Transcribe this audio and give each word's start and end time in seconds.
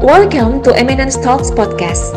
Welcome 0.00 0.64
to 0.64 0.72
Eminence 0.72 1.20
Talks 1.20 1.52
Podcast, 1.52 2.16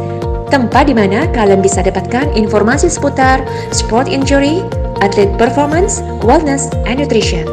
tempat 0.50 0.88
di 0.88 0.96
mana 0.96 1.28
kalian 1.36 1.60
bisa 1.60 1.84
dapatkan 1.84 2.32
informasi 2.32 2.88
seputar 2.88 3.44
sport 3.76 4.08
injury, 4.08 4.64
atlet 5.04 5.28
performance, 5.36 6.00
wellness, 6.24 6.72
and 6.88 7.04
nutrition. 7.04 7.44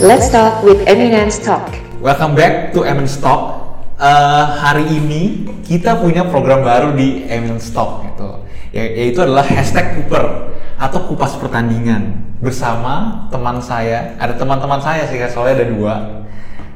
Let's 0.00 0.32
talk 0.32 0.64
with 0.64 0.80
Eminence 0.88 1.36
Talk. 1.36 1.68
Welcome 2.00 2.32
back 2.32 2.72
to 2.72 2.88
Eminence 2.88 3.20
Talk. 3.20 3.60
Uh, 4.00 4.44
hari 4.58 4.88
ini 4.88 5.44
kita 5.68 6.00
punya 6.00 6.24
program 6.26 6.64
baru 6.64 6.96
di 6.96 7.28
Eminence 7.28 7.68
Talk 7.70 8.08
gitu, 8.08 8.40
ya- 8.72 8.88
yaitu 8.88 9.20
adalah 9.20 9.44
hashtag 9.44 10.00
Cooper 10.00 10.56
atau 10.80 11.04
kupas 11.04 11.36
pertandingan 11.36 12.24
bersama 12.40 13.26
teman 13.28 13.60
saya. 13.60 14.16
Ada 14.16 14.40
teman-teman 14.40 14.80
saya 14.80 15.04
sih, 15.04 15.20
soalnya 15.28 15.62
ada 15.62 15.68
dua. 15.68 15.94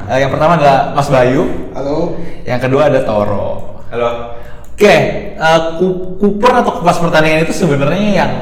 Uh, 0.03 0.19
yang 0.19 0.31
pertama 0.33 0.59
adalah 0.59 0.93
Mas 0.93 1.07
Bayu, 1.07 1.71
Halo. 1.77 2.19
yang 2.43 2.59
kedua 2.59 2.91
ada 2.91 3.05
Toro. 3.05 3.79
Halo. 3.93 4.35
Oke, 4.73 4.95
uh, 5.37 5.79
Ku- 5.79 6.19
Cooper 6.19 6.53
atau 6.59 6.81
kupas 6.81 6.99
pertandingan 6.99 7.47
itu 7.47 7.55
sebenarnya 7.55 8.11
yang 8.25 8.33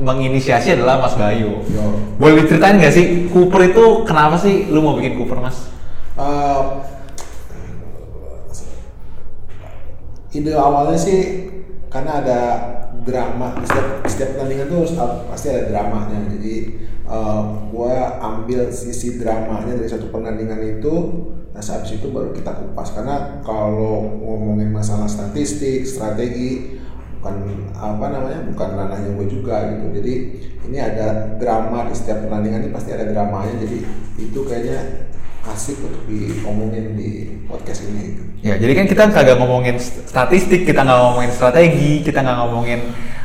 menginisiasi 0.00 0.80
adalah 0.80 0.96
Mas 0.96 1.12
Bayu. 1.12 1.60
Yo. 1.68 1.84
Boleh 2.16 2.40
diceritain 2.40 2.80
nggak 2.80 2.94
sih 2.94 3.06
Cooper 3.28 3.68
itu 3.68 3.84
kenapa 4.08 4.40
sih 4.40 4.72
lu 4.72 4.80
mau 4.80 4.96
bikin 4.96 5.20
Cooper 5.20 5.36
Mas? 5.36 5.68
Eh, 6.16 6.60
ide 10.30 10.54
awalnya 10.54 10.96
sih 10.96 11.50
karena 11.90 12.22
ada 12.22 12.40
drama. 13.04 13.56
Setiap, 13.62 13.86
setiap 14.08 14.28
pertandingan 14.36 14.66
tuh 14.70 14.78
harus 14.82 14.92
pasti 15.28 15.46
ada 15.52 15.62
dramanya. 15.68 16.18
Jadi 16.32 16.54
eh, 17.04 17.42
gua 17.70 18.20
ambil 18.20 18.72
sisi 18.72 19.20
dramanya 19.20 19.76
dari 19.76 19.88
satu 19.88 20.08
pertandingan 20.08 20.80
itu. 20.80 20.94
Nah 21.50 21.62
habis 21.62 21.92
itu 21.98 22.06
baru 22.08 22.32
kita 22.32 22.56
kupas. 22.56 22.94
Karena 22.94 23.42
kalau 23.44 24.06
ngomongin 24.22 24.70
masalah 24.70 25.10
statistik 25.10 25.84
strategi 25.84 26.79
bukan 27.20 27.36
apa 27.76 28.06
namanya 28.08 28.40
bukan 28.48 28.68
ranahnya 28.80 29.10
gue 29.12 29.26
juga 29.28 29.76
gitu 29.76 29.86
jadi 29.92 30.14
ini 30.72 30.78
ada 30.80 31.36
drama 31.36 31.84
di 31.84 31.94
setiap 31.94 32.24
pertandingan 32.24 32.64
ini 32.64 32.72
pasti 32.72 32.96
ada 32.96 33.04
dramanya 33.12 33.60
jadi 33.60 33.78
itu 34.16 34.40
kayaknya 34.48 35.10
asik 35.48 35.80
untuk 35.80 36.04
diomongin 36.04 36.96
di 36.96 37.40
podcast 37.48 37.88
ini 37.88 38.12
gitu. 38.12 38.22
Ya, 38.44 38.54
jadi 38.60 38.72
kan 38.76 38.86
kita 38.88 39.02
kagak 39.08 39.36
ngomongin 39.40 39.80
st- 39.80 40.04
statistik, 40.04 40.68
kita 40.68 40.84
nggak 40.84 41.00
ngomongin 41.00 41.32
strategi, 41.32 42.04
kita 42.04 42.20
nggak 42.20 42.38
ngomongin 42.44 42.80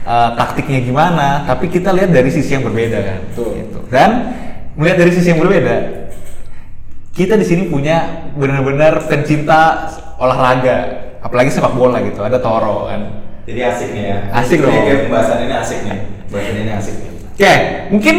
uh, 0.07 0.31
taktiknya 0.35 0.79
gimana, 0.83 1.43
tapi 1.43 1.67
kita 1.67 1.91
lihat 1.91 2.15
dari 2.15 2.31
sisi 2.31 2.55
yang 2.55 2.63
berbeda 2.63 2.99
kan. 3.03 3.19
Betul. 3.31 3.49
Gitu. 3.59 3.79
Dan 3.91 4.09
melihat 4.79 4.97
dari 5.03 5.11
sisi 5.11 5.27
yang 5.31 5.43
berbeda, 5.43 5.75
kita 7.15 7.35
di 7.35 7.45
sini 7.47 7.67
punya 7.67 8.31
benar-benar 8.35 9.07
pencinta 9.07 9.91
olahraga, 10.19 10.77
apalagi 11.19 11.51
sepak 11.51 11.75
bola 11.75 11.99
gitu. 12.03 12.23
Ada 12.23 12.39
Toro 12.39 12.87
kan. 12.87 13.24
Jadi 13.45 13.59
asik 13.61 13.89
nih 13.93 14.03
ya. 14.09 14.17
Asik 14.33 14.57
dong. 14.61 14.73
kayak 14.73 15.05
pembahasan 15.05 15.37
ini 15.45 15.53
asik 15.53 15.79
nih. 15.85 15.97
Pembahasan 16.29 16.55
ini 16.57 16.71
asik 16.73 16.95
nih. 16.97 17.11
Oke, 17.35 17.53
mungkin 17.93 18.15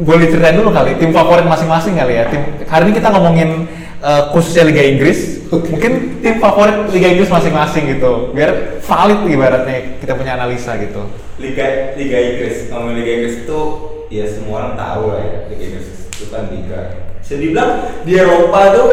boleh 0.00 0.26
ceritain 0.32 0.56
dulu 0.56 0.72
kali 0.72 0.96
tim 0.96 1.12
favorit 1.12 1.44
masing-masing 1.44 1.94
kali 1.94 2.16
ya. 2.16 2.24
Tim 2.32 2.42
hari 2.64 2.88
ini 2.88 2.92
kita 2.96 3.08
ngomongin 3.12 3.68
uh, 4.00 4.32
khususnya 4.32 4.64
Liga 4.64 4.80
Inggris. 4.80 5.44
Mungkin 5.52 6.24
tim 6.24 6.40
favorit 6.40 6.88
Liga 6.88 7.12
Inggris 7.12 7.28
masing-masing 7.28 8.00
gitu. 8.00 8.32
Biar 8.32 8.80
valid 8.80 9.28
ibaratnya 9.28 10.00
kita 10.00 10.16
punya 10.16 10.40
analisa 10.40 10.80
gitu. 10.80 11.04
Liga 11.36 11.92
Liga 12.00 12.16
Inggris. 12.16 12.72
Ngomongin 12.72 12.96
Liga 13.04 13.12
Inggris 13.20 13.36
itu 13.44 13.60
ya 14.08 14.24
semua 14.24 14.54
orang 14.64 14.74
tahu 14.80 15.02
lah 15.12 15.20
ya. 15.20 15.38
Liga 15.52 15.64
Inggris 15.68 15.88
itu 16.08 16.24
kan 16.32 16.48
liga. 16.48 16.80
Bisa 17.20 17.34
dibilang 17.36 17.70
di 18.08 18.12
Eropa 18.16 18.60
tuh 18.72 18.90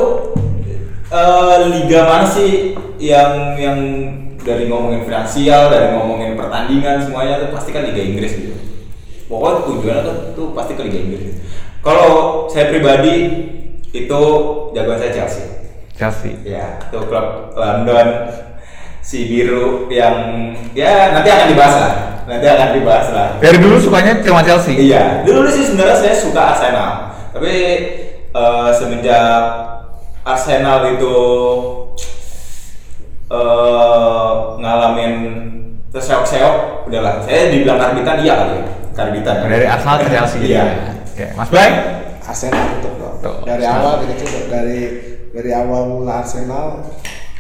eh, 1.08 1.58
liga 1.72 2.00
mana 2.04 2.28
sih 2.28 2.76
yang 3.00 3.56
yang 3.56 3.80
dari 4.50 4.66
ngomongin 4.66 5.06
finansial, 5.06 5.70
dari 5.70 5.94
ngomongin 5.94 6.34
pertandingan 6.34 7.06
semuanya 7.06 7.46
tuh 7.46 7.54
pasti 7.54 7.70
kan 7.70 7.86
Liga 7.86 8.02
Inggris 8.02 8.34
gitu. 8.34 8.58
Pokoknya 9.30 9.62
tujuannya 9.70 10.02
tuh, 10.02 10.18
tuh 10.34 10.48
pasti 10.58 10.74
ke 10.74 10.82
Liga 10.90 11.00
Inggris. 11.06 11.38
Kalau 11.86 12.10
saya 12.50 12.74
pribadi 12.74 13.16
itu 13.94 14.22
jagoan 14.74 14.98
saya 14.98 15.14
Chelsea. 15.14 15.46
Chelsea. 15.94 16.42
Ya, 16.42 16.82
itu 16.82 16.98
klub 17.06 17.54
London 17.54 18.34
si 19.06 19.26
biru 19.30 19.90
yang 19.94 20.52
ya 20.74 21.14
nanti 21.14 21.30
akan 21.30 21.48
dibahas 21.54 21.76
lah. 21.78 21.94
Nanti 22.26 22.46
akan 22.46 22.70
dibahas 22.78 23.08
lah. 23.14 23.28
Dari 23.42 23.58
dulu 23.62 23.78
sukanya 23.78 24.18
cuma 24.22 24.42
Chelsea. 24.42 24.78
Iya, 24.78 25.26
dulu 25.26 25.46
sih 25.50 25.66
sebenarnya 25.66 25.98
saya 25.98 26.16
suka 26.18 26.42
Arsenal. 26.54 26.92
Tapi 27.34 27.54
eh, 28.34 28.70
semenjak 28.74 29.42
Arsenal 30.26 30.98
itu 30.98 31.16
eh 33.30 34.34
ngalamin 34.58 35.14
terseok-seok, 35.90 36.86
udahlah. 36.90 37.22
Saya 37.26 37.50
dibilang 37.50 37.78
karbitan 37.78 38.18
iya 38.22 38.34
kali 38.38 38.54
ya. 38.58 38.66
Karbitan. 38.94 39.36
Dari 39.46 39.66
Arsenal 39.70 39.96
ke 40.02 40.08
Chelsea. 40.10 40.40
Iya. 40.44 40.64
Oke, 41.14 41.26
Mas 41.38 41.50
Bay. 41.50 41.70
Arsenal 42.26 42.68
dong. 42.82 43.16
Tuh, 43.20 43.36
Dari 43.46 43.64
Arsenal. 43.66 43.82
awal 43.82 43.94
dari 44.06 44.16
dari 44.50 44.80
dari 45.34 45.52
awal 45.52 45.82
mula 45.88 46.22
Arsenal 46.22 46.68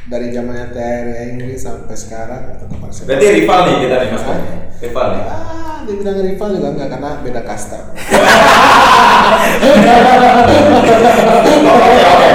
dari 0.09 0.34
zamannya 0.34 0.74
TRI 0.74 1.38
Inggris 1.38 1.62
sampai 1.62 1.94
sekarang 1.94 2.58
tetap 2.58 2.81
Arsenal. 2.81 3.08
Berarti 3.14 3.25
rival 3.30 3.59
nih 3.62 3.75
kita 3.86 3.96
nih 4.02 4.09
Mas. 4.09 4.24
Hah? 4.25 4.42
Rival 4.81 5.06
nih. 5.14 5.22
Ah, 5.30 5.78
dibilang 5.86 6.18
rival 6.25 6.50
juga 6.58 6.68
enggak 6.74 6.90
karena 6.97 7.12
beda 7.22 7.42
kasta. 7.46 7.80
Oke 11.70 12.02
oke. 12.09 12.28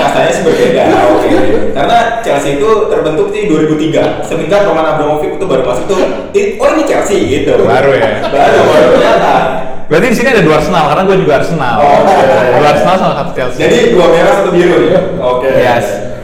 Rasanya 0.00 0.30
sih 0.32 0.42
berbeda. 0.48 0.82
Oke. 1.12 1.28
Karena 1.76 1.98
Chelsea 2.24 2.56
itu 2.56 2.70
terbentuk 2.88 3.28
di 3.36 3.40
2003. 3.52 4.24
Semenjak 4.24 4.64
Roman 4.64 4.96
Abramovich 4.96 5.36
itu 5.36 5.44
baru 5.44 5.62
masuk 5.66 5.84
tuh. 5.92 6.00
Oh 6.32 6.68
ini 6.72 6.82
Chelsea 6.88 7.20
gitu. 7.28 7.52
Baru 7.68 7.92
ya? 7.92 8.24
Baru 8.32 8.58
baru 8.64 8.86
kelihatan. 8.96 9.42
Berarti 9.86 10.06
di 10.10 10.16
sini 10.18 10.28
ada 10.32 10.42
dua 10.42 10.58
Arsenal 10.58 10.84
karena 10.90 11.02
gue 11.06 11.16
juga 11.22 11.32
Arsenal. 11.38 11.76
Oh, 11.78 12.00
oke. 12.02 12.16
Dua 12.58 12.68
Arsenal 12.72 12.96
sama 12.96 13.14
satu 13.20 13.30
Chelsea. 13.36 13.60
Jadi 13.60 13.78
dua 13.92 14.06
merah 14.08 14.32
satu 14.40 14.50
biru 14.50 14.76
nih. 14.82 14.92
Oke. 15.20 15.50
Yes. 15.52 16.15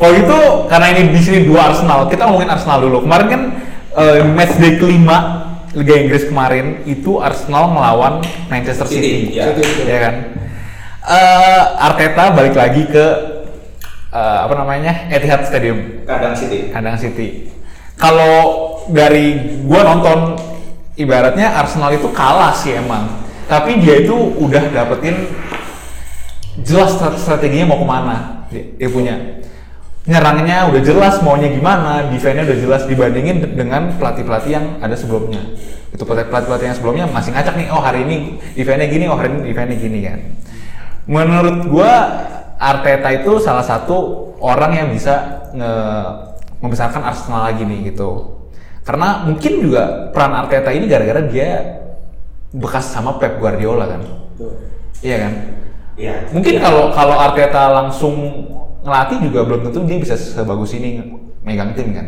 Kalau 0.00 0.12
gitu 0.16 0.38
karena 0.72 0.86
ini 0.96 1.12
di 1.12 1.20
sini 1.20 1.38
dua 1.44 1.76
Arsenal, 1.76 2.08
kita 2.08 2.24
ngomongin 2.24 2.48
Arsenal 2.48 2.80
dulu. 2.80 3.04
Kemarin 3.04 3.26
kan 3.28 3.42
eh, 4.00 4.24
match 4.24 4.56
day 4.56 4.80
kelima 4.80 5.44
Liga 5.76 5.94
Inggris 6.00 6.24
kemarin 6.26 6.82
itu 6.88 7.20
Arsenal 7.20 7.68
melawan 7.70 8.24
Manchester 8.48 8.88
City, 8.88 9.30
City, 9.30 9.38
ya. 9.38 9.52
City, 9.52 9.84
ya 9.84 9.98
kan? 10.02 10.14
Eh, 11.04 11.62
Arteta 11.84 12.24
balik 12.32 12.56
lagi 12.56 12.88
ke 12.88 13.06
eh, 14.10 14.38
apa 14.40 14.54
namanya 14.56 15.12
Etihad 15.12 15.44
Stadium, 15.44 16.02
Kandang 16.08 16.34
City. 16.34 16.72
kandang 16.72 16.96
City. 16.96 17.52
Kalau 18.00 18.32
dari 18.88 19.60
gua 19.68 19.84
nonton 19.84 20.40
ibaratnya 20.96 21.60
Arsenal 21.60 21.92
itu 21.92 22.08
kalah 22.10 22.56
sih 22.56 22.72
emang, 22.72 23.20
tapi 23.46 23.78
dia 23.84 24.00
itu 24.00 24.16
udah 24.16 24.64
dapetin 24.72 25.28
jelas 26.64 26.96
strate- 26.96 27.20
strateginya 27.20 27.76
mau 27.76 27.78
ke 27.78 27.86
mana 27.86 28.16
dia, 28.50 28.64
dia 28.74 28.88
punya 28.90 29.14
nyerangnya 30.10 30.66
udah 30.74 30.82
jelas 30.82 31.22
maunya 31.22 31.46
gimana 31.54 32.10
defense-nya 32.10 32.42
udah 32.42 32.58
jelas 32.58 32.82
dibandingin 32.90 33.54
dengan 33.54 33.94
pelatih-pelatih 33.94 34.50
yang 34.50 34.66
ada 34.82 34.98
sebelumnya. 34.98 35.38
Itu 35.94 36.02
pelatih-pelatih 36.02 36.66
yang 36.66 36.76
sebelumnya 36.76 37.04
masih 37.06 37.30
ngacak 37.30 37.54
nih 37.54 37.70
oh 37.70 37.78
hari 37.78 38.02
ini 38.02 38.16
defense-nya 38.58 38.90
gini 38.90 39.04
oh 39.06 39.14
hari 39.14 39.30
ini 39.30 39.54
defense-nya 39.54 39.78
gini 39.78 39.98
kan. 40.02 40.18
Menurut 41.06 41.70
gua 41.70 41.92
Arteta 42.58 43.08
itu 43.14 43.38
salah 43.38 43.62
satu 43.62 44.28
orang 44.42 44.74
yang 44.74 44.88
bisa 44.90 45.46
nge 45.54 45.72
membesarkan 46.60 47.06
Arsenal 47.06 47.46
lagi 47.46 47.62
nih 47.64 47.94
gitu. 47.94 48.36
Karena 48.82 49.22
mungkin 49.24 49.62
juga 49.62 50.10
peran 50.10 50.34
Arteta 50.34 50.74
ini 50.74 50.90
gara-gara 50.90 51.22
dia 51.22 51.78
bekas 52.50 52.90
sama 52.90 53.14
Pep 53.22 53.38
Guardiola 53.38 53.86
kan. 53.86 54.02
Iya 55.00 55.16
kan? 55.22 55.32
Iya. 55.96 56.14
Mungkin 56.34 56.54
kalau 56.58 56.90
kalau 56.92 57.16
Arteta 57.16 57.70
langsung 57.70 58.44
ngelatih 58.80 59.18
juga 59.28 59.44
belum 59.44 59.60
tentu 59.68 59.84
dia 59.84 59.98
bisa 60.00 60.16
sebagus 60.16 60.72
ini 60.76 61.00
megang 61.44 61.72
tim 61.76 61.92
kan. 61.92 62.06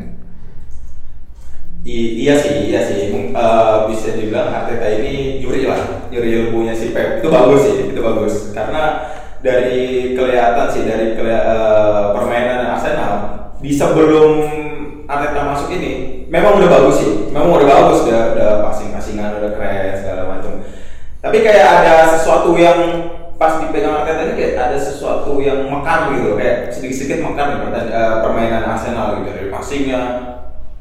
I- 1.82 2.14
iya 2.22 2.38
sih, 2.38 2.70
iya 2.70 2.80
sih. 2.86 3.10
Eh, 3.10 3.78
bisa 3.90 4.14
dibilang 4.14 4.54
Arteta 4.54 4.86
ini 4.86 5.42
nyuri 5.42 5.66
lah, 5.66 6.06
nyuri 6.14 6.46
ilmunya 6.46 6.70
si 6.70 6.94
Pep. 6.94 7.18
Itu 7.18 7.28
bagus 7.32 7.60
sih, 7.66 7.90
itu 7.90 8.00
bagus. 8.00 8.54
Karena 8.54 9.10
dari 9.42 10.14
kelihatan 10.14 10.70
sih 10.70 10.86
dari 10.86 11.18
keli- 11.18 11.34
eh, 11.34 12.04
permainan 12.14 12.78
Arsenal 12.78 13.14
di 13.58 13.74
sebelum 13.74 14.30
Arteta 15.10 15.42
masuk 15.42 15.74
ini, 15.74 16.24
memang 16.30 16.62
udah 16.62 16.70
bagus 16.70 17.02
sih. 17.02 17.12
Memang 17.34 17.50
udah 17.58 17.66
bagus, 17.66 18.06
udah 18.06 18.22
udah 18.38 18.50
passing-passingan 18.70 19.42
udah 19.42 19.50
keren 19.58 19.98
segala 19.98 20.22
macam. 20.30 20.62
Tapi 21.18 21.38
kayak 21.42 21.66
ada 21.82 21.94
sesuatu 22.14 22.54
yang 22.54 22.78
pas 23.38 23.58
dipegang 23.58 24.02
Arteta 24.02 24.22
ini 24.28 24.34
kayak 24.38 24.54
ada 24.58 24.78
sesuatu 24.78 25.38
yang 25.42 25.66
mekar 25.66 26.12
gitu, 26.14 26.38
kayak 26.38 26.70
sedikit-sedikit 26.70 27.18
mekar 27.26 27.46
nih 27.52 27.58
pertan- 27.66 27.92
eh, 27.92 28.14
permainan 28.22 28.62
Arsenal 28.64 29.06
gitu 29.20 29.30
dari 29.34 29.48
passingnya, 29.50 30.00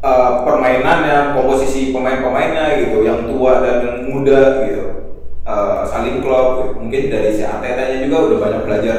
eh, 0.02 0.32
permainannya, 0.46 1.36
komposisi 1.36 1.92
pemain-pemainnya 1.92 2.86
gitu, 2.86 3.02
yang 3.06 3.26
tua 3.26 3.62
dan 3.64 3.76
yang 3.82 3.98
muda 4.10 4.68
gitu, 4.68 4.86
Eh, 5.42 5.82
saling 5.90 6.22
klop. 6.22 6.48
Gitu. 6.62 6.70
Mungkin 6.78 7.04
dari 7.10 7.34
si 7.34 7.42
Arteta 7.42 7.98
juga 7.98 8.30
udah 8.30 8.38
banyak 8.38 8.62
belajar 8.62 8.98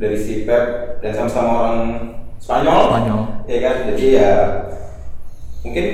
dari 0.00 0.16
si 0.16 0.48
Pep 0.48 0.96
dan 1.04 1.12
sama-sama 1.12 1.52
orang 1.60 1.78
Spanyol. 2.40 2.88
Spanyol. 2.88 3.20
Ya 3.44 3.58
kan, 3.60 3.76
jadi 3.92 4.04
ya 4.16 4.32
mungkin 5.60 5.86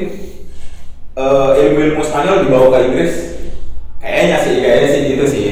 eh, 1.19 1.51
ilmu-ilmu 1.59 2.07
Spanyol 2.07 2.47
dibawa 2.47 2.71
ke 2.71 2.79
Inggris 2.87 3.15
kayaknya 3.99 4.39
sih 4.47 4.55
kayaknya 4.63 4.89
sih 4.95 5.03
gitu 5.11 5.25
sih 5.27 5.47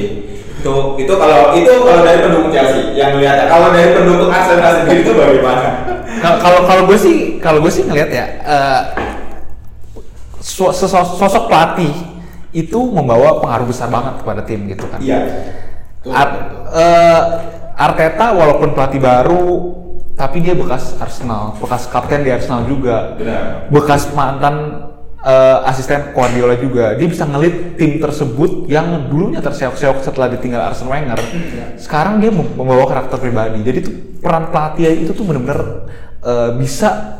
itu 0.63 0.75
itu 0.95 1.13
kalau 1.19 1.51
itu 1.51 1.71
kalau 1.83 2.01
dari 2.07 2.19
pendukung 2.23 2.51
Chelsea 2.55 2.95
yang 2.95 3.19
lihat 3.19 3.51
kalau 3.51 3.75
dari 3.75 3.91
pendukung 3.91 4.31
Arsenal 4.31 4.71
sendiri 4.79 5.03
itu 5.03 5.11
bagaimana? 5.11 5.67
Kal- 6.23 6.39
kalau 6.39 6.59
kalau 6.63 6.83
gue 6.87 6.95
sih 6.95 7.15
kalau 7.43 7.59
gue 7.59 7.67
sih 7.67 7.83
ngelihat 7.83 8.09
ya 8.09 8.25
eh, 8.39 8.81
so- 10.39 10.71
sosok, 10.71 11.19
sosok 11.19 11.51
pelatih 11.51 11.91
itu 12.55 12.79
membawa 12.79 13.43
pengaruh 13.43 13.67
besar 13.67 13.91
banget 13.91 14.23
kepada 14.23 14.41
tim 14.47 14.63
gitu 14.71 14.87
kan. 14.87 15.03
iya. 15.03 15.19
Ar- 16.07 16.39
eh, 16.71 17.21
Arteta 17.75 18.31
walaupun 18.31 18.71
pelatih 18.71 19.01
baru 19.03 19.75
tapi 20.13 20.45
dia 20.45 20.53
bekas 20.53 20.93
Arsenal, 20.95 21.57
bekas 21.57 21.89
kapten 21.89 22.23
di 22.23 22.31
Arsenal 22.31 22.63
juga. 22.69 23.17
benar. 23.19 23.67
Bekas 23.67 24.13
mantan 24.13 24.87
eh, 25.23 25.57
asisten 25.71 26.11
Guardiola 26.11 26.55
juga. 26.59 26.93
Dia 26.99 27.07
bisa 27.07 27.23
ngelit 27.23 27.79
tim 27.79 27.97
tersebut 27.97 28.67
yang 28.67 29.07
dulunya 29.07 29.39
terseok-seok 29.39 30.03
setelah 30.03 30.27
ditinggal 30.35 30.61
Arsene 30.69 30.91
Wenger. 30.91 31.19
Sekarang 31.79 32.19
dia 32.19 32.29
mem- 32.29 32.53
membawa 32.53 32.85
karakter 32.85 33.17
pribadi. 33.17 33.63
Jadi 33.63 33.79
tuh 33.81 33.93
peran 34.19 34.51
pelatih 34.51 35.07
itu 35.07 35.11
tuh 35.15 35.23
benar-benar 35.23 35.89
eh, 36.21 36.51
bisa 36.59 37.19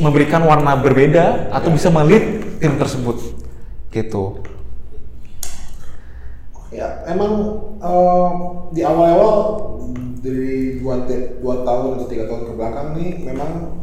memberikan 0.00 0.42
warna 0.42 0.74
berbeda 0.78 1.54
atau 1.54 1.70
bisa 1.70 1.88
melit 1.88 2.58
tim 2.58 2.74
tersebut. 2.76 3.38
Gitu. 3.92 4.42
Ya, 6.72 7.04
emang 7.06 7.32
eh, 7.78 8.30
di 8.72 8.80
awal-awal 8.80 9.32
dari 10.22 10.78
dua, 10.78 11.02
dua 11.42 11.66
tahun 11.66 11.98
atau 11.98 12.06
tiga 12.06 12.30
tahun 12.30 12.42
ke 12.46 12.52
belakang 12.54 12.94
nih 12.94 13.10
memang 13.26 13.82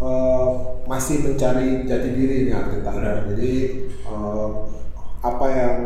eh, 0.00 0.48
masih 0.88 1.16
mencari 1.22 1.84
jati 1.84 2.08
diri 2.16 2.48
nih 2.48 2.54
Arteta. 2.56 2.90
Benar. 2.90 3.16
Jadi 3.30 3.52
eh, 4.08 4.48
apa 5.20 5.46
yang 5.52 5.76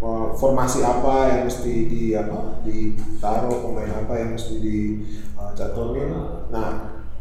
eh, 0.00 0.26
formasi 0.40 0.80
apa 0.82 1.14
yang 1.28 1.40
mesti 1.46 1.74
di 1.86 2.02
apa 2.16 2.64
ditaruh 2.64 3.60
pemain 3.62 3.92
apa 3.92 4.12
yang 4.16 4.30
mesti 4.34 4.54
dicaturin. 4.58 6.10
Nah 6.50 6.70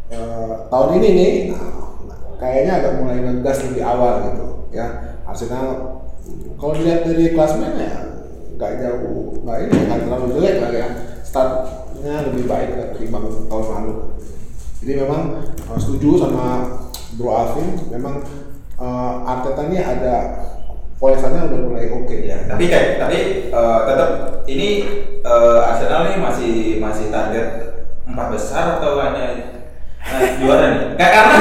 eh, 0.09 0.53
tahun 0.67 0.89
ini 0.99 1.09
nih 1.13 1.33
nah, 1.53 1.79
kayaknya 2.39 2.71
agak 2.81 2.93
mulai 3.03 3.19
ngegas 3.21 3.67
lebih 3.69 3.83
awal 3.83 4.13
gitu 4.31 4.47
ya 4.71 5.17
Arsenal 5.27 5.99
kalau 6.55 6.73
dilihat 6.75 7.05
dari 7.05 7.35
klasmen 7.35 7.77
ya 7.77 7.93
nggak 8.55 8.71
jauh 8.79 9.43
nggak 9.43 9.57
ini 9.67 9.75
nggak 9.87 9.99
terlalu 10.07 10.27
jelek 10.35 10.55
lah 10.59 10.71
ya 10.71 10.87
startnya 11.23 12.15
lebih 12.31 12.43
baik 12.47 12.69
ketimbang 12.95 13.27
tahun 13.47 13.65
lalu 13.71 13.93
jadi 14.79 15.03
memang 15.03 15.43
uh, 15.67 15.79
setuju 15.79 16.23
sama 16.23 16.45
Bro 17.19 17.29
Alvin. 17.35 17.67
Memang 17.91 18.23
uh, 18.79 19.27
Arteta 19.27 19.67
ini 19.67 19.79
ada 19.83 20.15
polesannya 20.99 21.51
udah 21.51 21.59
mulai 21.67 21.91
oke 21.91 22.15
ya. 22.23 22.47
Tapi 22.47 22.67
kayak 22.67 22.99
tapi 22.99 23.17
eh, 23.47 23.79
tetap 23.87 24.09
ini 24.51 24.69
eh, 25.23 25.59
Arsenal 25.63 26.11
nih 26.11 26.17
masih 26.19 26.55
masih 26.83 27.07
target 27.07 27.47
empat 28.03 28.27
besar 28.35 28.77
atau 28.77 28.99
hanya 28.99 29.58
naik 29.99 30.33
juara 30.39 30.65
nih 30.71 30.81
kayak 30.95 31.11
karena 31.11 31.35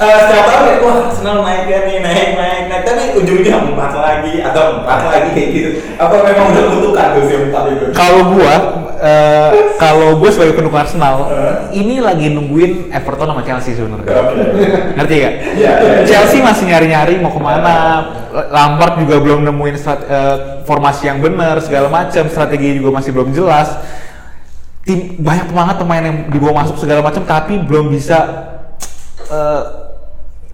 eh, 0.00 0.16
setiap 0.20 0.44
tahun 0.46 0.62
kayak 0.68 0.80
wah 0.84 0.96
Arsenal 1.08 1.38
naik 1.44 1.64
ya 1.66 1.78
nih 1.88 1.96
naik 2.04 2.28
naik 2.36 2.62
naik. 2.68 2.82
Tapi 2.86 3.02
ujungnya 3.18 3.54
empat 3.60 3.92
lagi 3.92 4.34
atau 4.40 4.80
empat 4.80 5.00
lagi 5.10 5.28
kayak 5.36 5.48
gitu. 5.52 5.68
Apa 6.00 6.14
memang 6.24 6.46
udah 6.54 6.64
kutukan 6.72 7.06
tuh 7.16 7.22
si 7.28 7.34
empat 7.36 7.64
itu? 7.72 7.84
Kalau 7.92 8.22
gua 8.32 8.54
eh, 9.00 9.50
kalau 9.76 10.08
gue 10.20 10.30
sebagai 10.32 10.54
pendukung 10.60 10.80
Arsenal 10.80 11.28
ini 11.72 12.04
lagi 12.04 12.32
nungguin 12.32 12.92
Everton 12.92 13.28
sama 13.32 13.42
Chelsea 13.44 13.72
sebenarnya. 13.76 14.08
Ngerti 14.96 15.14
gak? 15.20 15.34
Iya, 15.56 15.72
iya. 15.80 16.04
Chelsea 16.04 16.40
masih 16.44 16.68
nyari-nyari 16.68 17.20
mau 17.20 17.32
ke 17.32 17.40
mana. 17.40 17.76
Lampard 18.30 19.02
juga 19.02 19.18
belum 19.18 19.42
nemuin 19.42 19.76
strat- 19.76 20.06
eh, 20.06 20.36
formasi 20.64 21.10
yang 21.10 21.18
benar 21.20 21.58
segala 21.60 21.90
macam. 21.90 22.28
Strategi 22.30 22.78
juga 22.80 23.00
masih 23.00 23.10
belum 23.12 23.34
jelas 23.34 23.72
tim 24.84 25.20
banyak 25.20 25.52
banget 25.52 25.76
pemain 25.76 26.04
yang 26.04 26.18
dibawa 26.32 26.64
masuk 26.64 26.80
segala 26.80 27.04
macam 27.04 27.22
tapi 27.28 27.60
belum 27.60 27.92
bisa 27.92 28.18
eh, 29.28 29.62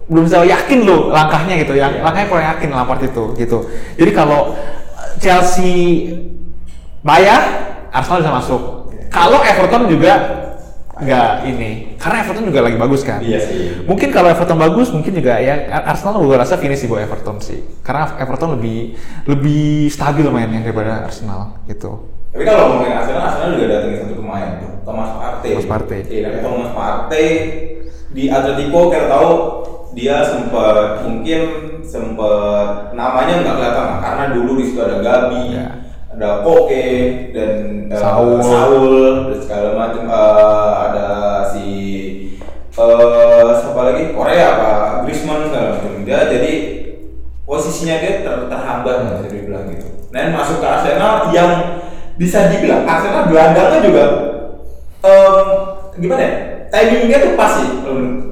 belum 0.07 0.23
bisa 0.23 0.43
yakin 0.43 0.79
loh 0.87 1.11
langkahnya 1.11 1.59
gitu. 1.63 1.75
Iya. 1.75 1.99
langkahnya 1.99 2.27
kurang 2.31 2.47
yakin 2.55 2.69
Lampard 2.71 3.01
itu 3.03 3.23
gitu. 3.35 3.57
Jadi 3.99 4.11
kalau 4.15 4.55
Chelsea 5.19 6.11
bayar 7.03 7.41
Arsenal 7.91 8.23
bisa 8.23 8.33
masuk. 8.33 8.61
Kalau 9.07 9.39
Everton 9.43 9.87
juga 9.87 10.13
nggak 10.97 11.31
ini. 11.47 11.71
Karena 11.99 12.23
Everton 12.23 12.45
juga 12.47 12.59
lagi 12.63 12.77
bagus 12.79 13.01
kan? 13.03 13.19
Iya 13.19 13.39
sih. 13.43 13.57
mungkin 13.83 14.09
kalau 14.11 14.31
Everton 14.31 14.59
bagus 14.59 14.91
mungkin 14.91 15.11
juga 15.15 15.39
ya 15.39 15.67
Arsenal 15.87 16.23
gue 16.23 16.35
rasa 16.35 16.55
finish 16.59 16.83
di 16.83 16.87
bawah 16.87 17.03
Everton 17.03 17.37
sih. 17.43 17.59
Karena 17.83 18.15
Everton 18.19 18.59
lebih 18.59 18.95
lebih 19.27 19.91
stabil 19.91 20.27
mainnya 20.31 20.63
daripada 20.63 21.03
Arsenal 21.07 21.63
gitu 21.67 22.16
Tapi 22.37 22.45
kalau 22.45 22.61
ngomongin 22.69 23.01
Arsenal, 23.01 23.25
Arsenal 23.25 23.49
juga 23.57 23.65
datengin 23.65 23.97
satu 24.05 24.15
pemain 24.21 24.61
tuh, 24.61 24.71
Thomas 24.85 25.09
Partey. 25.17 25.51
Thomas 25.57 25.69
Partey. 25.73 25.99
Iya, 26.05 26.29
Thomas 26.45 26.69
Partey 26.69 27.29
di 28.13 28.23
Atletico 28.29 28.93
kita 28.93 29.09
tahu 29.09 29.31
dia 29.97 30.21
sempat 30.21 31.01
mungkin 31.01 31.41
sempat 31.81 32.93
namanya 32.93 33.41
nggak 33.41 33.55
kelihatan 33.57 33.85
lah, 33.89 33.99
karena 34.05 34.23
dulu 34.37 34.51
di 34.61 34.69
situ 34.69 34.79
ada 34.85 35.01
Gabi, 35.01 35.43
Ya. 35.57 35.65
ada 36.13 36.45
Koke 36.45 36.85
dan 37.33 37.89
eh, 37.89 37.97
Saul. 37.97 38.37
Saul 38.45 38.93
dan 39.33 39.37
segala 39.41 39.69
macam 39.73 40.03
eh, 40.05 40.71
ada 40.93 41.07
si 41.49 41.65
eh 42.77 43.49
siapa 43.57 43.81
lagi 43.81 44.13
Korea 44.13 44.45
apa 44.61 44.71
Griezmann 45.09 45.49
segala 45.49 45.81
macam 45.81 46.05
dia 46.05 46.29
jadi 46.29 46.53
posisinya 47.49 47.97
dia 47.97 48.21
ter 48.21 48.35
terhambat 48.45 48.95
lah, 49.01 49.11
bisa 49.17 49.33
dibilang 49.33 49.65
gitu. 49.73 49.89
Dan 50.13 50.37
masuk 50.37 50.61
ke 50.61 50.67
Arsenal 50.69 51.33
yang 51.33 51.81
bisa 52.17 52.49
dibilang 52.49 52.83
Arsenal 52.83 53.29
gelandangnya 53.29 53.79
juga 53.79 54.03
em, 55.01 55.47
gimana 55.97 56.21
ya? 56.21 56.31
Timing 56.67 57.07
dia 57.07 57.17
tuh 57.21 57.33
pas 57.33 57.51
sih 57.55 57.69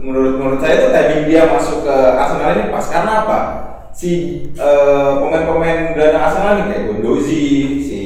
menurut 0.06 0.36
menurut, 0.36 0.60
saya 0.60 0.76
tuh 0.82 0.92
timing 0.92 1.24
dia 1.26 1.48
masuk 1.48 1.82
ke 1.82 1.96
Arsenal 2.14 2.52
ini 2.54 2.64
pas 2.68 2.86
karena 2.86 3.14
apa? 3.24 3.40
Si 3.96 4.12
eh, 4.52 5.12
pemain-pemain 5.16 5.96
gelandang 5.96 6.20
Arsenal 6.22 6.52
nih 6.60 6.66
kayak 6.68 6.84
Gondozi, 6.90 7.46
si 7.80 8.00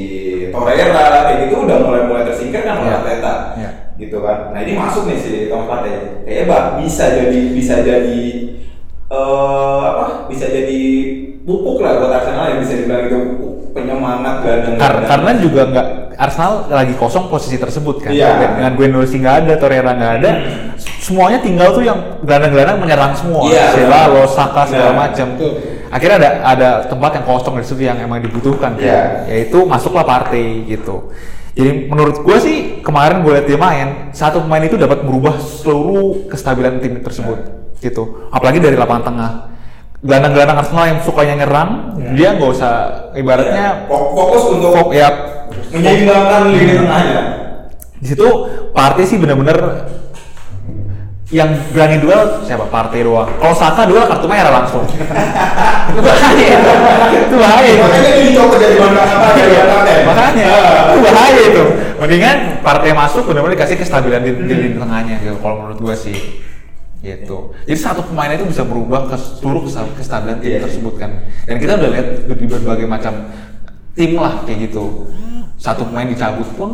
Torreira 0.54 1.26
kayak 1.26 1.50
gitu 1.50 1.66
udah 1.66 1.78
mulai-mulai 1.82 2.24
tersingkirkan 2.24 2.77
oleh 2.77 2.92
Iya. 2.94 2.98
Arteta 3.01 3.34
Iya. 3.58 3.70
gitu 3.98 4.18
kan. 4.22 4.53
Nah 4.53 4.60
ini 4.62 4.77
masuk 4.77 5.10
nih 5.10 5.18
si 5.18 5.32
Thomas 5.50 5.65
Partey. 5.65 6.24
Kayaknya 6.24 6.46
bisa 6.77 7.06
jadi 7.10 7.39
bisa 7.51 7.75
jadi 7.82 8.22
eh 9.10 9.82
apa? 9.82 10.30
Bisa 10.30 10.46
jadi 10.46 10.80
pupuk 11.42 11.82
lah 11.82 11.98
buat 11.98 12.13
Arsenal 12.13 12.53
yang 12.53 12.60
bisa 12.62 12.77
dibilang 12.77 13.10
itu 13.10 13.18
pupuk 13.34 13.74
penyemangat 13.74 14.46
gelandang. 14.46 14.77
Kar- 14.77 14.99
karena 15.10 15.30
juga 15.36 15.62
nggak 15.66 15.88
Arsenal 16.16 16.70
lagi 16.70 16.94
kosong 16.94 17.25
posisi 17.28 17.58
tersebut 17.58 17.98
kan 18.00 18.12
Iya. 18.12 18.54
dengan 18.54 18.78
Guendouzi 18.78 19.18
nggak 19.18 19.36
ada 19.42 19.54
Torreira 19.56 19.92
nggak 19.92 20.13
ada 20.22 20.30
semuanya 21.00 21.42
tinggal 21.42 21.74
tuh 21.74 21.82
yang 21.82 21.98
gelandang-gelandang 22.22 22.78
menyerang 22.78 23.13
semua 23.16 23.42
Iya, 23.44 23.74
Silalo, 23.74 24.22
benar. 24.22 24.30
Saka 24.30 24.62
segala 24.63 24.92
Benar. 24.92 25.01
macam 25.10 25.28
akhirnya 25.89 26.18
ada 26.20 26.30
ada 26.46 26.70
tempat 26.86 27.12
yang 27.18 27.25
kosong 27.25 27.54
di 27.58 27.66
situ 27.66 27.82
yang 27.82 27.98
emang 27.98 28.22
dibutuhkan 28.22 28.78
kan. 28.78 28.86
Iya. 28.86 29.01
yaitu 29.28 29.66
masuklah 29.66 30.06
partai 30.06 30.62
gitu 30.63 31.10
jadi 31.58 31.89
menurut 31.89 32.22
gue 32.22 32.38
sih 32.38 32.58
kemarin 32.80 33.25
gue 33.25 33.34
liat 33.34 33.48
dia 33.48 33.58
main 33.58 33.88
satu 34.13 34.46
pemain 34.46 34.62
itu 34.62 34.78
dapat 34.78 35.01
merubah 35.01 35.34
seluruh 35.42 36.30
kestabilan 36.30 36.78
tim 36.78 37.01
tersebut 37.01 37.42
gitu 37.80 38.30
apalagi 38.30 38.60
dari 38.60 38.78
lapangan 38.78 39.04
tengah 39.04 39.32
gelandang-gelandang 40.00 40.58
Arsenal 40.58 40.86
yang 40.88 41.00
sukanya 41.03 41.36
nyerang 41.38 41.70
dia 42.15 42.32
nggak 42.34 42.50
usah 42.50 42.74
ibaratnya. 43.13 43.84
Fok- 43.86 44.12
fokus 44.15 44.44
untuk 44.56 44.72
Fok- 44.72 44.94
ya. 44.96 45.10
menyeimbangkan 45.70 46.50
lini 46.50 46.74
tengahnya. 46.77 47.22
di 48.00 48.08
situ 48.08 48.25
partai 48.72 49.03
sih 49.03 49.20
bener-bener 49.20 49.60
yang 51.29 51.51
berani 51.70 52.00
duel 52.00 52.41
siapa? 52.41 52.65
Partai 52.65 53.06
doang. 53.06 53.29
Kalau 53.38 53.53
Saka 53.53 53.86
duel 53.86 54.08
kartu 54.08 54.25
merah 54.25 54.50
langsung. 54.50 54.82
Itu 54.88 55.03
bahaya. 56.08 56.58
Itu 57.12 57.36
bahaya. 57.38 57.70
Itu. 57.70 57.84
Makanya 57.86 58.10
dia 58.10 58.24
dicoba 58.25 58.56
dari 58.58 58.75
mana 58.79 59.01
makanya. 60.08 60.48
Itu 60.89 61.00
bahaya 61.03 61.41
itu. 61.44 61.63
Mendingan 62.00 62.38
partai 62.63 62.96
masuk 62.96 63.27
benar-benar 63.27 63.60
dikasih 63.60 63.77
kestabilan 63.77 64.24
di, 64.24 64.32
di 64.32 64.53
lini 64.58 64.79
tengahnya 64.79 65.20
gitu 65.20 65.38
kalau 65.38 65.62
menurut 65.62 65.77
gua 65.77 65.94
sih 65.94 66.15
gitu. 67.00 67.56
Jadi 67.63 67.79
satu 67.79 68.03
pemain 68.03 68.27
itu 68.29 68.44
bisa 68.44 68.68
berubah 68.68 69.08
ke 69.08 69.15
seluruh 69.15 69.63
kesta- 69.63 69.88
kestabilan 69.96 70.44
tim 70.44 70.60
Iya. 70.60 70.68
tersebut 70.68 71.00
kan. 71.00 71.12
Dan 71.48 71.56
kita 71.58 71.79
udah 71.79 71.89
lihat 71.96 72.08
di 72.27 72.46
berbagai 72.46 72.88
macam 72.88 73.13
tim 73.96 74.20
lah 74.20 74.44
kayak 74.44 74.68
gitu. 74.68 75.08
Satu 75.56 75.88
pemain 75.88 76.08
dicabut 76.08 76.48
pun 76.56 76.70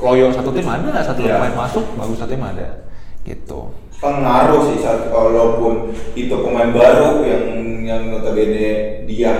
loyo 0.00 0.32
satu 0.32 0.52
tim 0.52 0.64
ada 0.64 1.00
satu 1.00 1.24
Iya. 1.24 1.40
pemain 1.40 1.54
masuk 1.64 1.84
bagus 1.96 2.20
satu 2.20 2.32
tim 2.32 2.44
ada. 2.44 2.84
Gitu. 3.24 3.60
Pengaruh 4.00 4.72
sih 4.72 4.80
saat 4.80 5.12
walaupun 5.12 5.92
itu 6.16 6.32
pemain 6.32 6.72
baru 6.72 7.20
yang 7.24 7.44
yang 7.84 8.02
notabene 8.08 9.04
dia 9.04 9.32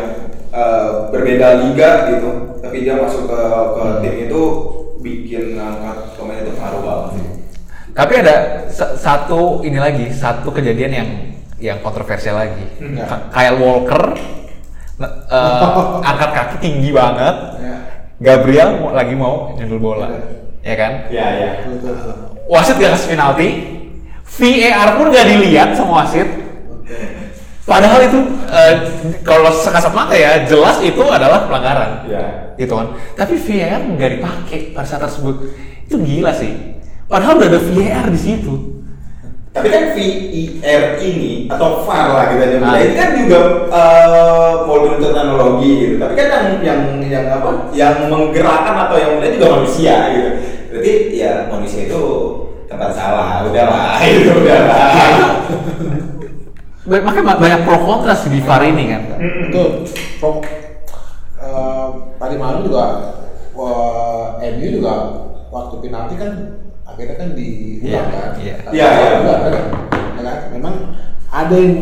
eh, 0.50 0.88
berbeda 1.09 1.62
liga 1.64 2.11
gitu 2.11 2.59
tapi 2.59 2.82
dia 2.82 2.99
masuk 2.99 3.25
ke 3.25 3.40
ke 3.73 3.82
tim 4.04 4.14
itu 4.26 4.40
bikin 5.00 5.56
ngangkat 5.56 6.12
pemain 6.18 6.44
itu 6.44 6.52
ngaruh 6.52 6.82
banget. 6.85 7.19
Tapi 7.90 8.12
ada 8.16 8.37
sa- 8.68 8.94
satu 8.94 9.61
ini 9.61 9.76
lagi, 9.76 10.06
satu 10.09 10.49
kejadian 10.49 10.92
yang 10.92 11.09
yang 11.61 11.78
kontroversial 11.80 12.38
lagi. 12.38 12.64
Hmm. 12.78 12.97
Kyle 13.28 13.59
Walker 13.59 14.16
eh, 15.00 16.00
angkat 16.09 16.30
kaki 16.32 16.56
tinggi 16.61 16.90
banget. 16.90 17.37
Ya. 17.61 17.76
Gabriel 18.20 18.76
mau- 18.78 18.92
lagi 18.92 19.14
mau 19.14 19.56
nyundul 19.56 19.80
bola, 19.80 20.09
ya 20.61 20.75
kan? 20.75 20.92
Iya 21.09 21.26
iya. 21.35 21.50
Betul, 21.64 21.73
betul, 21.80 21.92
betul. 21.97 22.14
Wasit 22.50 22.76
gak 22.76 22.92
kasih 22.92 23.09
penalti, 23.11 23.49
VAR 24.26 24.88
pun 24.94 25.06
gak 25.09 25.26
dilihat 25.26 25.73
sama 25.73 26.04
wasit. 26.04 26.28
Oke. 26.68 26.99
Padahal 27.62 28.00
itu 28.02 28.18
eh, 28.50 28.75
kalau 29.23 29.49
sekasat 29.49 29.94
mata 29.94 30.12
ya 30.12 30.42
jelas 30.44 30.80
itu 30.80 31.00
adalah 31.02 31.47
pelanggaran. 31.47 31.90
Iya. 32.06 32.25
gitu 32.61 32.76
kan 32.76 32.92
tapi 33.16 33.40
VAR 33.40 33.80
nggak 33.80 34.11
dipakai 34.20 34.76
pada 34.76 34.85
saat 34.85 35.00
tersebut 35.00 35.49
itu 35.80 35.97
gila 35.97 36.28
sih 36.28 36.76
padahal 37.11 37.37
udah 37.37 37.49
ada 37.50 37.61
VAR 37.61 38.07
di 38.09 38.21
situ 38.21 38.55
Tapi 39.50 39.67
kan 39.67 39.99
VIR 39.99 40.83
ini 41.02 41.50
atau 41.50 41.83
VAR 41.83 42.07
lah 42.09 42.25
kita 42.31 42.45
nyebutnya 42.49 42.71
Ah. 42.71 42.79
ini 42.81 42.95
kan 42.95 43.11
juga 43.19 43.38
eh 43.67 44.52
walaupun 44.62 44.95
itu 44.95 45.09
teknologi 45.11 45.71
gitu. 45.76 45.95
Tapi 45.99 46.12
kan 46.14 46.26
yang 46.31 46.47
yang 46.62 46.81
yang 47.02 47.25
apa? 47.29 47.50
Yang 47.75 47.95
menggerakkan 48.07 48.76
atau 48.87 48.95
yang 48.95 49.19
melihat 49.19 49.33
juga 49.37 49.49
manusia 49.59 49.95
gitu. 50.14 50.31
Berarti 50.71 50.93
ya 51.12 51.50
manusia 51.50 51.90
itu 51.90 52.02
tempat 52.71 52.95
salah. 52.95 53.43
Udahlah, 53.43 53.99
itu 54.07 54.31
udahlah. 54.31 54.90
Makanya 56.87 57.23
ba- 57.26 57.40
banyak 57.43 57.61
pro 57.62 57.76
kontra 57.83 58.14
sih 58.14 58.31
di 58.31 58.40
VAR 58.40 58.62
ini 58.64 58.85
kan 58.87 59.02
Betul. 59.19 59.69
Pro, 60.19 60.31
eh, 61.37 61.88
tadi 62.17 62.35
malam 62.35 62.62
juga 62.62 62.85
wah, 63.52 64.38
MU 64.40 64.69
juga 64.71 64.93
waktu 65.50 65.75
penalti 65.81 66.14
kan 66.14 66.31
akhirnya 66.90 67.16
kan 67.16 67.28
diulang 67.32 67.87
Iya, 67.87 68.00
kan. 68.06 68.30
iya. 68.37 68.54
Iya, 68.70 68.88
iya. 68.90 69.09
Juga 69.20 69.35
kan. 69.40 69.64
Ya 70.16 70.23
kan? 70.23 70.37
Memang 70.52 70.75
ada 71.30 71.54
yang 71.54 71.75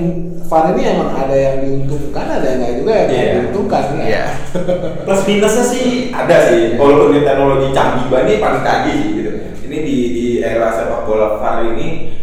VAR 0.49 0.65
ini 0.73 0.83
emang 0.88 1.11
ada 1.12 1.37
yang 1.37 1.57
diuntungkan, 1.61 2.27
ada 2.29 2.47
yang 2.47 2.59
nggak 2.61 2.75
juga 2.81 2.93
yang 2.95 3.09
Iya. 3.11 3.25
diuntungkan. 3.41 3.85
ya. 3.97 4.05
Iya. 4.05 4.25
Plus 5.05 5.23
minusnya 5.25 5.65
sih 5.65 5.87
ada 6.11 6.37
sih. 6.49 6.62
Walaupun 6.77 7.12
ini 7.12 7.21
teknologi 7.23 7.69
canggih 7.73 8.07
banget 8.09 8.27
ini 8.29 8.41
paling 8.41 8.62
canggih 8.62 8.95
sih 8.95 9.09
gitu. 9.17 9.31
Ini 9.69 9.77
di 9.85 9.97
di 10.12 10.27
era 10.41 10.69
sepak 10.71 11.05
bola 11.05 11.37
VAR 11.37 11.65
ini 11.67 12.17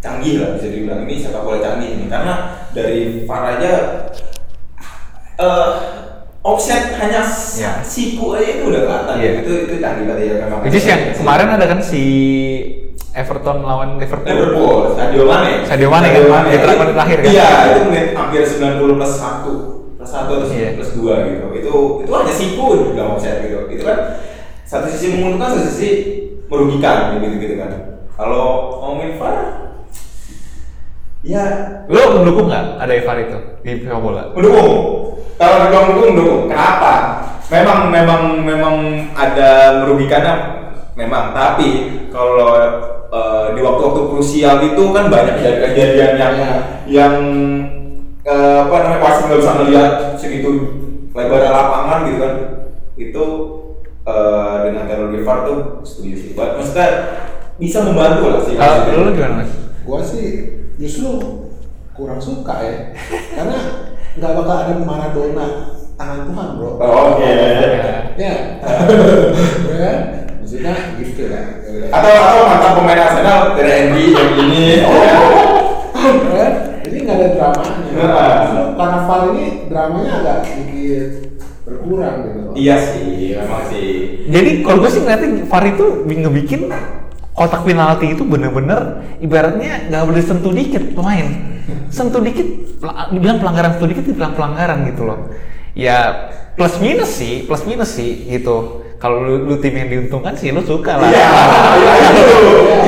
canggih 0.00 0.38
lah 0.38 0.54
bisa 0.54 0.70
dibilang 0.70 1.02
ini 1.04 1.18
sepak 1.18 1.42
bola 1.42 1.58
canggih 1.58 1.98
ini 1.98 2.04
karena 2.06 2.34
dari 2.72 3.24
VAR 3.26 3.58
aja 3.58 3.72
eh 5.36 5.68
offset 6.46 6.94
hanya 6.94 7.26
Iya. 7.26 7.82
siku 7.82 8.38
aja 8.38 8.46
itu 8.46 8.62
udah 8.64 8.80
kelihatan 8.86 9.14
Iya. 9.18 9.30
itu 9.42 9.50
itu 9.66 9.74
canggih 9.82 10.04
banget 10.06 10.22
ya 10.22 10.34
memang. 10.46 10.60
Is 10.62 10.86
yang 10.86 11.02
kemarin 11.12 11.48
ada 11.50 11.66
kan 11.66 11.80
si 11.82 12.02
Everton 13.10 13.64
lawan 13.64 13.96
Liverpool 13.96 14.28
Liverpool, 14.28 14.92
Sadio 14.92 15.24
Mane. 15.24 15.64
Sadio 15.64 15.88
Mane 15.88 16.06
kan, 16.06 16.20
di 16.46 16.56
terakhir- 16.60 16.92
terakhir 16.92 17.18
kan? 17.24 17.32
Iya, 17.32 17.48
itu 17.66 17.80
menit 17.88 18.06
hampir 18.12 18.40
90 18.44 18.94
plus 18.94 19.14
1 19.16 19.50
plus 19.96 20.10
1 20.12 20.30
atau 20.36 20.46
Iya. 20.46 20.68
plus 20.76 20.90
2 20.94 21.12
gitu. 21.26 21.44
Itu 21.50 21.72
itu 22.04 22.10
hanya 22.12 22.30
siku 22.30 22.64
dibilang 22.76 23.16
offset 23.16 23.42
gitu. 23.42 23.66
Itu 23.66 23.82
kan 23.82 23.98
satu 24.62 24.86
sisi 24.86 25.16
menguntungkan, 25.16 25.56
satu 25.56 25.64
sisi 25.66 25.88
merugikan 26.46 27.16
gitu 27.18 27.40
gitu 27.40 27.54
kan. 27.56 27.72
Kalau 28.14 28.44
ngomongin 28.78 29.16
VAR 29.18 29.65
ya 31.26 31.44
lo 31.90 32.22
mendukung 32.22 32.46
nggak 32.46 32.78
ada 32.78 32.92
VAR 33.02 33.18
itu 33.18 33.38
di 33.66 33.70
sepak 33.82 33.98
bola 33.98 34.22
mendukung. 34.30 34.72
Kalau 35.36 35.68
dibilang 35.68 35.84
mendukung, 35.92 36.10
mendukung. 36.16 36.42
Kenapa? 36.48 36.92
Memang 37.52 37.92
memang 37.92 38.20
memang 38.40 38.74
ada 39.12 39.82
merugikannya 39.84 40.34
memang 40.96 41.36
tapi 41.36 41.68
kalau 42.08 42.56
eh, 43.12 43.46
di 43.52 43.60
waktu-waktu 43.60 44.02
krusial 44.08 44.64
itu 44.64 44.82
kan 44.96 45.12
banyak 45.12 45.36
kejadian 45.38 46.16
yang 46.16 46.34
Iya. 46.34 46.50
yang 46.88 47.14
eh, 48.24 48.58
apa 48.64 48.74
namanya 48.80 49.02
pasti 49.04 49.20
nggak 49.28 49.40
bisa 49.44 49.52
melihat 49.60 49.92
segitu 50.16 50.50
lebar 51.12 51.42
lapangan 51.52 51.98
gitu 52.08 52.18
kan 52.18 52.34
itu 52.96 53.24
eh, 54.08 54.54
dengan 54.66 54.88
teknologi 54.88 55.20
VAR 55.22 55.38
tuh 55.44 55.58
setuju 55.84 56.14
sih 56.16 56.30
buat 56.32 56.56
maksudnya 56.56 56.88
bisa 57.60 57.78
membantu 57.84 58.24
lah 58.32 58.40
sih 58.42 58.54
kalau 58.56 59.04
lo 59.04 59.10
gimana 59.12 59.44
mas 59.44 59.52
Gua 59.86 60.02
sih 60.02 60.65
justru 60.76 61.10
kurang 61.92 62.20
suka 62.20 62.54
ya, 62.60 62.76
karena 63.32 63.58
nggak 64.14 64.32
bakal 64.34 64.56
ada 64.62 64.72
Maradona 64.78 65.46
tangan 65.94 66.28
Tuhan 66.28 66.48
bro. 66.56 66.70
Oh, 66.76 67.16
oke 67.16 67.32
Ya, 68.16 68.34
ya 69.64 69.76
kan? 69.76 69.96
Maksudnya 70.40 70.72
gitu 70.96 71.22
lah. 71.28 71.44
atau 71.88 72.12
atau 72.12 72.38
mantan 72.44 72.72
pemain 72.76 73.00
Arsenal 73.02 73.40
dari 73.52 73.72
Andy 73.72 74.04
yang 74.10 74.30
ini 74.38 74.64
kan? 76.30 76.52
Ini 76.86 76.96
nggak 77.02 77.16
ada 77.16 77.28
dramanya. 77.34 77.90
Nah. 77.92 78.32
Justru 78.40 78.62
karena 78.76 78.98
VAR 79.04 79.22
ini 79.30 79.44
dramanya 79.66 80.10
agak 80.20 80.38
sedikit 80.44 81.08
berkurang 81.66 82.16
gitu. 82.22 82.40
iya 82.54 82.76
sih 82.78 83.34
memang 83.34 83.66
sih 83.66 83.88
jadi 84.30 84.50
kalau 84.62 84.78
gue 84.80 84.90
sih 84.92 85.02
ngeliatin 85.02 85.32
VAR 85.44 85.64
itu 85.66 85.86
bi- 86.06 86.20
ngebikin 86.22 86.70
kotak 87.36 87.68
penalti 87.68 88.16
itu 88.16 88.24
bener-bener 88.24 89.04
ibaratnya 89.20 89.92
nggak 89.92 90.02
boleh 90.08 90.22
sentuh 90.24 90.50
dikit 90.56 90.96
pemain. 90.96 91.28
Sentuh 91.92 92.24
dikit 92.24 92.48
dibilang 93.12 93.38
pelanggaran 93.38 93.76
sentuh 93.76 93.88
dikit 93.92 94.04
dibilang 94.08 94.32
pelanggaran 94.32 94.88
gitu 94.88 95.04
loh. 95.04 95.28
Ya 95.76 96.32
plus 96.56 96.80
minus 96.80 97.12
sih 97.12 97.44
plus 97.44 97.62
minus 97.68 97.92
sih 97.92 98.24
gitu. 98.32 98.82
Kalau 98.96 99.20
lu, 99.20 99.44
lu 99.44 99.54
tim 99.60 99.76
yang 99.76 99.92
diuntungkan 99.92 100.32
sih 100.32 100.48
lu 100.48 100.64
suka 100.64 100.96
lah. 100.96 101.12
Iya 101.12 101.28
iya 101.76 101.94
itu 102.08 102.24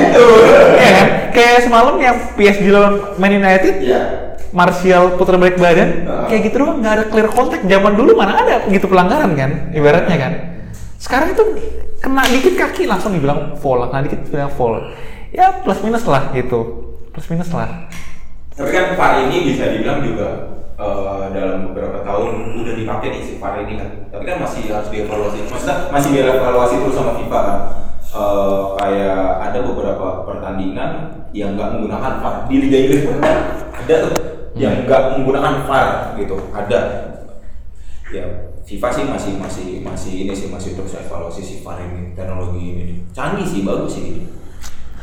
itu 0.01 0.25
Iya 0.73 0.89
kan? 0.89 1.07
kayak 1.29 1.59
semalam 1.69 1.95
yang 2.01 2.17
PSG 2.33 2.65
lawan 2.73 2.93
Man 3.21 3.31
United 3.37 3.73
iya. 3.85 4.01
Martial 4.49 5.13
putar 5.21 5.37
balik 5.37 5.61
badan 5.61 6.09
kayak 6.25 6.49
gitu 6.49 6.65
doang 6.65 6.81
nggak 6.81 6.93
ada 6.97 7.03
clear 7.13 7.29
contact. 7.29 7.69
Zaman 7.69 7.93
dulu 7.93 8.17
mana 8.17 8.41
ada 8.41 8.65
gitu 8.65 8.89
pelanggaran 8.89 9.37
kan 9.37 9.69
ibaratnya 9.77 10.17
kan. 10.17 10.33
Sekarang 10.97 11.37
itu 11.37 11.43
kena 11.99 12.23
dikit 12.31 12.55
kaki 12.55 12.87
langsung 12.87 13.11
dibilang 13.11 13.55
foul 13.59 13.83
kena 13.87 14.03
dikit 14.07 14.19
bilang 14.31 14.51
foul 14.51 14.79
ya 15.35 15.61
plus 15.61 15.79
minus 15.83 16.07
lah 16.07 16.31
gitu 16.33 16.89
plus 17.13 17.27
minus 17.29 17.51
lah 17.51 17.69
Tapi 18.59 18.75
kan 18.75 18.91
VAR 18.99 19.23
ini 19.23 19.47
bisa 19.47 19.71
dibilang 19.71 20.03
juga 20.03 20.51
eh, 20.75 21.31
dalam 21.31 21.71
beberapa 21.71 22.03
tahun 22.03 22.59
udah 22.59 22.75
dipakai 22.75 23.07
nih 23.15 23.23
si 23.23 23.33
VAR 23.39 23.55
ini 23.63 23.79
kan. 23.79 24.11
Tapi 24.11 24.27
kan 24.27 24.43
masih 24.43 24.67
harus 24.67 24.91
dievaluasi. 24.91 25.47
Maksudnya 25.47 25.87
masih 25.95 26.09
dievaluasi 26.11 26.75
terus 26.83 26.95
sama 26.99 27.15
FIFA 27.15 27.39
kan. 27.39 27.57
Eh, 28.03 28.61
kayak 28.83 29.23
ada 29.47 29.59
beberapa 29.63 30.27
pertandingan 30.27 30.91
yang 31.31 31.55
nggak 31.55 31.71
menggunakan 31.71 32.19
VAR 32.19 32.35
di 32.51 32.55
Liga 32.67 32.77
Inggris 32.83 33.07
pun 33.07 33.15
kan 33.23 33.37
ada 33.71 33.95
tuh 34.11 34.13
yang 34.59 34.83
nggak 34.83 35.01
menggunakan 35.15 35.53
VAR 35.63 35.87
gitu. 36.19 36.35
Ada. 36.51 36.79
Ya 38.11 38.48
FIFA 38.63 38.89
sih 38.91 39.03
masih 39.05 39.31
masih 39.37 39.67
masih 39.81 40.11
ini 40.25 40.33
sih 40.33 40.47
masih 40.47 40.77
terus 40.77 40.93
evaluasi 40.93 41.41
si 41.41 41.55
VAR 41.61 41.79
ini 41.81 42.13
teknologi 42.13 42.61
ini. 42.61 42.85
Canggih 43.11 43.45
sih 43.45 43.61
bagus 43.63 43.91
sih 43.93 44.03
ini. 44.05 44.21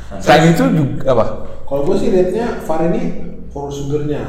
Nah, 0.07 0.19
selain 0.23 0.55
itu 0.55 0.65
juga 0.71 1.03
apa 1.11 1.25
Kalau 1.67 1.83
gue 1.83 1.97
sih 1.99 2.15
liatnya 2.15 2.63
VAR 2.63 2.83
ini 2.89 3.03
prosedurnya. 3.51 4.23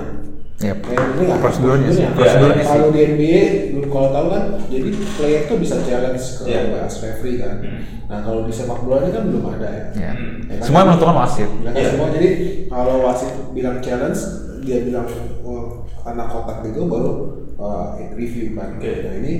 ya 0.58 0.74
nggak? 0.74 1.38
prosedurnya 1.38 1.90
sih 1.94 2.02
Iya. 2.02 2.18
prosedurnya 2.18 2.64
sih 2.66 2.74
Kalau 2.74 2.90
di 2.90 3.00
NBA, 3.06 3.42
dulu 3.78 3.88
kalau 3.94 4.10
tahu 4.10 4.28
kan, 4.34 4.44
jadi 4.74 4.90
player 5.14 5.42
tuh 5.46 5.58
bisa 5.62 5.76
challenge 5.86 6.26
ke 6.42 6.44
Iya. 6.50 6.82
as 6.82 6.98
referee 6.98 7.38
kan. 7.38 7.62
Hmm. 7.62 7.80
Nah 8.10 8.20
kalau 8.26 8.42
di 8.42 8.50
sepak 8.50 8.82
bola 8.82 9.06
ini 9.06 9.14
kan 9.14 9.24
belum 9.30 9.46
ada 9.46 9.70
ya. 9.70 9.86
ya. 9.94 10.12
Ya 10.50 10.56
kan? 10.58 10.66
semua 10.66 10.82
menentukan 10.82 11.14
wasit 11.16 11.46
Ya 11.46 11.70
kan 11.70 11.74
Iya. 11.78 11.90
semua 11.94 12.08
jadi 12.10 12.30
kalau 12.66 12.96
wasit 13.06 13.32
bilang 13.54 13.78
challenge, 13.86 14.18
dia 14.66 14.78
bilang 14.82 15.06
oh, 15.46 15.86
karena 16.02 16.24
kotak 16.26 16.66
itu 16.66 16.82
baru 16.84 17.12
uh, 17.58 17.98
review 18.16 18.54
kan. 18.56 18.78
Oke. 18.78 18.92
Nah 19.04 19.14
ini 19.22 19.34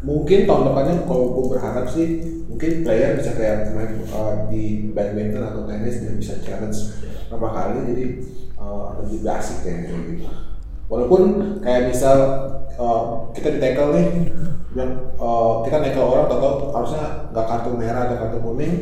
mungkin 0.00 0.48
tahun 0.48 0.72
depannya 0.72 0.94
kalau 1.04 1.26
gue 1.36 1.44
berharap 1.56 1.84
sih 1.92 2.08
mungkin 2.48 2.82
player 2.82 3.20
bisa 3.20 3.36
kayak 3.36 3.76
main 3.76 4.00
uh, 4.12 4.48
di 4.48 4.92
badminton 4.96 5.44
atau 5.44 5.68
tenis 5.68 6.00
dia 6.00 6.16
bisa 6.16 6.34
challenge 6.40 6.78
berapa 7.28 7.48
kali 7.52 7.78
jadi 7.94 8.06
uh, 8.56 8.98
lebih 9.04 9.22
basic 9.22 9.56
kayaknya 9.62 9.96
gitu. 10.08 10.26
Walaupun 10.90 11.22
kayak 11.62 11.94
misal 11.94 12.16
uh, 12.74 13.30
kita 13.30 13.54
di 13.54 13.58
tackle 13.62 13.94
nih, 13.94 14.06
bilang 14.74 15.14
uh, 15.22 15.62
kita 15.62 15.78
nekel 15.78 16.02
orang 16.02 16.26
atau 16.26 16.74
harusnya 16.74 17.30
nggak 17.30 17.46
kartu 17.46 17.70
merah 17.78 18.10
atau 18.10 18.18
kartu 18.18 18.38
kuning, 18.42 18.74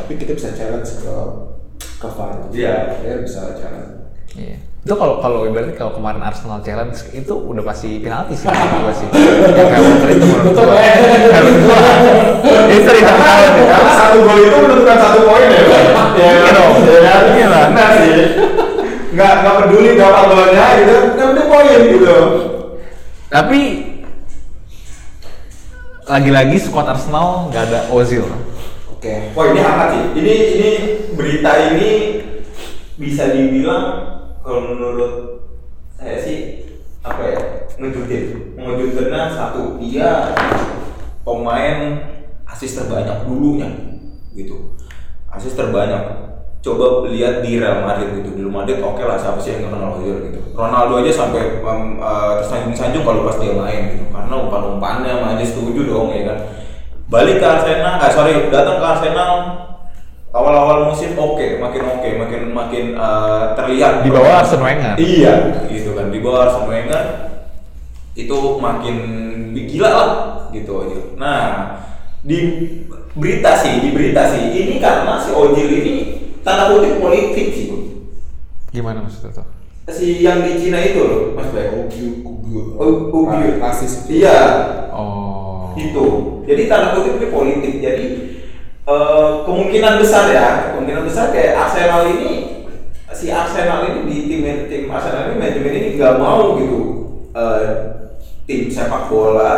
tapi 0.00 0.12
kita 0.16 0.32
bisa 0.32 0.56
challenge 0.56 1.04
ke 1.04 1.14
ke 2.00 2.08
VAR. 2.08 2.48
Iya. 2.48 2.96
Player 2.96 3.20
bisa 3.20 3.60
challenge. 3.60 4.08
Iya. 4.32 4.56
Itu 4.84 4.94
kalau 5.00 5.16
kalau 5.24 5.48
ibaratnya 5.48 5.72
kalau 5.80 5.96
kemarin 5.96 6.20
Arsenal 6.20 6.60
challenge 6.60 7.08
itu 7.16 7.32
udah 7.32 7.64
pasti 7.64 8.04
penalti 8.04 8.36
sih 8.36 8.52
menurut 8.52 8.76
gua 8.84 8.92
sih. 8.92 9.08
Yang 9.56 9.68
kayak 9.72 10.12
itu 10.12 10.24
menurut 10.28 10.76
eh. 10.76 10.96
Menurut 11.32 11.56
gua. 11.64 11.78
Itu 12.68 12.90
karena 13.64 13.92
satu 13.96 14.16
gol 14.28 14.38
itu 14.44 14.56
menentukan 14.60 14.96
satu 15.00 15.18
poin 15.24 15.48
ya 15.48 15.60
ya 15.64 15.80
Iya 16.20 16.50
dong. 16.52 16.72
ya? 16.84 17.16
Iya 17.32 17.46
lah. 17.48 17.62
benar 17.72 17.90
sih 17.96 18.12
nggak 19.14 19.32
nggak 19.46 19.54
peduli 19.62 19.90
berapa 19.94 20.20
golnya 20.26 20.66
gitu 20.82 20.94
yang 21.14 21.28
penting 21.32 21.46
poin 21.46 21.80
gitu 21.86 22.18
Tapi 23.30 23.60
lagi-lagi 26.04 26.56
squad 26.60 26.92
Arsenal 26.92 27.48
nggak 27.48 27.64
ada 27.72 27.80
Ozil. 27.88 28.28
Oke. 28.92 29.32
Wah 29.32 29.44
ini 29.48 29.60
hangat 29.64 29.88
sih. 29.96 30.04
Ini 30.20 30.34
ini 30.60 30.70
berita 31.16 31.50
ini 31.72 31.90
bisa 33.00 33.32
dibilang 33.32 34.12
kalau 34.44 34.60
menurut 34.76 35.12
saya 35.96 36.20
sih 36.20 36.38
apa 37.00 37.22
ya 37.24 37.40
ngejutin. 37.80 38.54
Ngejutinnya 38.60 39.32
satu 39.32 39.80
dia 39.80 40.36
pemain 41.24 41.78
asis 42.44 42.76
terbanyak 42.76 43.24
dulunya 43.24 43.68
gitu. 44.36 44.76
Asis 45.32 45.56
terbanyak. 45.56 46.28
Coba 46.60 47.08
lihat 47.08 47.40
di 47.40 47.56
Real 47.56 47.84
Madrid 47.84 48.20
gitu. 48.20 48.36
Di 48.36 48.40
Real 48.44 48.52
Madrid 48.52 48.84
oke 48.84 49.00
lah 49.00 49.16
siapa 49.16 49.40
sih 49.40 49.56
yang 49.56 49.68
nggak 49.68 49.72
kenal 49.80 49.96
Ozil 49.96 50.16
gitu. 50.28 50.40
Ronaldo 50.54 51.02
aja 51.02 51.12
sampai 51.12 51.64
um, 51.64 51.98
uh, 51.98 52.40
tersanjung-sanjung 52.40 53.04
kalau 53.04 53.24
pas 53.24 53.40
dia 53.40 53.52
main 53.56 53.96
gitu. 53.96 54.04
Karena 54.12 54.34
umpan-umpannya 54.44 55.12
aja 55.24 55.44
setuju 55.44 55.88
dong 55.88 56.12
ya 56.12 56.28
kan. 56.28 56.38
Balik 57.08 57.40
ke 57.40 57.46
Arsenal 57.48 58.00
eh 58.00 58.10
sorry 58.12 58.32
datang 58.48 58.80
ke 58.80 58.86
Arsenal 58.86 59.32
awal-awal 60.34 60.90
musim 60.90 61.14
oke 61.14 61.62
makin 61.62 61.82
oke 61.88 62.08
makin 62.18 62.42
makin 62.50 62.84
uh, 62.98 63.54
terlihat 63.54 64.02
Di 64.02 64.10
bawah 64.10 64.42
Arsene 64.42 64.60
Wenger. 64.60 64.94
iya 64.98 65.34
gitu 65.70 65.94
kan 65.94 66.10
di 66.10 66.18
bawah 66.18 66.40
Arsene 66.44 66.68
Wenger 66.68 67.02
itu 68.14 68.38
makin 68.58 68.96
gila 69.54 69.90
lah 69.90 70.10
gitu 70.50 70.72
aja 70.82 70.98
nah 71.14 71.42
di 72.18 72.38
berita 73.14 73.54
sih 73.54 73.78
di 73.78 73.94
berita 73.94 74.26
sih 74.28 74.42
ini 74.50 74.82
karena 74.82 75.22
si 75.22 75.30
Ojil 75.30 75.70
ini 75.70 75.94
tanda 76.42 76.68
kutip 76.68 76.98
politik 76.98 77.46
sih. 77.54 77.66
Gimana 78.68 79.06
maksudnya 79.06 79.30
tuh? 79.32 79.46
si 79.86 80.18
yang 80.20 80.40
di 80.40 80.58
Cina 80.58 80.80
itu 80.80 80.98
loh 80.98 81.22
mas 81.36 81.52
Bay 81.54 81.68
Oh, 82.74 83.10
ubi. 83.12 83.60
rasis. 83.62 84.08
iya 84.10 84.38
Oh. 84.90 85.70
itu 85.74 86.04
jadi 86.42 86.62
tanda 86.66 86.98
kutip 86.98 87.18
ini 87.18 87.28
politik 87.30 87.74
jadi 87.78 88.06
eh, 88.84 89.30
kemungkinan 89.48 89.94
besar 90.00 90.30
ya 90.32 90.46
kemungkinan 90.72 91.04
besar 91.08 91.32
kayak 91.32 91.56
Arsenal 91.56 92.08
ini 92.08 92.54
si 93.14 93.30
Arsenal 93.30 93.86
ini 93.88 94.00
di 94.10 94.16
tim 94.26 94.42
tim 94.66 94.90
Arsenal 94.90 95.30
ini 95.30 95.38
manajemen 95.38 95.78
ini 95.78 95.88
nggak 95.96 96.18
mau 96.18 96.58
gitu. 96.58 96.80
Eh, 97.34 97.68
tim 98.44 98.68
sepak 98.68 99.08
bola 99.08 99.52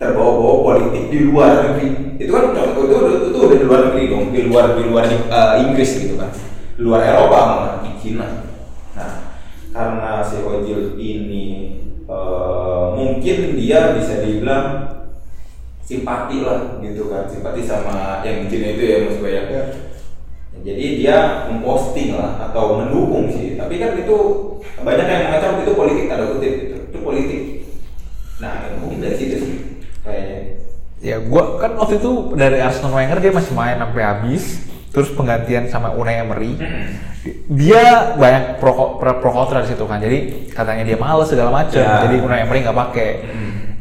terbawa-bawa 0.00 0.54
politik 0.64 1.12
di 1.12 1.18
luar 1.28 1.60
negeri. 1.60 2.18
Itu 2.18 2.32
kan 2.32 2.56
contoh 2.56 2.84
itu, 2.88 2.96
itu, 2.96 3.26
itu 3.30 3.38
udah 3.38 3.58
di 3.60 3.66
luar 3.68 3.80
negeri 3.88 4.04
dong 4.08 4.24
di 4.32 4.40
luar 4.48 4.64
di 4.74 4.82
luar 4.88 5.04
eh, 5.06 5.52
Inggris 5.62 5.90
gitu 6.00 6.16
kan. 6.16 6.32
Di 6.74 6.80
luar 6.80 7.04
Eropa 7.04 7.38
malah 7.38 7.74
di 7.84 7.92
Cina 8.00 8.48
nah 8.90 9.30
karena 9.70 10.18
si 10.18 10.42
Ojil 10.42 10.98
ini 10.98 11.46
eh, 12.08 12.84
mungkin 12.96 13.38
dia 13.54 13.94
bisa 13.94 14.24
dibilang 14.24 14.98
simpati 15.90 16.46
lah 16.46 16.78
gitu 16.78 17.10
kan 17.10 17.26
simpati 17.26 17.66
sama 17.66 18.22
yang 18.22 18.46
Cina 18.46 18.78
itu 18.78 18.82
ya 18.86 18.96
mas 19.10 19.18
ya. 19.18 19.42
Ya. 19.50 19.62
jadi 20.62 20.84
dia 21.02 21.16
memposting 21.50 22.14
lah 22.14 22.38
atau 22.46 22.78
mendukung 22.78 23.26
sih 23.26 23.58
tapi 23.58 23.82
kan 23.82 23.98
itu 23.98 24.16
banyak 24.86 25.06
yang 25.10 25.22
mengacau 25.26 25.58
itu 25.66 25.74
politik 25.74 26.06
tanda 26.06 26.30
kutip 26.30 26.52
gitu 26.62 26.76
itu 26.94 26.98
politik 27.02 27.40
nah 28.38 28.70
mungkin 28.78 29.02
dari 29.02 29.18
situ 29.18 29.36
sih 29.42 29.56
kayaknya 30.06 30.60
Ya 31.00 31.16
gua 31.16 31.56
kan 31.56 31.80
waktu 31.80 31.96
itu 31.96 32.36
dari 32.36 32.60
Arsenal 32.60 32.92
Wenger 32.92 33.24
dia 33.24 33.32
masih 33.32 33.56
main 33.56 33.80
sampai 33.80 34.04
habis. 34.04 34.68
Terus 34.90 35.08
penggantian 35.16 35.64
sama 35.72 35.96
Unai 35.96 36.20
Emery. 36.20 36.60
Dia 37.48 38.12
banyak 38.20 38.60
pro, 38.60 39.00
pro, 39.00 39.16
pro 39.22 39.30
kontra 39.32 39.64
di 39.64 39.72
situ 39.72 39.86
kan. 39.88 39.96
Jadi 39.96 40.50
katanya 40.52 40.84
dia 40.84 41.00
males 41.00 41.30
segala 41.32 41.64
macam. 41.64 41.80
Ya. 41.80 42.04
Jadi 42.04 42.20
Unai 42.20 42.44
Emery 42.44 42.60
nggak 42.68 42.76
pakai. 42.76 43.10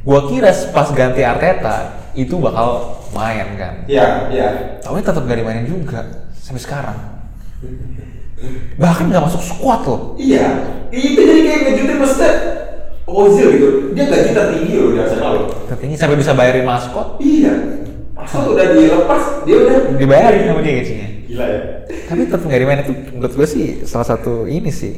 Gua 0.01 0.25
kira 0.25 0.49
pas 0.71 0.87
ganti 0.91 1.21
Arteta 1.21 1.77
itu 2.13 2.35
bakal 2.37 2.97
main 3.11 3.55
kan. 3.55 3.73
iya 3.85 4.27
iya 4.29 4.47
Tapi 4.79 4.99
tetap 4.99 5.23
gak 5.23 5.37
dimainin 5.37 5.65
juga 5.65 6.01
sampai 6.33 6.61
sekarang. 6.61 6.97
Bahkan 8.79 9.11
nggak 9.11 9.23
masuk 9.23 9.41
squad 9.43 9.83
loh. 9.83 10.01
iya 10.15 10.63
itu 10.89 11.19
jadi 11.19 11.41
kayak 11.43 11.59
ngejutin 11.67 11.97
maksudnya 11.99 12.31
Ozil 13.03 13.47
gitu 13.51 13.67
dia 13.91 14.05
gaji 14.05 14.31
tertinggi 14.31 14.73
loh 14.77 14.89
di 14.93 14.97
Arsenal 15.01 15.31
loh 15.35 15.47
Tertinggi 15.67 15.95
sampai 15.97 16.15
bisa 16.15 16.31
bayarin 16.31 16.63
maskot, 16.63 17.17
iya 17.19 17.51
masa 18.13 18.45
udah 18.45 18.65
dilepas 18.71 19.23
dia 19.43 19.55
udah 19.59 19.75
dibayarin 19.97 20.43
sama 20.45 20.61
dia 20.61 20.73
gajinya. 20.77 21.07
gila 21.25 21.45
ya 21.45 21.59
Tapi 22.07 22.21
tetap 22.25 22.41
nggak 22.41 22.59
dimainin 22.59 22.83
itu 22.85 22.93
menurut 23.11 23.33
gue 23.33 23.47
sih 23.47 23.65
salah 23.83 24.07
satu 24.07 24.45
ini 24.45 24.69
sih. 24.69 24.95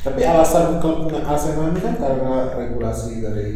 Tapi 0.00 0.20
alasan 0.22 0.78
klubnya 0.80 1.20
Arsenal 1.24 1.72
ini 1.72 1.80
kan 1.80 1.94
karena 1.96 2.54
regulasi 2.54 3.20
dari 3.20 3.52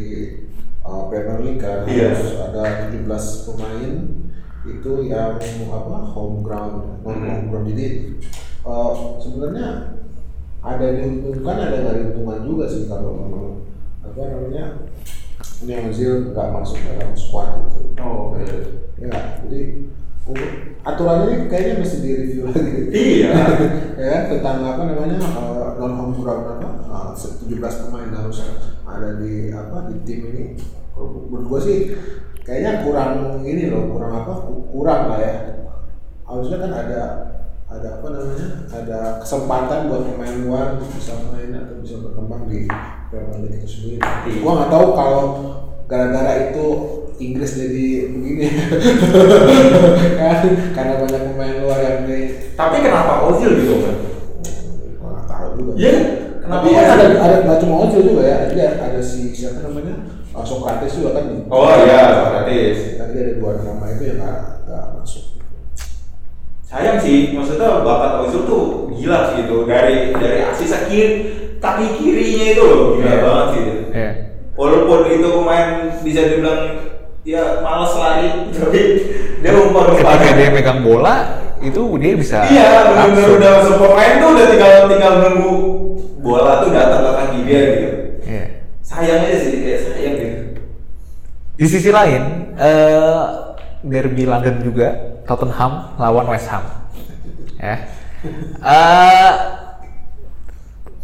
uh, 0.84 1.08
Premier 1.08 1.40
League 1.40 1.60
kan 1.60 1.82
Iya. 1.88 2.12
harus 2.12 2.36
ada 2.38 2.62
17 2.92 3.46
pemain 3.48 3.92
itu 4.64 4.92
yang 5.04 5.36
apa 5.68 5.96
home 6.08 6.40
ground 6.40 7.04
non 7.04 7.20
home 7.20 7.46
ground. 7.50 7.66
Jadi 7.68 8.16
uh, 8.64 8.92
sebenarnya 9.18 9.98
ada 10.64 10.86
yang 10.88 11.20
diuntungkan 11.20 11.56
ada 11.60 11.76
nggak 11.84 11.96
diuntungkan 12.00 12.40
juga 12.44 12.64
sih 12.64 12.88
kalau 12.88 13.12
memang 13.20 13.44
apa 14.00 14.20
namanya 14.24 14.64
ini 15.60 15.72
Ozil 15.84 16.32
nggak 16.32 16.48
masuk 16.52 16.80
dalam 16.80 17.12
squad 17.12 17.68
gitu 17.68 17.92
oh 18.00 18.32
oke. 18.32 18.40
Ya 18.96 19.04
nggak? 19.08 19.26
jadi 19.44 19.60
uh, 20.24 20.48
aturan 20.84 21.28
ini 21.28 21.36
kayaknya 21.48 21.74
mesti 21.84 21.96
direview 22.00 22.44
lagi. 22.48 22.72
Iya. 22.88 23.32
Ya 23.94 24.26
tentang 24.26 24.58
apa 24.60 24.82
namanya 24.90 25.16
non 25.76 25.92
home 25.94 26.16
ground 26.18 26.44
apa 26.56 26.68
uh, 26.88 27.12
17 27.14 27.46
pemain 27.60 28.10
harus 28.10 28.40
ada 28.84 29.08
di 29.16 29.48
apa 29.48 29.88
di 29.88 29.96
tim 30.04 30.20
ini. 30.30 30.44
Menurut 30.94 31.44
gua 31.46 31.60
sih 31.60 31.96
kayaknya 32.40 32.84
kurang 32.84 33.12
ini 33.40 33.68
loh 33.68 33.88
kurang 33.90 34.12
apa 34.14 34.32
ku- 34.44 34.68
kurang 34.68 35.08
lah 35.08 35.20
ya. 35.20 35.34
Harusnya 36.24 36.58
kan 36.58 36.72
ada 36.72 37.00
ada 37.64 37.88
apa 37.98 38.06
namanya 38.06 38.48
ada 38.70 38.98
kesempatan 39.18 39.88
buat 39.88 40.06
pemain 40.06 40.36
luar 40.40 40.64
untuk 40.76 40.94
bisa 40.94 41.16
main 41.26 41.50
atau 41.50 41.80
bisa 41.80 41.98
berkembang 41.98 42.46
di 42.46 42.68
Premier 43.08 43.40
League 43.42 43.58
itu 43.58 43.68
sendiri. 43.68 43.98
Iya. 43.98 44.38
gua 44.38 44.52
nggak 44.58 44.70
tahu 44.70 44.86
kalau 44.92 45.22
gara-gara 45.84 46.32
itu 46.48 46.66
Inggris 47.14 47.54
jadi 47.54 47.86
begini. 48.10 48.46
Kan 50.18 50.42
karena 50.74 50.94
banyak 50.98 51.22
pemain 51.30 51.56
luar 51.62 51.78
yang 51.80 51.98
di 52.04 52.18
tapi 52.54 52.76
kenapa 52.80 53.26
Ozil 53.26 53.50
gitu 53.56 53.74
kan 53.82 53.96
Gua 54.98 55.08
nggak 55.10 55.26
tahu 55.26 55.46
juga. 55.58 55.72
Iya, 55.74 55.92
kenapa 55.94 56.13
Tapi 56.44 56.68
kan 56.68 56.84
Ozil? 56.84 56.92
ada 56.94 57.06
ada 57.18 57.36
nggak 57.42 57.58
cuma 57.58 57.74
Ozil 57.82 58.02
juga 58.04 58.22
ya. 58.22 58.36
Jadi 58.46 58.60
ada 58.76 59.00
si 59.00 59.20
siapa 59.30 59.58
namanya 59.60 59.94
uh, 60.30 60.44
Socrates 60.44 60.92
juga 60.94 61.10
kan. 61.14 61.24
oh 61.46 61.68
iya 61.80 62.00
Socrates 62.14 62.78
Tadi 62.94 63.16
ada 63.16 63.32
dua 63.34 63.50
nama 63.58 63.84
itu 63.88 64.02
yang 64.04 64.18
nggak 64.20 64.84
masuk. 64.94 65.24
sayang 66.64 66.98
sih 66.98 67.32
maksudnya 67.32 67.80
bakat 67.80 68.12
Ozil 68.24 68.42
tuh 68.44 68.62
gila 68.90 69.30
sih 69.30 69.44
gitu 69.44 69.62
dari 69.64 70.10
dari 70.10 70.38
asis 70.42 70.74
kiri 70.84 71.12
kaki 71.56 71.86
kirinya 71.96 72.46
itu 72.50 72.62
loh 72.62 72.80
gila 72.98 73.06
Iya. 73.06 73.18
banget 73.22 73.46
sih 73.48 73.64
Iya. 73.94 74.10
walaupun 74.52 75.00
itu 75.06 75.28
pemain 75.30 75.68
bisa 76.02 76.20
dibilang 76.26 76.60
ya 77.22 77.62
malas 77.62 77.94
lari 77.94 78.26
tapi 78.52 78.80
dia 79.38 79.52
umpan 79.54 79.84
Ketika 79.94 80.12
umpan 80.12 80.34
dia 80.34 80.48
megang 80.50 80.80
bola 80.82 81.14
itu 81.64 81.82
dia 81.96 82.12
bisa 82.14 82.38
iya 82.46 82.68
benar-benar 82.88 83.28
udah 83.40 83.54
pemain 83.80 84.12
tuh 84.20 84.28
udah 84.36 84.46
tinggal 84.52 84.72
tinggal 84.86 85.12
nunggu 85.24 85.54
bola 86.20 86.60
tuh 86.60 86.70
datang 86.72 87.00
ke 87.00 87.12
kaki 87.16 87.38
dia 87.44 87.60
gitu 87.72 87.88
Iya. 88.24 88.44
sayang 88.80 89.20
aja 89.28 89.36
sih 89.36 89.52
kayak 89.60 89.80
sayang 89.84 90.14
gitu 90.16 90.36
Di 91.54 91.66
sisi 91.70 91.90
lain, 91.92 92.50
eh 92.58 93.22
derby 93.84 94.24
London 94.24 94.58
juga 94.58 95.20
Tottenham 95.22 95.94
lawan 95.96 96.26
West 96.26 96.50
Ham. 96.50 96.64
Ya. 97.60 97.76
Eh 98.58 99.32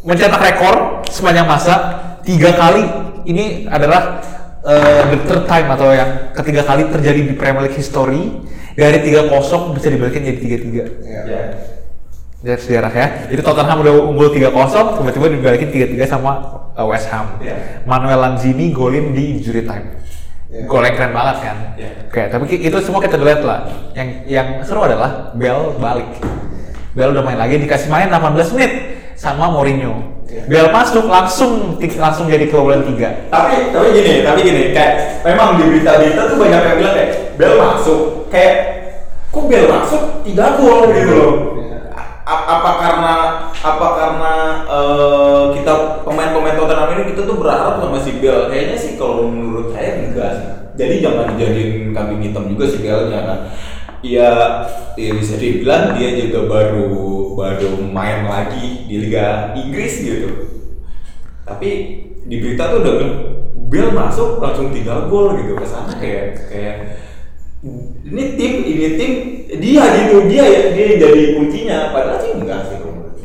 mencetak 0.01 0.41
rekor 0.41 1.05
sepanjang 1.07 1.45
masa 1.45 1.75
tiga 2.25 2.57
kali 2.57 2.83
ini 3.29 3.69
adalah 3.69 4.19
eh, 4.65 5.03
the 5.13 5.19
third 5.29 5.45
time 5.45 5.69
atau 5.71 5.93
yang 5.93 6.33
ketiga 6.33 6.65
kali 6.65 6.89
terjadi 6.89 7.21
di 7.21 7.35
Premier 7.37 7.69
League 7.69 7.77
history 7.77 8.41
dari 8.81 8.99
3-0 9.05 9.77
bisa 9.77 9.87
dibalikin 9.93 10.25
jadi 10.25 10.39
3-3 10.41 11.05
Ya. 11.05 11.45
ya 12.41 12.57
sejarah 12.57 12.89
ya. 12.89 13.07
Jadi 13.29 13.41
Tottenham 13.45 13.85
udah 13.85 13.93
unggul 14.09 14.33
3-0, 14.33 14.49
tiba-tiba 14.97 15.27
dibalikin 15.29 15.69
3-3 15.69 16.09
sama 16.09 16.41
uh, 16.73 16.87
West 16.89 17.13
Ham. 17.13 17.37
Iya. 17.45 17.85
Manuel 17.85 18.17
Lanzini 18.17 18.73
golin 18.73 19.13
di 19.13 19.37
injury 19.37 19.69
time. 19.69 20.01
Iya. 20.49 20.65
Gol 20.65 20.83
yang 20.89 20.97
keren 20.97 21.13
banget 21.13 21.37
kan. 21.45 21.57
Iya. 21.77 21.91
Oke, 22.09 22.23
tapi 22.33 22.45
itu 22.57 22.77
semua 22.81 23.05
kita 23.05 23.21
lihat 23.21 23.45
lah. 23.45 23.69
Yang 23.93 24.09
yang 24.25 24.49
seru 24.65 24.81
adalah 24.89 25.37
Bell 25.37 25.77
balik. 25.77 26.09
Bell 26.97 27.13
udah 27.13 27.23
main 27.23 27.37
lagi 27.39 27.61
dikasih 27.61 27.93
main 27.93 28.09
18 28.09 28.57
menit 28.57 28.73
sama 29.21 29.53
Mourinho. 29.53 30.25
Iya. 30.27 30.43
Bell 30.49 30.69
masuk 30.73 31.07
langsung 31.11 31.77
langsung 31.79 32.27
jadi 32.31 32.47
kebobolan 32.49 32.87
3. 32.87 33.31
tapi 33.35 33.75
tapi 33.75 33.87
gini 33.93 34.13
tapi 34.23 34.41
gini 34.47 34.63
kayak 34.71 35.23
memang 35.27 35.59
di 35.59 35.67
berita-berita 35.71 36.23
tuh 36.31 36.37
banyak 36.39 36.61
yang 36.65 36.77
bilang 36.81 36.95
kayak 36.95 37.10
Bel 37.41 37.57
masuk 37.57 38.29
kayak 38.29 38.57
kok 39.33 39.49
Bel 39.49 39.65
masuk? 39.65 40.21
Tiga 40.21 40.61
gol 40.61 40.93
gitu 40.93 41.13
loh. 41.17 41.35
Iya. 41.57 41.89
A- 42.29 42.47
apa 42.61 42.71
karena 42.77 43.15
apa 43.49 43.87
karena 43.97 44.35
eh, 44.69 45.43
kita 45.57 46.05
pemain-pemain 46.05 46.61
Tottenham 46.61 46.93
ini 46.93 47.17
kita 47.17 47.25
tuh 47.25 47.41
berharap 47.41 47.81
sama 47.81 47.97
si 47.97 48.21
Bel. 48.21 48.53
Kayaknya 48.53 48.77
sih 48.77 49.01
kalau 49.01 49.33
menurut 49.33 49.73
saya 49.73 50.05
enggak 50.05 50.31
sih. 50.37 50.49
Jadi 50.77 50.95
jangan 51.01 51.33
dijadiin 51.33 51.97
kambing 51.97 52.21
hitam 52.21 52.45
juga 52.53 52.65
sih 52.69 52.85
Belnya 52.85 53.21
kan. 53.25 53.39
Ya, 54.05 54.31
ya 54.97 55.13
bisa 55.17 55.37
dibilang 55.41 55.97
dia 55.97 56.17
juga 56.21 56.45
baru 56.45 56.89
baru 57.37 57.81
main 57.89 58.29
lagi 58.29 58.85
di 58.85 59.01
Liga 59.09 59.57
Inggris 59.57 60.05
gitu. 60.05 60.29
Tapi 61.49 61.71
di 62.29 62.37
berita 62.37 62.69
tuh 62.69 62.85
udah 62.85 62.95
Bel 63.73 63.97
masuk 63.97 64.45
langsung 64.45 64.69
tiga 64.77 65.09
gol 65.09 65.41
gitu. 65.41 65.57
Ke 65.57 65.65
sana 65.65 65.97
kayak 65.97 66.37
kayak 66.53 66.77
ini 67.61 68.25
tim 68.41 68.53
ini 68.65 68.87
tim 68.97 69.13
dia 69.61 69.85
gitu 70.01 70.25
dia 70.25 70.45
ya 70.49 70.63
dia 70.73 70.85
yang 70.97 70.99
jadi 71.05 71.25
kuncinya 71.37 71.79
padahal 71.93 72.19
sih 72.25 72.33
enggak 72.33 72.61
sih. 72.73 72.77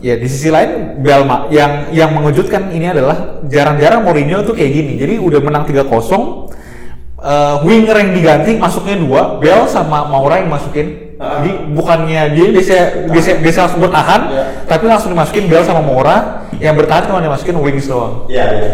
Ya 0.03 0.13
di 0.19 0.27
sisi 0.27 0.51
lain 0.51 1.01
Belma 1.01 1.47
yang 1.49 1.89
yang 1.95 2.11
mengejutkan 2.11 2.69
ini 2.69 2.91
adalah 2.91 3.41
jarang-jarang 3.47 4.03
Mourinho 4.03 4.43
tuh 4.43 4.53
kayak 4.53 4.71
gini. 4.75 4.93
Jadi 4.99 5.17
udah 5.17 5.39
menang 5.39 5.63
3-0 5.65 5.87
eh, 5.87 7.55
winger 7.63 7.95
yang 7.95 8.11
diganti 8.11 8.51
masuknya 8.59 8.99
dua, 9.01 9.21
Bel 9.39 9.65
sama 9.71 10.05
Maura 10.05 10.43
yang 10.43 10.51
masukin. 10.51 11.15
Ah. 11.15 11.39
Jadi 11.39 11.71
bukannya 11.71 12.21
dia 12.35 12.47
biasa 12.51 13.07
biasa 13.07 13.29
biasa 13.39 13.57
langsung 13.65 13.81
bertahan, 13.87 14.21
Ya. 14.35 14.43
tapi 14.67 14.83
langsung 14.85 15.09
dimasukin 15.15 15.47
Bel 15.47 15.63
sama 15.63 15.79
Maura 15.79 16.43
yang 16.59 16.75
bertahan 16.75 17.07
cuma 17.07 17.23
dimasukin 17.23 17.55
wings 17.55 17.87
doang. 17.87 18.27
Iya 18.27 18.45
iya. 18.51 18.69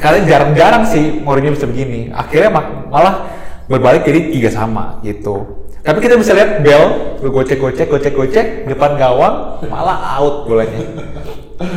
Kalian 0.00 0.24
jarang-jarang 0.24 0.88
sih 0.88 1.20
Mourinho 1.20 1.52
bisa 1.52 1.68
begini. 1.68 2.10
Akhirnya 2.10 2.48
malah 2.88 3.28
berbalik 3.66 4.02
jadi 4.02 4.30
tiga 4.30 4.50
sama 4.50 4.98
gitu. 5.02 5.66
Tapi 5.80 6.02
kita 6.02 6.18
bisa 6.18 6.34
lihat 6.34 6.66
Bell 6.66 7.14
gocek-gocek, 7.22 7.86
gocek-gocek 7.86 8.66
depan 8.66 8.98
gawang 8.98 9.62
malah 9.66 10.18
out 10.18 10.42
bolanya. 10.42 10.82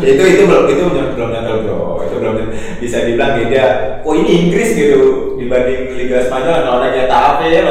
Ya, 0.01 0.09
itu 0.17 0.23
itu 0.25 0.43
belum 0.43 0.63
itu 0.65 0.83
belum 0.85 1.07
belum 1.15 1.29
nyata 1.29 1.51
bro 1.63 2.03
itu 2.03 2.15
belum 2.19 2.35
bisa 2.83 2.97
dibilang 3.05 3.39
dia 3.47 3.67
oh 4.03 4.11
ini 4.11 4.27
Inggris 4.43 4.75
gitu 4.75 5.37
dibanding 5.39 5.95
Liga 5.95 6.27
Spanyol 6.27 6.67
kalau 6.67 6.83
ada 6.83 6.89
Getafe 6.91 7.45
ya 7.47 7.61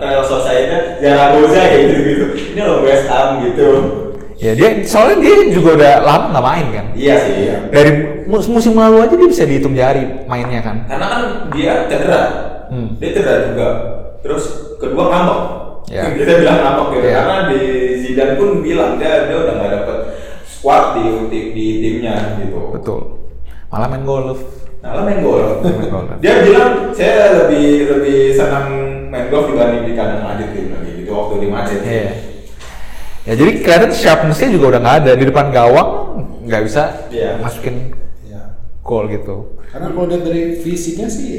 kalau 0.00 0.24
Sociedad 0.24 0.96
Zaragoza 1.04 1.60
kayak 1.60 1.80
gitu 1.84 1.96
gitu 2.00 2.24
ini 2.56 2.60
loh 2.64 2.80
West 2.80 3.06
Ham 3.12 3.44
gitu 3.44 3.68
Ya 4.34 4.50
dia 4.52 4.82
soalnya 4.82 5.22
dia 5.24 5.36
juga 5.54 5.78
udah 5.78 5.92
lama 6.02 6.26
nggak 6.34 6.44
main 6.44 6.66
kan. 6.74 6.86
iya 6.98 7.14
sih 7.22 7.48
iya. 7.48 7.56
Dari 7.70 7.90
mus- 8.26 8.50
musim 8.50 8.74
lalu 8.74 9.06
aja 9.06 9.14
dia 9.14 9.28
bisa 9.30 9.46
dihitung 9.46 9.72
jari 9.72 10.04
mainnya 10.26 10.60
kan. 10.60 10.84
karena 10.90 11.06
kan 11.06 11.22
dia 11.54 11.86
cedera 11.86 12.20
Hmm. 12.74 12.88
dia 12.98 13.14
cedera 13.14 13.46
juga 13.46 13.68
terus 14.18 14.44
kedua 14.76 15.04
ngambek 15.06 15.40
Ya. 15.86 16.10
kita 16.10 16.42
bilang 16.42 16.58
ngambek 16.58 16.86
gitu 16.90 17.06
Ya. 17.06 17.14
karena 17.14 17.36
di 17.46 17.60
Zidane 17.96 18.34
pun 18.34 18.48
bilang 18.58 18.98
dia 18.98 19.30
dia 19.30 19.36
udah 19.38 19.54
nggak 19.54 19.72
dapet 19.72 19.98
squad 20.44 20.84
di, 20.92 21.02
di, 21.28 21.40
di 21.52 21.66
timnya 21.78 22.14
gitu 22.36 22.74
Betul. 22.74 23.00
Malah 23.68 23.88
main 23.88 24.02
golf. 24.02 24.38
Nah, 24.80 24.94
lo 24.94 25.02
main 25.02 25.18
golf. 25.18 25.58
Main 25.60 25.88
golf. 25.88 26.06
Dia 26.22 26.34
bilang 26.42 26.70
saya 26.90 27.42
lebih 27.42 27.66
lebih 27.90 28.18
senang 28.32 28.68
main 29.08 29.26
golf 29.28 29.46
dibanding 29.46 29.82
di 29.84 29.92
kandang 29.94 30.22
Madrid 30.22 30.50
dia 30.50 30.62
bilang 30.64 30.82
gitu 30.84 31.10
waktu 31.10 31.34
di 31.36 31.48
Madrid. 31.48 31.80
Iya. 31.82 32.10
Ya 33.24 33.32
jadi 33.34 33.50
kelihatan 33.58 33.90
sharpness-nya 33.90 34.48
juga 34.50 34.66
udah 34.72 34.80
nggak 34.80 34.96
ada 35.00 35.12
di 35.14 35.24
depan 35.24 35.46
gawang 35.48 35.90
nggak 36.44 36.62
bisa 36.62 36.82
Iya. 37.08 37.40
masukin 37.40 37.96
Ya. 38.24 38.42
gol 38.80 39.08
gitu. 39.08 39.58
Karena 39.68 39.90
kalau 39.90 40.06
dari 40.06 40.42
fisiknya 40.56 41.08
sih 41.08 41.30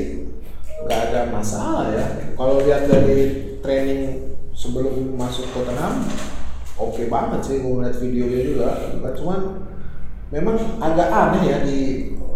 nggak 0.85 0.99
ada 1.11 1.19
masalah 1.33 1.89
ya. 1.91 2.05
Kalau 2.37 2.61
lihat 2.61 2.85
dari 2.85 3.17
training 3.65 4.01
sebelum 4.53 5.17
masuk 5.17 5.49
Tottenham, 5.51 6.05
oke 6.77 7.01
banget 7.09 7.41
sih 7.41 7.57
gue 7.65 7.73
ngeliat 7.73 7.97
videonya 7.97 8.39
juga. 8.45 8.69
Cuma 8.93 9.09
cuman 9.17 9.39
memang 10.29 10.55
agak 10.77 11.09
aneh 11.09 11.43
ya 11.49 11.57
di 11.65 11.79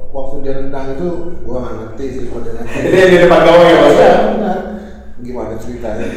waktu 0.10 0.36
dia 0.42 0.54
nendang 0.58 0.98
itu 0.98 1.08
gue 1.46 1.56
nggak 1.58 1.76
ngerti 1.78 2.06
sih 2.10 2.26
modelnya. 2.34 2.66
Itu 2.66 2.96
yang 2.98 3.12
di 3.14 3.20
depan 3.22 3.40
gawang 3.46 3.68
ya 3.70 3.78
mas? 3.78 3.96
Benar. 4.34 4.60
Gimana 5.20 5.54
ceritanya? 5.62 6.08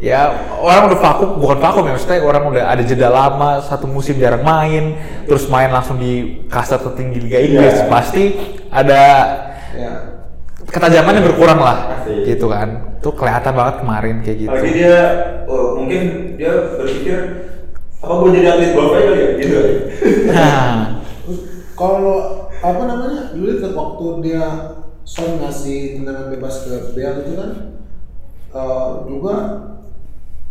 Ya 0.00 0.32
orang 0.56 0.88
udah 0.88 1.00
vakum, 1.00 1.28
bukan 1.44 1.60
vakum 1.60 1.84
ya 1.84 1.92
maksudnya 1.92 2.24
orang 2.24 2.48
udah 2.48 2.64
ada 2.72 2.80
jeda 2.80 3.12
lama, 3.12 3.60
satu 3.60 3.84
musim 3.84 4.16
jarang 4.16 4.40
main, 4.40 4.96
terus 5.28 5.44
main 5.52 5.68
langsung 5.68 6.00
di 6.00 6.40
kasta 6.48 6.80
tertinggi 6.80 7.20
Liga 7.20 7.36
Inggris, 7.36 7.84
Iya. 7.84 7.88
pasti 7.92 8.24
ada 8.72 9.02
ya. 9.76 9.92
Ketajamannya 10.70 11.22
berkurang 11.26 11.60
lah, 11.60 12.06
gitu 12.06 12.46
kan. 12.46 12.98
Tuh 13.02 13.12
kelihatan 13.12 13.52
banget 13.52 13.74
kemarin 13.82 14.16
kayak 14.22 14.38
gitu. 14.46 14.50
Apalagi 14.54 14.72
dia 14.76 14.96
oh, 15.50 15.76
mungkin 15.76 16.02
dia 16.38 16.52
berpikir 16.78 17.18
apa 18.00 18.12
gue 18.16 18.30
jadi 18.32 18.46
atlet 18.48 18.70
golf 18.72 18.96
aja 18.96 19.04
kali 19.12 19.20
ya 19.20 19.30
gitu. 19.36 19.58
Nah, 20.32 20.76
Kalau 21.80 22.44
apa 22.60 22.82
namanya 22.84 23.32
dulu 23.32 23.56
ke 23.56 23.68
waktu 23.72 24.06
dia 24.20 24.44
Son 25.00 25.40
ngasih 25.40 25.96
tendangan 25.96 26.28
bebas 26.28 26.68
ke 26.68 26.92
Bale 26.92 27.24
itu 27.24 27.32
kan 27.40 27.50
eh, 28.52 28.90
juga 29.08 29.36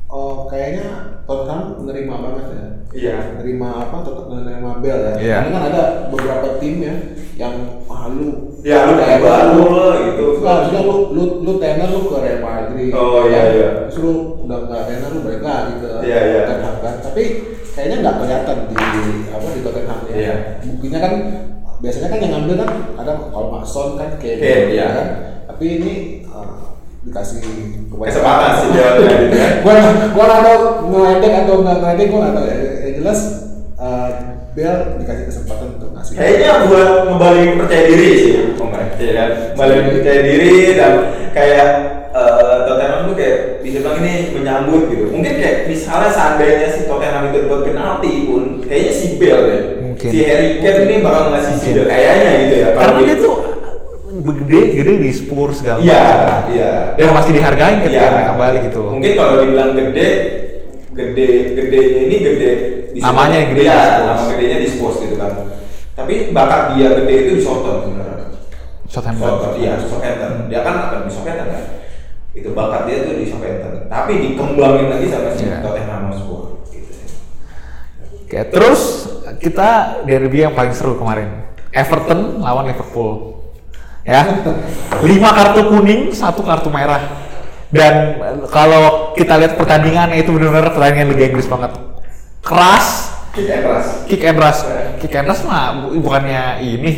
eh, 0.09 0.37
kayaknya 0.49 0.87
Tottenham 1.29 1.77
menerima 1.85 2.15
banget 2.17 2.45
ya. 2.49 2.65
Iya. 2.89 3.17
Menerima 3.37 3.67
apa? 3.69 3.95
Tottenham 4.01 4.41
menerima 4.41 4.71
Bale 4.81 5.05
ya. 5.05 5.15
Iya. 5.21 5.35
Karena 5.37 5.53
kan 5.53 5.63
ada 5.69 5.83
beberapa 6.09 6.47
tim 6.57 6.75
ya 6.81 6.95
yang 7.37 7.55
ah, 7.85 8.09
lu 8.09 8.48
Ya 8.69 8.85
lu 8.85 8.93
kayak 9.01 9.19
baru 9.25 9.65
gitu. 10.05 10.23
Enggak, 10.37 10.53
harusnya 10.61 10.81
lu 10.85 10.95
lu 11.17 11.23
lu 11.41 11.51
tenar 11.57 11.89
lu 11.89 12.01
ke 12.05 12.17
Real 12.21 12.39
Madrid. 12.45 12.91
Oh, 12.93 13.25
iya, 13.25 13.41
kan? 13.41 13.47
iya. 13.57 13.69
Terus 13.89 13.97
lu 14.05 14.13
udah 14.45 14.57
nggak 14.69 14.81
tenar 14.85 15.09
lu 15.09 15.19
balik 15.25 15.41
lagi 15.41 15.73
ke 15.81 15.89
Iya, 16.05 16.19
iya. 16.21 16.41
Tottenham 16.45 16.75
kan. 16.85 16.95
Tapi 17.01 17.23
kayaknya 17.73 17.95
nggak 18.05 18.15
kelihatan 18.21 18.57
di 18.69 18.75
apa 19.33 19.47
di 19.49 19.61
Tottenham 19.65 19.99
ya. 20.05 20.13
Iya. 20.13 20.33
Buktinya 20.69 20.99
kan 21.01 21.13
biasanya 21.79 22.07
kan 22.13 22.19
yang 22.21 22.31
ngambil 22.37 22.55
kan 22.61 22.69
ada 23.01 23.11
kalau 23.33 23.47
Pak 23.57 23.63
Son 23.65 23.89
kan 23.97 24.09
kayak 24.21 24.37
Kane, 24.37 24.61
iya. 24.69 24.87
kan. 24.93 25.07
Tapi 25.49 25.65
ini 25.81 25.93
eh, 26.29 26.61
dikasih 27.09 27.41
Kesempatan 27.99 28.51
sih 28.63 28.67
dia 28.71 28.87
gitu 28.95 29.35
kan. 29.35 29.51
gua 29.65 29.75
gua 30.15 30.23
nggak 30.29 30.41
tahu 30.45 30.57
ngeledek 30.87 31.33
atau 31.43 31.55
nggak 31.65 31.77
ngeledek 31.83 32.07
gua 32.13 32.19
nggak 32.21 32.35
tahu 32.37 32.45
ya. 32.45 32.55
Yang 32.85 32.93
jelas 33.01 33.19
eh, 33.81 34.09
Bell 34.53 34.77
dikasih 35.01 35.25
kesempatan 35.25 35.78
Kayaknya 36.09 36.49
buat 36.67 36.89
ngebalikin 37.07 37.53
percaya 37.57 37.83
diri 37.85 38.07
sih, 38.17 38.31
Om 38.57 38.69
Ray. 38.69 38.87
Iya 38.99 39.11
kan? 39.13 39.29
Balikin 39.55 39.85
percaya 39.95 40.19
diri 40.21 40.53
dan 40.73 40.91
kayak 41.31 41.67
eh, 42.11 42.55
Tottenham 42.65 43.01
tuh 43.07 43.15
kayak 43.15 43.37
bisa 43.61 43.77
bilang 43.79 43.97
ini 44.01 44.13
menyambut 44.33 44.81
gitu. 44.89 45.05
Mungkin 45.07 45.33
kayak 45.37 45.57
misalnya 45.65 46.09
seandainya 46.09 46.67
si 46.69 46.81
Tottenham 46.83 47.29
itu 47.29 47.37
dapat 47.45 47.61
penalti 47.65 48.11
pun, 48.25 48.43
kayaknya 48.65 48.93
si 48.93 49.07
Bale 49.15 49.41
deh. 49.45 49.61
Mungkin. 49.85 50.09
Si 50.09 50.17
Harry 50.25 50.47
Kane 50.59 50.79
ini 50.83 50.95
bakal 50.99 51.23
ngasih 51.31 51.55
si 51.55 51.69
kayaknya 51.77 52.29
gitu 52.43 52.55
ya. 52.57 52.67
karena 52.73 52.99
dia 52.99 53.07
gitu. 53.09 53.23
tuh 53.23 53.35
gede 54.19 54.61
gede 54.75 54.93
di 54.99 55.11
Spurs 55.13 55.55
segala 55.61 55.79
Iya, 55.79 56.03
macam. 56.03 56.41
iya. 56.51 56.71
Dan 56.97 57.13
masih 57.13 57.31
dihargain 57.31 57.77
ketika 57.79 58.07
mereka 58.09 58.29
kembali 58.33 58.57
gitu. 58.67 58.81
Mungkin 58.89 59.11
kalau 59.15 59.33
dibilang 59.39 59.71
gede, 59.71 60.07
gede 60.91 61.27
gedenya 61.55 62.01
ini 62.03 62.17
gede 62.19 62.51
di 62.89 62.99
Namanya 62.99 63.35
yang 63.37 63.49
gede 63.53 63.63
Spurs. 63.63 63.99
nama 64.01 64.23
gedenya 64.27 64.57
di 64.59 64.67
Spurs 64.67 64.97
gitu 64.99 65.15
kan. 65.15 65.31
Tapi 65.99 66.31
bakat 66.31 66.79
dia 66.79 66.95
gede 66.95 67.13
itu 67.27 67.31
di 67.37 67.41
Soton 67.43 67.75
sebenarnya. 67.83 68.27
Southampton. 68.89 69.27
Southampton, 69.27 69.51
iya, 69.59 69.73
Southampton. 69.77 70.31
Dia 70.47 70.59
kan 70.63 70.75
akan 70.89 70.99
di 71.05 71.11
Southampton 71.11 71.47
kan. 71.51 71.63
Itu 72.31 72.49
bakat 72.55 72.81
dia 72.87 72.97
tuh 73.03 73.15
di 73.19 73.25
Southampton. 73.27 73.73
Tapi 73.91 74.13
dikembangin 74.23 74.87
lagi 74.87 75.05
sama 75.11 75.29
si 75.35 75.43
Iya. 75.45 75.59
Tottenham 75.59 76.01
Hotspur. 76.09 76.41
Gitu 76.71 76.91
sih. 76.95 77.09
Oke, 78.25 78.39
terus 78.47 78.81
kita 79.43 80.01
derby 80.07 80.47
yang 80.47 80.55
paling 80.55 80.71
seru 80.71 80.95
kemarin. 80.95 81.51
Everton 81.69 82.41
lawan 82.41 82.65
Liverpool. 82.65 83.43
Ya. 84.07 84.25
Lima 85.05 85.29
kartu 85.35 85.69
kuning, 85.69 86.09
satu 86.15 86.41
kartu 86.41 86.73
merah. 86.73 87.29
Dan 87.69 87.93
eh, 88.17 88.37
kalau 88.49 89.13
kita 89.13 89.37
lihat 89.37 89.53
pertandingan 89.53 90.09
itu 90.17 90.33
benar-benar 90.33 90.73
pertandingan 90.73 91.13
Liga 91.13 91.29
Inggris 91.29 91.45
banget. 91.45 91.77
Keras, 92.41 93.13
Kick 93.39 93.49
and 93.49 93.63
rush. 93.65 93.89
kick 94.05 94.21
and 94.21 94.37
rush. 94.37 94.59
Kick 94.99 95.13
and 95.13 95.25
rush 95.25 95.41
mah 95.43 95.63
bu- 95.79 95.99
bukannya 95.99 96.41
ini 96.59 96.91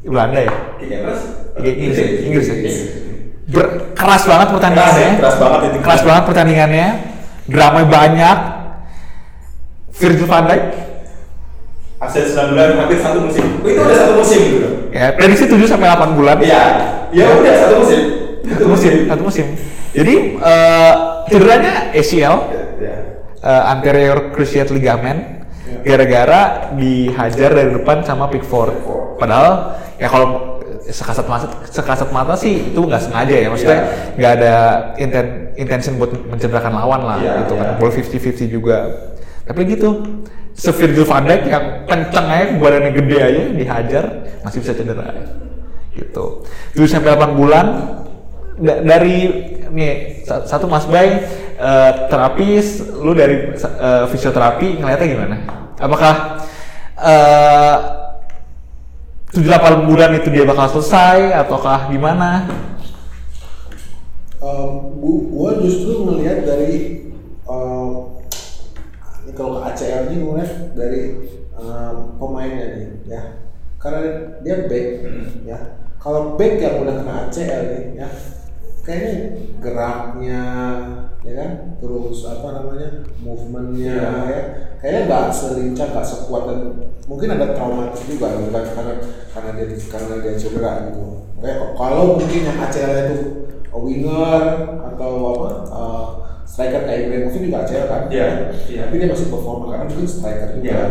Belanda 0.00 0.40
ya? 0.40 0.54
Kick 0.76 0.90
and 0.90 1.04
rush. 1.04 1.22
Liga 1.54 1.70
Inggris, 1.70 1.96
ya? 1.96 2.06
Inggris 2.24 2.46
ya? 2.46 2.56
Ber- 3.46 3.72
keras 3.92 4.22
banget 4.24 4.48
pertandingannya. 4.50 5.10
Keras, 5.14 5.18
keras 5.20 5.36
banget 5.38 5.60
itu. 5.62 5.76
Keras 5.80 6.02
banget 6.02 6.22
pertandingannya. 6.24 6.88
Drama 7.44 7.80
banyak. 7.84 8.38
Virgil 9.94 10.26
van 10.26 10.44
Dijk 10.44 10.62
Aset 12.02 12.26
9 12.28 12.50
bulan 12.50 12.74
hampir 12.76 12.98
satu 12.98 13.22
musim. 13.22 13.46
Oh, 13.62 13.68
itu 13.70 13.78
udah 13.78 13.96
satu 13.96 14.12
musim 14.18 14.40
gitu. 14.42 14.68
Ya, 14.90 15.14
prediksi 15.14 15.46
7 15.46 15.64
sampai 15.64 15.88
8 15.88 16.12
bulan. 16.12 16.36
Iya. 16.36 16.62
Ya 17.14 17.26
udah 17.32 17.54
satu 17.54 17.74
musim. 17.80 18.00
Satu 18.44 18.66
musim, 18.68 18.92
satu 19.08 19.22
musim. 19.24 19.46
Jadi 19.94 20.14
eh, 20.36 20.92
cederanya 21.30 21.94
ACL, 21.94 22.36
Ya. 22.76 22.94
eh, 23.40 23.62
anterior 23.70 24.34
cruciate 24.34 24.74
ligament, 24.74 25.43
gara-gara 25.84 26.70
dihajar 26.76 27.50
dari 27.56 27.70
depan 27.72 28.04
sama 28.04 28.28
Pickford. 28.28 28.74
Padahal 29.16 29.78
ya 29.96 30.08
kalau 30.10 30.60
sekasat 30.84 31.24
mata, 31.24 31.48
sekasat 31.64 32.08
mata 32.12 32.36
sih 32.36 32.72
itu 32.72 32.80
nggak 32.84 33.02
sengaja 33.08 33.34
ya, 33.34 33.48
maksudnya 33.48 33.80
nggak 34.20 34.32
ada 34.36 34.54
inten, 35.00 35.26
intention 35.56 35.96
buat 35.96 36.12
mencederakan 36.28 36.72
lawan 36.76 37.00
lah, 37.08 37.16
Iya, 37.24 37.32
gitu 37.44 37.54
kan. 37.56 37.66
iya. 37.72 37.78
Ball 37.80 37.90
50-50 37.90 38.52
juga. 38.52 38.78
Tapi 39.48 39.60
gitu, 39.64 39.88
se 40.52 40.70
Virgil 40.72 41.08
van 41.08 41.24
Dijk 41.24 41.42
yang 41.48 41.64
kenceng 41.88 42.26
aja, 42.28 42.44
badannya 42.60 42.92
gede 43.00 43.16
aja, 43.20 43.42
dihajar, 43.56 44.04
masih 44.44 44.60
bisa 44.60 44.72
cedera. 44.76 45.08
Gitu. 45.96 46.24
7 46.76 46.84
sampai 46.84 47.16
8 47.16 47.32
bulan, 47.38 47.66
da- 48.58 48.82
dari 48.82 49.16
nih 49.74 50.22
sa- 50.26 50.46
satu 50.46 50.70
Mas 50.70 50.86
Bay 50.86 51.22
eh, 51.54 51.90
terapis, 52.10 52.82
lu 52.98 53.14
dari 53.14 53.54
eh, 53.58 54.04
fisioterapi 54.10 54.82
ngeliatnya 54.82 55.08
gimana? 55.08 55.36
Apakah 55.78 56.14
eh, 56.98 57.76
tujuh 59.34 59.50
delapan 59.50 59.82
bulan 59.86 60.10
itu 60.14 60.30
dia 60.30 60.46
bakal 60.46 60.70
selesai 60.78 61.34
ataukah 61.34 61.90
gimana? 61.90 62.46
Um, 64.44 65.00
gua, 65.00 65.16
gua 65.32 65.50
justru 65.64 66.04
melihat 66.04 66.44
dari 66.44 67.08
um, 67.48 68.20
ini 69.24 69.32
kalau 69.32 69.56
ke 69.56 69.72
ACL 69.72 70.12
ini 70.12 70.20
gua 70.20 70.30
ngeliat 70.36 70.52
dari 70.76 71.02
um, 71.56 71.96
pemainnya 72.20 72.66
nih 72.76 72.88
ya 73.08 73.22
karena 73.80 74.00
dia 74.44 74.68
back 74.68 74.86
ya 75.48 75.58
kalau 75.96 76.36
back 76.36 76.60
yang 76.60 76.84
udah 76.84 76.94
kena 77.00 77.12
ACL 77.24 77.62
nih 77.72 77.84
ya 78.04 78.08
kayaknya 78.84 79.12
geraknya 79.64 80.42
ya 81.24 81.32
kan? 81.40 81.50
Terus 81.80 82.18
apa 82.28 82.48
namanya 82.60 82.88
movementnya 83.24 83.96
Iya. 83.96 84.12
ya. 84.28 84.40
Kayaknya 84.78 85.00
nggak 85.08 85.26
selincah 85.32 85.86
nggak 85.96 86.06
sekuat 86.06 86.42
dan 86.44 86.60
mungkin 87.08 87.32
ada 87.32 87.56
traumatis 87.56 88.04
juga 88.04 88.36
gitu 88.36 88.52
kan? 88.52 88.64
Karena 88.76 88.94
karena 89.32 89.50
dia 89.56 89.66
karena 89.88 90.14
dia 90.20 90.32
cedera 90.36 90.72
gitu. 90.92 91.02
Kayak 91.40 91.58
kalau 91.76 92.16
mungkin 92.20 92.40
yang 92.44 92.58
ACL 92.60 92.92
itu 93.08 93.16
winger 93.74 94.42
atau 94.94 95.12
apa 95.34 95.48
uh, 95.68 96.06
striker 96.46 96.86
kayak 96.86 97.08
Ibrahimovic 97.08 97.42
juga 97.48 97.58
ACL 97.64 97.86
kan? 97.88 98.02
Iya, 98.12 98.28
iya. 98.68 98.80
tapi 98.86 99.00
dia 99.00 99.08
masih 99.10 99.28
performa 99.32 99.64
karena 99.72 99.84
mungkin 99.88 100.06
striker 100.08 100.48
juga. 100.60 100.68
Iya. 100.68 100.84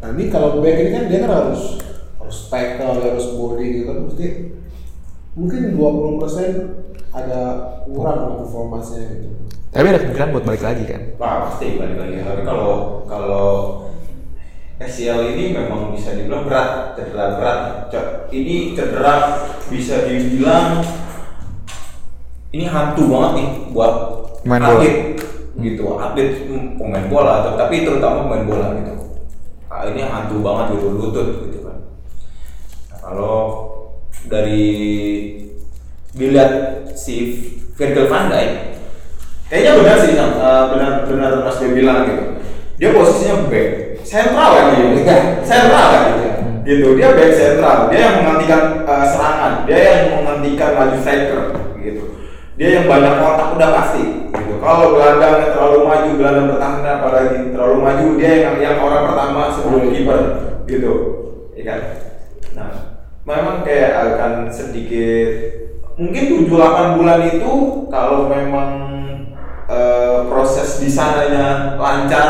nah 0.00 0.08
ini 0.16 0.32
kalau 0.32 0.64
back 0.64 0.80
ini 0.80 0.90
kan 0.96 1.04
dia 1.12 1.18
kan 1.28 1.32
harus 1.36 1.76
harus 2.16 2.38
tackle 2.48 3.04
harus 3.04 3.26
body 3.36 3.66
gitu. 3.74 3.84
Kan 3.90 3.98
mesti 4.08 4.26
mungkin 5.34 5.60
20% 5.76 6.80
ada 7.10 7.40
kurang 7.84 8.38
performanya 8.38 9.02
gitu 9.18 9.28
Tapi 9.70 9.86
ada 9.86 9.98
kemungkinan 10.02 10.30
buat 10.34 10.44
balik 10.44 10.62
lagi 10.62 10.82
kan? 10.82 11.02
Wah, 11.14 11.46
pasti 11.46 11.78
balik 11.78 11.94
lagi. 11.94 12.26
Tapi 12.26 12.42
kalau 12.42 13.02
kalau 13.06 13.46
ACL 14.76 15.30
ini 15.30 15.54
memang 15.54 15.94
bisa 15.94 16.18
dibilang 16.18 16.42
berat, 16.42 16.98
cedera 16.98 17.38
berat. 17.38 17.58
Ini 18.30 18.74
cedera 18.74 19.14
bisa 19.70 20.02
dibilang 20.02 20.82
ini 22.50 22.66
hantu 22.66 23.06
banget 23.06 23.32
nih 23.38 23.48
buat 23.70 23.94
Main 24.42 24.58
bola. 24.58 24.74
atlet 24.74 24.96
gitu, 25.54 25.84
atlet 26.02 26.28
hmm, 26.50 26.74
pemain 26.74 27.06
bola, 27.06 27.32
atau- 27.44 27.54
tapi 27.54 27.86
terutama 27.86 28.26
pemain 28.26 28.42
bola 28.42 28.66
gitu. 28.74 28.94
Ah, 29.70 29.86
ini 29.86 30.02
hantu 30.02 30.42
banget 30.42 30.74
gitu 30.74 30.98
lutut 30.98 31.46
gitu 31.46 31.62
kan. 31.62 31.78
Nah, 32.90 32.98
kalau 32.98 33.36
dari 34.26 34.66
dilihat 36.14 36.50
si 36.98 37.46
Virgil 37.78 38.10
van 38.10 38.28
Dijk 38.28 38.70
Kayaknya 39.50 39.72
benar 39.82 39.96
sih. 39.98 40.12
Eh, 40.14 40.64
benar 40.70 40.90
benar 41.10 41.30
Mas 41.42 41.58
dia 41.58 41.74
bilang 41.74 42.06
gitu. 42.06 42.24
Dia 42.78 42.94
posisinya 42.94 43.50
back 43.50 43.98
sentral 44.06 44.50
kan 44.54 44.64
gitu. 44.78 44.86
Iya. 45.02 45.16
Sentral 45.42 45.86
kan 45.90 46.02
gitu. 46.06 46.28
Gitu. 46.62 46.86
Dia 46.94 47.08
back 47.18 47.32
sentral. 47.34 47.78
Dia 47.90 47.98
yang 47.98 48.14
menghentikan 48.22 48.62
eh, 48.86 49.06
serangan. 49.10 49.52
Dia 49.66 49.78
yang 49.82 50.02
menghentikan 50.22 50.70
maju 50.78 50.96
striker 51.02 51.42
gitu. 51.82 52.02
Dia 52.54 52.68
yang 52.78 52.86
banyak 52.86 53.14
kontak 53.18 53.48
udah 53.58 53.70
pasti 53.74 54.04
gitu. 54.30 54.52
Kalau 54.62 54.94
gelandang 54.94 55.50
terlalu 55.50 55.78
maju, 55.82 56.10
gelandang 56.14 56.48
pertahanan 56.54 56.94
apalagi 57.02 57.38
terlalu 57.50 57.76
maju, 57.82 58.06
dia 58.22 58.32
yang 58.46 58.54
yang 58.62 58.76
orang 58.78 59.02
pertama 59.10 59.50
sebelum 59.50 59.90
kiper 59.90 60.20
gitu. 60.70 60.92
Iya 61.58 61.62
kan? 61.66 61.80
Nah, 62.54 62.70
memang 63.26 63.66
kayak 63.66 64.14
akan 64.14 64.46
sedikit 64.46 65.28
mungkin 66.00 66.48
7-8 66.48 66.96
bulan 66.96 67.20
itu 67.28 67.52
kalau 67.92 68.24
memang 68.32 68.70
eh, 69.68 70.18
proses 70.32 70.80
di 70.80 70.88
sananya 70.88 71.76
lancar 71.76 72.28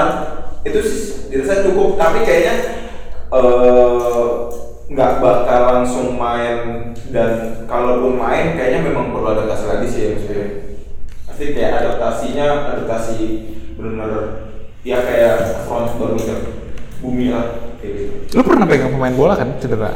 itu 0.67 0.83
dirasa 1.31 1.63
cukup 1.71 1.95
tapi 1.95 2.27
kayaknya 2.27 2.55
eh, 3.31 4.31
nggak 4.91 5.13
bakal 5.23 5.61
langsung 5.71 6.19
main 6.19 6.91
dan 7.15 7.63
kalaupun 7.71 8.19
main 8.19 8.59
kayaknya 8.59 8.91
memang 8.91 9.15
perlu 9.15 9.39
adaptasi 9.39 9.65
lagi 9.71 9.87
sih 9.87 10.03
ya 10.03 10.11
maksudnya 10.19 10.47
pasti 11.31 11.45
kayak 11.55 11.73
adaptasinya 11.79 12.47
adaptasi 12.75 13.19
benar-benar 13.79 14.51
ya 14.83 14.99
kayak 14.99 15.63
front 15.71 15.95
baru 15.95 16.19
bumi 16.99 17.31
lah 17.31 17.71
kayak 17.79 17.95
gitu 17.95 18.15
Lu 18.35 18.43
pernah 18.43 18.67
pegang 18.67 18.91
pemain 18.91 19.15
bola 19.15 19.35
kan 19.39 19.57
cedera? 19.63 19.95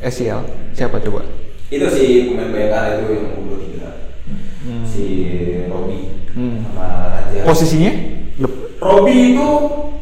ACL. 0.00 0.40
Siapa 0.74 1.02
coba? 1.02 1.45
Itu 1.68 1.86
si 1.88 2.04
pemain 2.26 2.48
Bayangkara 2.48 2.88
itu 2.96 3.06
yang 3.12 3.26
unggul 3.34 3.58
cedera 3.58 3.90
si 4.84 5.04
Robi 5.66 5.98
Hmm. 6.30 6.60
sama 6.62 6.86
Raja 7.10 7.38
Posisinya? 7.42 7.92
Robi 8.76 9.32
itu 9.32 9.48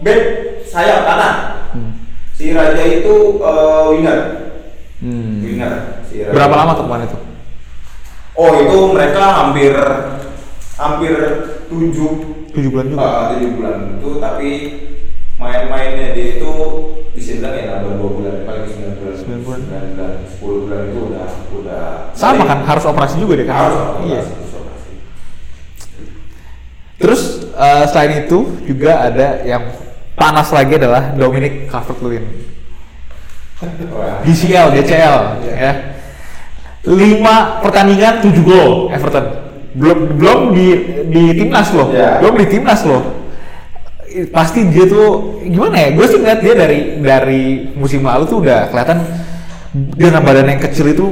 back 0.01 0.23
sayap 0.67 1.01
kanan 1.05 1.35
Hmm. 1.71 1.93
si 2.31 2.51
Raja 2.51 2.83
itu 2.83 3.15
eh, 3.39 3.83
winger 3.91 4.19
Hmm. 4.99 5.41
winger 5.41 5.73
si 6.05 6.21
Raja. 6.21 6.33
Berapa 6.33 6.55
lama 6.55 6.73
tuh 6.75 6.85
kemarin 6.85 7.07
itu? 7.07 7.19
oh 8.35 8.51
itu 8.59 8.79
mereka 8.91 9.25
hampir 9.41 9.73
hampir 10.75 11.15
tujuh 11.65 12.13
Tujuh 12.51 12.71
bulan 12.71 12.87
juga. 12.89 12.99
eh, 13.01 13.23
tujuh 13.31 13.51
bulan 13.55 13.77
itu 13.95 14.11
tapi 14.19 14.51
main-mainnya 15.45 16.09
dia 16.13 16.27
itu 16.35 16.51
bisa 17.13 17.39
bilang 17.39 17.55
ya 17.55 17.65
nambah 17.71 17.93
dua 17.95 18.11
bulan 18.11 18.35
paling 18.43 18.65
sembilan 18.67 18.93
bulan 18.97 19.15
Sembilan 19.15 19.41
bulan. 19.43 19.61
bulan 19.63 20.13
sepuluh 20.27 20.59
bulan 20.65 20.81
itu 20.85 21.01
udah 21.05 21.27
udah 21.55 21.85
Sama 22.13 22.43
kan 22.43 22.59
harus 22.65 22.85
operasi 22.85 23.15
juga 23.17 23.33
deh 23.37 23.47
kan? 23.47 23.55
harus 23.61 23.79
Iya. 24.03 24.21
operasi, 24.21 24.33
harus 24.35 24.55
operasi. 24.57 24.91
Terus 26.97 27.23
eh, 27.53 27.85
selain 27.87 28.13
itu 28.25 28.39
juga 28.65 28.93
ada 29.03 29.27
yang 29.43 29.63
panas 30.15 30.49
lagi 30.49 30.75
adalah 30.75 31.13
Dominic 31.13 31.67
Calvert-Lewin. 31.69 32.25
DCL, 34.23 34.67
DCL, 34.73 35.21
ya. 35.49 35.73
Lima 36.85 37.65
pertandingan, 37.65 38.21
tujuh 38.21 38.45
gol 38.45 38.71
Everton. 38.93 39.25
Belum 39.73 39.99
belum 40.15 40.41
di 40.53 40.67
di 41.09 41.23
timnas 41.35 41.73
loh, 41.73 41.89
Iya. 41.91 42.21
belum 42.21 42.35
di 42.39 42.47
timnas 42.47 42.85
loh. 42.85 43.24
Pasti 44.31 44.67
dia 44.71 44.85
tuh 44.87 45.41
gimana 45.43 45.77
ya? 45.77 45.89
Gue 45.95 46.07
sih 46.07 46.19
ngeliat 46.23 46.41
dia 46.41 46.55
dari 46.55 46.79
dari 47.03 47.43
musim 47.75 48.07
lalu 48.07 48.25
tuh 48.31 48.39
udah 48.45 48.71
kelihatan 48.71 48.99
dengan 49.75 50.23
badan 50.23 50.47
yang 50.55 50.63
kecil 50.63 50.87
itu 50.87 51.07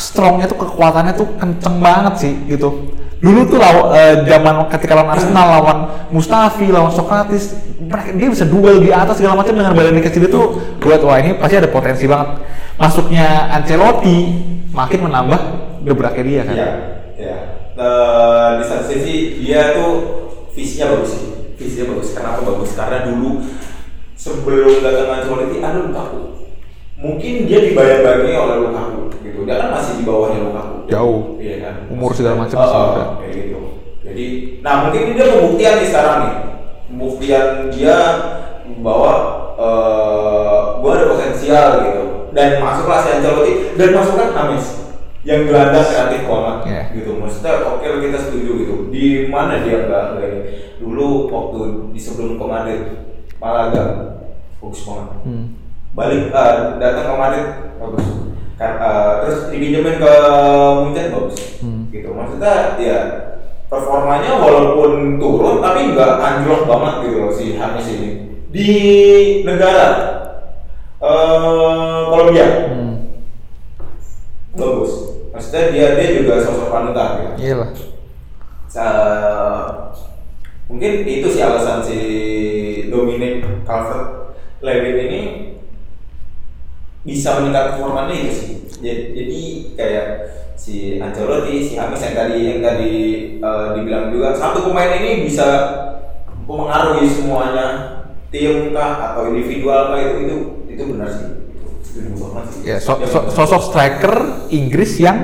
strongnya 0.00 0.48
tuh 0.48 0.56
kekuatannya 0.64 1.12
tuh 1.12 1.28
kenceng 1.36 1.76
banget 1.84 2.14
sih 2.16 2.32
gitu. 2.48 2.96
Dulu 3.20 3.52
tuh 3.52 3.60
lawan 3.60 3.92
eh, 3.92 4.24
zaman 4.24 4.64
ketika 4.72 4.96
lawan 4.96 5.12
Arsenal 5.12 5.46
lawan 5.60 5.78
Mustafi 6.08 6.72
lawan 6.72 6.88
Sokratis 6.88 7.52
mereka 7.76 8.16
dia 8.16 8.28
bisa 8.32 8.48
duel 8.48 8.80
di 8.80 8.88
atas 8.88 9.20
segala 9.20 9.36
macam 9.36 9.52
dengan 9.52 9.76
badan 9.76 10.00
yang 10.00 10.06
kecil 10.08 10.24
itu 10.24 10.40
gue 10.80 10.96
wah 11.04 11.20
ini 11.20 11.36
pasti 11.36 11.60
ada 11.60 11.68
potensi 11.68 12.08
banget 12.08 12.40
masuknya 12.80 13.52
Ancelotti 13.52 14.18
makin 14.72 15.04
menambah 15.04 15.40
gebraknya 15.84 16.24
dia 16.24 16.42
kan 16.48 16.56
Iya, 16.56 16.70
iya. 17.20 17.36
Eh, 17.80 18.50
di 18.60 18.64
satu 18.68 18.84
sisi 18.92 19.40
dia 19.40 19.72
tuh 19.72 19.92
visinya 20.52 20.92
bagus 20.92 21.16
sih. 21.16 21.24
Visinya 21.60 21.92
bagus. 21.92 22.16
Kenapa 22.16 22.40
bagus? 22.40 22.70
Karena 22.72 22.98
dulu 23.04 23.44
sebelum 24.16 24.80
datang 24.80 25.12
Ancelotti 25.12 25.60
ada 25.60 25.78
Lukaku. 25.84 26.20
Mungkin 27.00 27.44
dia 27.44 27.60
dibayang-bayangi 27.68 28.32
oleh 28.32 28.56
Lukaku 28.64 29.00
gitu. 29.20 29.38
Dia 29.44 29.60
kan 29.60 29.68
masih 29.76 30.00
di 30.00 30.04
bawahnya 30.08 30.40
Lukaku. 30.48 30.76
Jauh. 30.88 31.20
Iya 31.36 31.54
kan. 31.60 31.74
Umur 31.92 32.10
segala 32.16 32.48
macam 32.48 32.56
muda. 32.64 33.04
kayak 33.20 33.32
gitu. 33.36 33.58
Jadi, 34.00 34.24
nah 34.64 34.88
mungkin 34.88 35.00
ini 35.04 35.12
dia 35.12 35.26
pembuktian 35.36 35.74
nih 35.84 35.88
sekarang 35.92 36.16
nih. 36.24 36.34
Pembuktian 36.88 37.46
dia 37.68 37.96
bahwa 38.80 39.12
eh 39.60 40.60
gua 40.80 40.90
ada 40.96 41.04
potensial 41.12 41.68
gitu. 41.84 42.04
Dan 42.32 42.48
masuklah 42.64 43.04
si 43.04 43.08
Ancelotti 43.20 43.52
dan 43.76 43.88
masukkan 43.92 44.32
Amis 44.32 44.80
yang 45.20 45.44
gelandang 45.44 45.84
kreatif 45.84 46.24
banget 46.24 46.56
Iya. 46.64 46.82
gitu 46.96 47.10
maksudnya 47.20 47.60
oke 47.68 47.84
kita 47.84 48.16
setuju 48.16 48.50
gitu 48.64 48.76
di 49.00 49.32
mana 49.32 49.64
dia 49.64 49.88
nggak 49.88 50.04
nggak 50.12 50.28
ini 50.28 50.40
dulu 50.76 51.32
waktu 51.32 51.60
di 51.96 52.00
sebelum 52.00 52.36
ke 52.36 52.44
Madrid 52.44 52.82
Malaga 53.40 53.84
bagus 54.60 54.84
banget. 54.84 55.08
Hmm. 55.24 55.46
balik 55.96 56.28
eh, 56.28 56.56
datang 56.76 57.06
ke 57.08 57.14
Madrid 57.16 57.46
bagus. 57.80 58.06
Kan, 58.60 58.72
eh, 58.76 59.12
terus 59.24 59.38
dipinjemin 59.48 59.96
ke 59.96 60.14
Munchen 60.84 61.16
bagus. 61.16 61.64
Hmm. 61.64 61.88
gitu. 61.88 62.12
Maksudnya 62.12 62.76
ya 62.76 62.98
performanya 63.72 64.36
walaupun 64.36 65.16
turun 65.16 65.64
tapi 65.64 65.96
nggak 65.96 66.20
anjlok 66.20 66.68
banget 66.68 66.94
gitu 67.08 67.16
loh 67.24 67.32
si 67.32 67.56
Hamis 67.56 67.88
ini. 67.88 68.10
Di 68.52 68.68
negara 69.48 69.86
eh 71.00 72.00
Kolombia. 72.04 72.48
Hmm. 72.68 72.92
bagus. 74.52 74.92
Maksudnya 75.32 75.72
dia 75.72 75.86
dia 75.96 76.20
juga 76.20 76.44
sosok 76.44 76.68
panutan 76.68 77.08
gitu. 77.16 77.32
Iyalah. 77.40 77.89
Sa- 78.70 79.90
mungkin 80.70 81.02
itu 81.02 81.26
sih 81.26 81.42
alasan 81.42 81.82
si 81.82 81.98
Dominic 82.86 83.42
Calvert 83.66 84.38
Lewin 84.62 84.96
ini 85.10 85.22
bisa 87.02 87.40
meningkat 87.40 87.74
performanya 87.74 88.14
itu 88.14 88.30
sih. 88.32 88.50
Jadi, 88.80 89.02
jadi 89.12 89.40
kayak 89.74 90.06
si 90.54 90.74
Ancelotti, 91.00 91.64
si 91.64 91.72
Hamis 91.74 92.00
yang 92.00 92.14
tadi 92.14 92.38
yang 92.46 92.60
tadi 92.62 92.92
eh, 93.40 93.66
dibilang 93.74 94.14
juga 94.14 94.32
satu 94.32 94.70
pemain 94.70 94.94
ini 94.94 95.26
bisa 95.26 95.48
mempengaruhi 96.46 97.08
semuanya 97.08 97.66
tim 98.30 98.70
kah 98.70 99.12
atau 99.12 99.32
individual 99.32 99.90
kah 99.90 99.98
itu 99.98 100.14
itu 100.22 100.36
itu 100.70 100.82
benar 100.94 101.08
sih. 101.10 101.28
Ya, 102.62 102.76
so- 102.78 103.02
so- 103.04 103.26
sosok 103.28 103.62
striker 103.72 104.14
Inggris 104.48 104.96
yang 104.96 105.18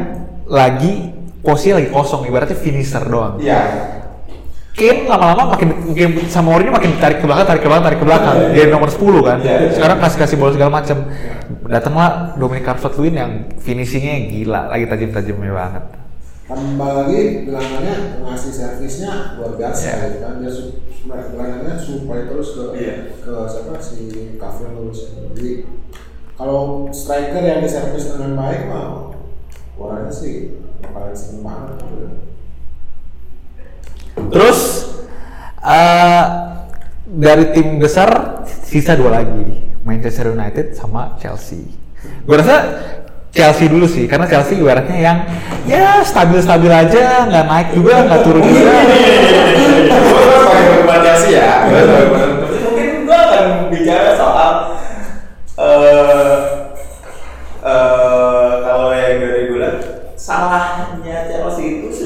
lagi 0.45 1.16
posisi 1.47 1.71
lagi 1.71 1.89
kosong, 1.95 2.27
ibaratnya 2.27 2.59
finisher 2.59 3.07
doang. 3.07 3.39
Iya. 3.39 3.63
Kane 4.77 5.09
lama-lama 5.09 5.57
makin 5.57 5.73
mungkin 5.89 6.29
sama 6.29 6.53
Mourinho 6.53 6.69
makin 6.69 7.01
tarik 7.01 7.23
ke 7.23 7.25
belakang, 7.25 7.49
tarik 7.49 7.63
ke 7.65 7.69
belakang, 7.71 7.87
tarik 7.89 8.01
ke 8.03 8.07
belakang. 8.11 8.37
Dia 8.53 8.65
nomor 8.69 8.91
10 8.93 9.25
kan. 9.25 9.39
Iya. 9.41 9.73
Sekarang 9.73 9.97
kasih-kasih 10.03 10.37
bola 10.37 10.53
segala 10.53 10.71
macam. 10.83 10.99
Datanglah 11.65 12.37
Dominic 12.37 12.67
Calvert-Lewin 12.67 13.15
yang 13.17 13.31
finishingnya 13.57 14.29
gila, 14.29 14.69
lagi 14.69 14.85
tajam-tajamnya 14.85 15.55
banget. 15.55 15.85
tambah 16.47 17.11
lagi 17.11 17.43
gelangannya 17.43 18.23
ngasih 18.23 18.53
servisnya 18.55 19.35
luar 19.35 19.59
biasa 19.59 19.83
Iya. 19.83 19.99
gitu 19.99 20.19
kan 20.23 20.35
dia 20.39 20.51
gelangannya 21.35 21.75
supply 21.75 22.23
terus 22.31 22.49
ke 22.55 22.63
Iya. 22.79 22.95
ke 23.19 23.33
siapa 23.51 23.75
si 23.83 23.99
Calvin 24.39 24.79
Lewis 24.79 25.11
jadi 25.11 25.67
kalau 26.39 26.87
striker 26.95 27.43
yang 27.43 27.67
diservis 27.67 28.15
dengan 28.15 28.39
baik 28.39 28.71
mah 28.71 29.11
orangnya 29.75 30.15
sih 30.15 30.63
bakalan 30.87 31.15
seneng 31.17 31.43
banget 31.43 31.71
gitu. 31.83 32.07
Terus 34.33 34.61
eh, 35.61 36.25
dari 37.07 37.45
tim 37.53 37.77
besar 37.79 38.43
sisa 38.47 38.97
dua 38.99 39.23
lagi, 39.23 39.77
Manchester 39.87 40.33
United 40.35 40.75
sama 40.75 41.15
Chelsea. 41.23 41.71
Gue 42.27 42.37
rasa 42.39 42.57
Chelsea 43.31 43.69
dulu 43.69 43.85
sih, 43.85 44.09
karena 44.09 44.25
Chelsea 44.25 44.57
ibaratnya 44.57 44.97
yang 44.97 45.19
ya 45.69 46.01
stabil-stabil 46.01 46.73
aja, 46.73 47.29
nggak 47.29 47.45
naik 47.47 47.69
juga, 47.77 48.09
nggak 48.09 48.21
turun 48.25 48.43
juga. 48.43 48.73
Gue 49.87 50.23
sebagai 50.25 50.75
pemain 50.83 51.01
Chelsea 51.05 51.31
ya. 51.37 51.69
Mungkin 52.65 52.89
gue 53.05 53.19
akan 53.21 53.45
bicara 53.69 54.17
soal 54.17 54.36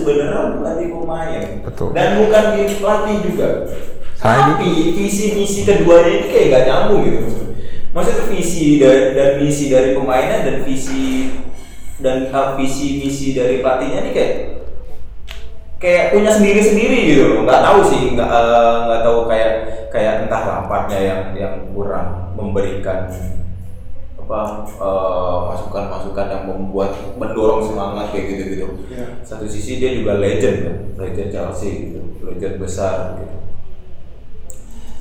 sebenarnya 0.00 0.76
di 0.80 0.86
pemain 0.88 1.44
Betul. 1.68 1.88
dan 1.92 2.08
bukan 2.24 2.44
di 2.56 2.74
pelatih 2.80 3.16
juga. 3.28 3.48
Salahnya 4.16 4.60
Tapi 4.60 4.68
visi 4.96 5.32
misi 5.32 5.64
keduanya 5.64 6.12
ini 6.12 6.26
kayak 6.28 6.46
gak 6.52 6.64
nyambung 6.68 7.00
gitu 7.08 7.18
maksudnya. 7.92 8.24
Visi 8.30 8.78
dari 8.78 9.16
dan 9.16 9.30
misi 9.42 9.64
dari 9.68 9.90
pemainnya 9.96 10.38
dan 10.46 10.56
visi 10.64 11.34
dan 12.00 12.32
uh, 12.32 12.56
visi 12.56 13.00
misi 13.00 13.36
dari 13.36 13.60
pelatihnya 13.60 14.08
ini 14.08 14.10
kayak 14.16 14.32
kayak 15.80 16.04
punya 16.12 16.30
sendiri 16.36 16.60
sendiri 16.60 16.98
gitu 17.08 17.22
loh 17.24 17.40
nggak 17.48 17.64
tahu 17.64 17.80
sih 17.88 18.12
nggak 18.12 18.28
eh, 18.28 18.76
nggak 18.84 19.00
tahu 19.00 19.18
kayak 19.32 19.52
kayak 19.88 20.12
entah 20.28 20.42
lampatnya 20.44 20.98
yang 21.00 21.20
yang 21.32 21.54
kurang 21.72 22.36
memberikan 22.36 23.08
apa 24.30 24.62
eh, 24.78 25.38
masukan-masukan 25.50 26.26
yang 26.30 26.44
membuat 26.46 26.94
mendorong 27.18 27.66
semangat 27.66 28.14
kayak 28.14 28.26
gitu 28.30 28.42
gitu 28.54 28.66
Iya. 28.86 29.26
satu 29.26 29.42
sisi 29.50 29.82
dia 29.82 29.90
juga 29.98 30.22
legend 30.22 30.56
kan 30.62 30.76
legend 31.02 31.34
Chelsea 31.34 31.90
gitu 31.90 32.22
legend 32.22 32.62
besar 32.62 33.18
gitu. 33.18 33.36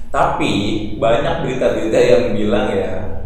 Tapi 0.09 0.53
banyak 0.97 1.45
berita-berita 1.45 1.99
yang 2.01 2.23
bilang 2.33 2.73
ya 2.73 3.21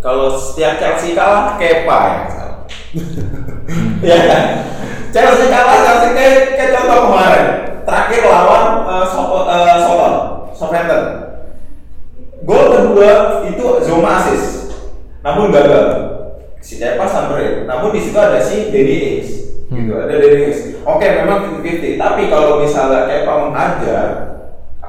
kalau 0.00 0.32
setiap 0.32 0.80
Chelsea 0.80 1.12
kalah 1.12 1.60
Kepa 1.60 1.98
yang 2.08 2.26
salah. 2.32 2.58
Ya 4.04 4.18
kan? 4.24 4.44
Chelsea 5.12 5.52
kalah 5.52 5.76
Chelsea 5.84 6.10
kayak, 6.16 6.36
kayak 6.56 6.70
contoh 6.72 6.98
kemarin. 7.12 7.46
Terakhir 7.84 8.20
lawan 8.24 8.64
uh, 8.88 9.04
Sopo, 9.04 9.44
uh, 9.44 9.76
Soton 9.84 10.14
Southampton. 10.56 11.02
Gol 12.48 12.64
kedua 12.72 13.44
itu 13.44 13.64
Zuma 13.84 14.24
assist 14.24 14.63
namun 15.24 15.48
gagal. 15.48 15.86
Si 16.60 16.76
Kepa 16.76 17.08
samperin 17.08 17.64
namun 17.64 17.92
di 17.92 18.00
situ 18.00 18.16
ada 18.16 18.40
si 18.40 18.72
Denny 18.72 19.20
Ings 19.20 19.30
gitu 19.68 19.92
ada 20.00 20.16
Denny 20.16 20.48
Ings 20.48 20.80
oke 20.80 21.04
memang 21.04 21.60
50-50 21.60 22.00
tapi 22.00 22.22
kalau 22.32 22.60
misalnya 22.60 23.04
Kepa 23.04 23.32
menghajar 23.48 24.34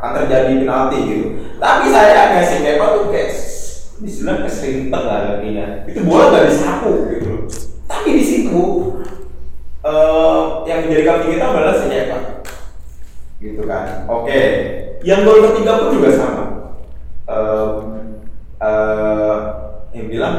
akan 0.06 0.12
terjadi 0.22 0.52
penalti 0.62 0.98
gitu. 1.10 1.26
Tapi 1.58 1.86
sayangnya 1.90 2.44
si 2.46 2.56
Kepa 2.62 2.86
tuh 2.94 3.10
kayak 3.10 3.32
disilang 4.04 4.44
keserintek 4.46 5.02
lah 5.02 5.20
kakinya. 5.34 5.88
Itu 5.90 6.00
bola 6.06 6.36
gak 6.36 6.52
disapu 6.52 7.10
gitu. 7.16 7.50
Tapi 7.90 8.10
di 8.20 8.24
situ 8.24 8.64
eh, 9.82 10.42
yang 10.70 10.80
menjadi 10.86 11.26
kita 11.26 11.46
adalah 11.50 11.76
si 11.80 11.86
Kepa 11.90 12.20
gitu 13.42 13.62
kan. 13.66 14.06
Oke. 14.06 14.40
Yang 15.06 15.20
gol 15.26 15.40
ketiga 15.52 15.72
pun 15.82 15.90
juga 15.98 16.10
sama. 16.14 16.46
Em, 17.26 17.78
eh, 18.62 19.25
yang 19.96 20.08
bilang 20.12 20.38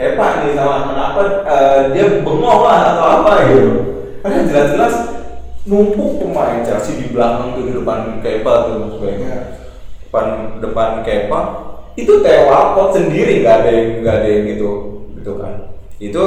Kepa 0.00 0.46
nih 0.46 0.56
salah 0.56 0.80
kenapa 0.88 1.20
eh, 1.44 1.80
dia 1.92 2.24
bengong 2.24 2.62
lah 2.64 2.94
atau 2.94 3.06
apa 3.20 3.32
gitu. 3.52 3.70
Karena 4.24 4.48
jelas-jelas 4.48 4.94
numpuk 5.68 6.24
pemain 6.24 6.64
Chelsea 6.64 7.04
di 7.04 7.12
belakang 7.12 7.52
tuh 7.52 7.68
di 7.68 7.72
depan 7.76 8.22
Kepa 8.24 8.52
tuh 8.64 8.74
maksudnya 8.80 9.60
depan 10.08 10.56
depan 10.62 11.04
Kepa. 11.04 11.40
Itu 12.00 12.24
kayak 12.24 12.48
walkout 12.48 12.96
sendiri 12.96 13.44
nggak 13.44 13.56
ada 13.60 13.70
yang 13.74 13.88
nggak 14.00 14.16
ada 14.24 14.28
yang 14.28 14.44
gitu 14.56 14.70
gitu 15.20 15.32
kan. 15.36 15.54
Itu 16.00 16.24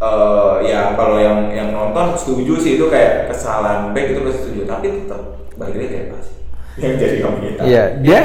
eh, 0.00 0.54
ya 0.64 0.96
kalau 0.96 1.20
yang 1.20 1.52
yang 1.52 1.76
nonton 1.76 2.16
setuju 2.16 2.56
sih 2.56 2.72
itu 2.80 2.88
kayak 2.88 3.28
kesalahan 3.28 3.92
back 3.92 4.16
itu 4.16 4.20
pasti 4.24 4.40
setuju. 4.48 4.62
Tapi 4.64 4.86
tetap 5.04 5.20
balik 5.60 5.76
lagi 5.76 5.92
Kepa 5.92 6.18
sih. 6.24 6.36
Yang 6.78 6.94
jadi 7.02 7.16
kita 7.26 7.62
Iya, 7.66 7.84
dia 8.06 8.20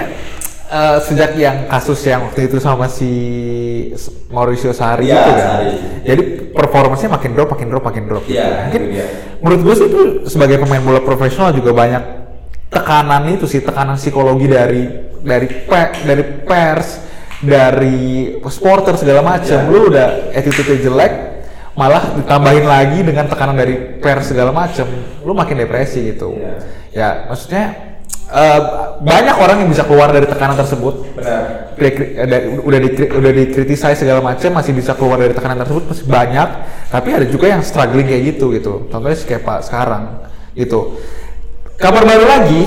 eh, 0.69 0.97
sejak 1.03 1.35
yang 1.35 1.67
kasus 1.67 1.99
yang 2.07 2.27
waktu 2.29 2.47
itu 2.47 2.57
sama 2.61 2.87
si 2.87 3.11
Mauricio 4.31 4.71
Sarri 4.71 5.09
Iya, 5.09 5.19
itu 5.19 5.31
kan. 5.31 5.43
Sarri. 5.43 5.73
Jadi 6.03 6.23
performanya 6.53 7.07
makin 7.17 7.31
drop, 7.35 7.49
makin 7.53 7.67
drop, 7.69 7.83
makin 7.83 8.03
drop. 8.07 8.23
gitu. 8.25 8.39
Mungkin 8.39 8.81
dia. 8.93 9.05
menurut 9.43 9.61
gue 9.67 9.75
sih 9.75 9.87
itu 9.91 10.01
sebagai 10.31 10.61
pemain 10.63 10.79
bola 10.79 11.03
profesional 11.03 11.51
juga 11.51 11.75
banyak 11.75 12.03
tekanan 12.71 13.27
itu 13.29 13.45
sih, 13.45 13.61
tekanan 13.61 13.99
psikologi 13.99 14.47
dari 14.49 14.83
dari 15.21 15.47
pe, 15.47 15.81
dari 16.03 16.23
pers, 16.43 16.99
dari 17.43 17.99
supporter 18.49 18.97
segala 18.97 19.21
macam. 19.21 19.59
Iya. 19.67 19.69
Lu 19.69 19.79
udah 19.91 20.07
attitude 20.33 20.79
jelek, 20.81 21.13
malah 21.77 22.17
ditambahin 22.17 22.65
lagi 22.65 22.99
dengan 23.05 23.29
tekanan 23.29 23.55
dari 23.59 23.99
pers 24.01 24.33
segala 24.33 24.49
macam, 24.49 24.87
lu 25.21 25.31
makin 25.37 25.59
depresi 25.61 26.15
gitu. 26.15 26.33
Iya. 26.33 26.53
Ya, 26.93 27.09
maksudnya 27.29 27.92
eh, 28.31 28.61
banyak 29.03 29.35
orang 29.35 29.57
yang 29.65 29.69
bisa 29.71 29.83
keluar 29.83 30.13
dari 30.13 30.27
tekanan 30.29 30.55
tersebut. 30.55 31.15
benar. 31.17 31.63
Udah 32.63 32.79
di 32.79 32.89
udah 33.09 33.31
dikritisai 33.33 33.97
segala 33.97 34.21
macam 34.23 34.55
masih 34.55 34.71
bisa 34.71 34.93
keluar 34.93 35.19
dari 35.19 35.33
tekanan 35.35 35.59
tersebut 35.63 35.83
masih 35.89 36.05
banyak. 36.07 36.47
Tapi 36.87 37.09
ada 37.11 37.25
juga 37.27 37.51
yang 37.51 37.61
struggling 37.65 38.07
kayak 38.07 38.37
gitu 38.37 38.53
gitu. 38.53 38.87
Contohnya 38.87 39.17
si 39.17 39.25
Kepa 39.25 39.59
sekarang 39.65 40.29
gitu. 40.53 41.01
Kabar 41.81 42.05
baru 42.05 42.25
lagi 42.29 42.61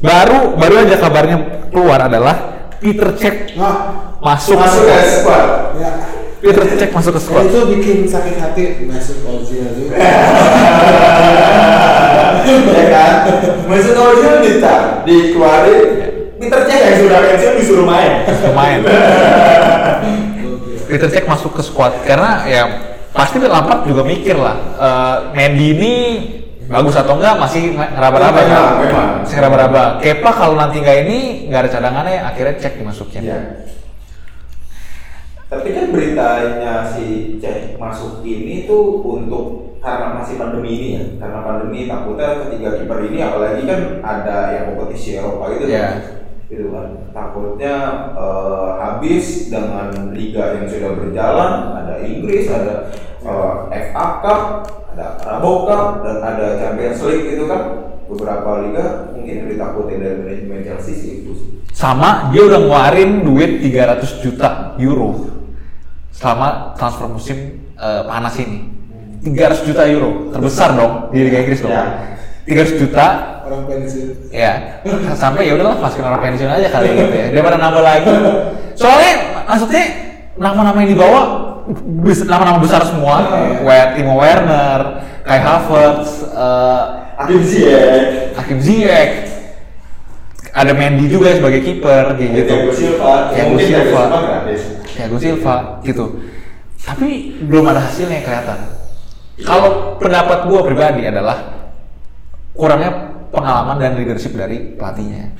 baru 0.00 0.54
baru 0.54 0.74
aja 0.86 0.96
kabarnya 1.02 1.36
keluar 1.72 2.06
adalah 2.06 2.36
Peter 2.78 3.10
Cech 3.16 3.56
Nah, 3.56 4.16
masuk, 4.20 4.60
masuk 4.60 4.84
ke 4.84 4.96
squad. 5.08 5.46
Ya. 5.80 5.90
Peter 6.40 6.64
Cech 6.76 6.92
masuk 6.92 7.16
ke 7.16 7.20
squad. 7.20 7.48
Itu 7.48 7.60
bikin 7.72 8.04
sakit 8.04 8.36
hati 8.36 8.84
Mesut 8.84 9.24
Ozil 9.24 9.64
juga. 9.72 9.96
ya 12.76 12.84
kan? 12.92 13.14
Mesut 13.64 13.96
Ozil 13.96 14.32
bisa 14.44 15.00
dikeluarin. 15.08 15.80
Peter 16.36 16.60
Cech 16.68 16.80
yang 16.84 16.96
sudah 17.00 17.18
pensiun 17.24 17.54
disuruh 17.56 17.86
main. 17.88 18.28
Pemain 18.28 18.84
Peter 20.92 21.08
Cech 21.08 21.24
masuk 21.24 21.56
ke 21.56 21.64
squad. 21.64 22.04
Karena 22.04 22.44
ya 22.44 22.68
pasti 23.16 23.40
Lampard 23.40 23.88
juga 23.88 24.04
mikir 24.04 24.36
lah 24.36 24.60
eh, 24.76 25.16
Mendy 25.32 25.72
ini 25.72 25.92
bagus 26.68 26.92
atau 26.98 27.16
enggak 27.16 27.40
masih 27.40 27.78
ngeraba-raba 27.78 28.36
kan? 28.36 28.44
Memang, 28.44 28.76
memang. 28.82 29.08
masih 29.22 29.34
ngeraba-raba 29.38 29.82
Kepa 30.02 30.30
kalau 30.34 30.58
nanti 30.58 30.82
nggak 30.82 30.98
ini 31.06 31.46
nggak 31.48 31.60
ada 31.64 31.70
cadangannya 31.72 32.20
akhirnya 32.26 32.54
cek 32.60 32.82
dimasukin. 32.82 33.22
Iya. 33.24 33.40
Tapi 35.46 35.68
kan 35.70 35.94
beritanya 35.94 36.82
si 36.90 37.38
Cech 37.38 37.78
masuk 37.78 38.26
ini 38.26 38.66
tuh 38.66 38.98
untuk 39.06 39.78
karena 39.78 40.18
masih 40.18 40.34
pandemi 40.34 40.70
ini 40.74 40.88
ya, 40.98 41.04
karena 41.22 41.38
pandemi 41.46 41.86
takutnya 41.86 42.42
ketiga 42.42 42.74
kiper 42.82 42.98
ini 43.06 43.18
apalagi 43.22 43.62
kan 43.62 43.80
ada 44.02 44.36
yang 44.50 44.64
kompetisi 44.74 45.14
Eropa 45.14 45.54
gitu 45.54 45.70
Iya. 45.70 45.78
kan, 45.78 45.94
gitu 46.50 46.66
kan. 46.74 46.86
Takutnya 47.14 47.74
eh, 48.18 48.68
habis 48.82 49.46
dengan 49.46 49.94
liga 50.10 50.58
yang 50.58 50.66
sudah 50.66 50.90
berjalan, 50.98 51.52
ada 51.78 51.94
Inggris, 52.02 52.50
ada 52.50 52.90
eh, 53.22 53.54
FA 53.94 54.06
Cup, 54.26 54.40
ada 54.90 55.06
Carabao 55.22 55.56
Cup, 55.70 55.82
dan 56.02 56.16
ada 56.26 56.58
Champions 56.58 57.00
League 57.06 57.38
gitu 57.38 57.46
kan. 57.46 57.62
Beberapa 58.10 58.66
liga 58.66 59.14
mungkin 59.14 59.50
ditakutin 59.50 59.98
dari 59.98 60.14
manajemen 60.22 60.62
Chelsea 60.62 60.94
sih 60.94 61.12
itu 61.22 61.34
sama 61.74 62.30
dia 62.32 62.46
udah 62.46 62.56
ngeluarin 62.62 63.26
duit 63.26 63.58
300 63.60 64.22
juta 64.22 64.78
euro 64.78 65.35
selama 66.16 66.72
transfer 66.74 67.06
musim 67.06 67.38
eh, 67.76 68.02
panas 68.08 68.34
ini. 68.40 68.72
300 69.26 69.66
juta 69.66 69.82
euro, 69.90 70.30
terbesar 70.30 70.72
dong 70.72 71.10
di 71.10 71.18
Liga 71.26 71.42
Inggris 71.42 71.58
dong. 71.60 71.74
Ya. 71.74 72.14
300 72.46 72.78
juta. 72.78 73.06
Orang 73.46 73.66
pensiun. 73.66 74.30
Ya. 74.30 74.82
Sampai 75.14 75.50
ya 75.50 75.58
udahlah 75.58 75.78
masukin 75.78 76.06
orang 76.06 76.22
pensiun 76.22 76.46
aja 76.46 76.68
kali 76.70 76.88
gitu 76.94 77.14
ya. 77.14 77.26
Daripada 77.34 77.56
nambah 77.58 77.82
lagi. 77.82 78.06
Soalnya 78.78 79.12
maksudnya 79.46 79.84
nama-nama 80.38 80.78
yang 80.82 80.90
dibawa 80.94 81.20
nama-nama 82.26 82.58
besar 82.62 82.86
semua. 82.86 83.16
Wer- 83.66 83.98
Timo 83.98 84.14
Werner 84.18 85.02
Kai 85.26 85.42
Havertz 85.42 86.22
eh, 86.30 86.82
Hakim 87.18 87.40
Ziyech, 87.42 88.36
Hakim 88.38 88.58
Ziyech 88.62 89.10
ada 90.56 90.72
Mendy 90.72 91.12
juga 91.12 91.36
sebagai 91.36 91.60
kiper 91.60 92.16
kayak 92.16 92.30
gitu 92.32 92.48
Thiago 92.48 92.72
Silva, 92.72 93.12
Thiago 93.36 93.56
Silva. 93.60 94.02
Thiago 94.88 95.16
Silva 95.20 95.56
gitu 95.84 96.04
tapi 96.80 97.36
belum 97.44 97.68
ada 97.68 97.84
hasilnya 97.84 98.24
kelihatan 98.24 98.58
kalau 99.44 100.00
pendapat 100.00 100.48
gua 100.48 100.64
pribadi 100.64 101.04
adalah 101.04 101.68
kurangnya 102.56 103.12
pengalaman 103.28 103.76
dan 103.76 103.92
leadership 104.00 104.32
dari 104.32 104.72
pelatihnya 104.72 105.36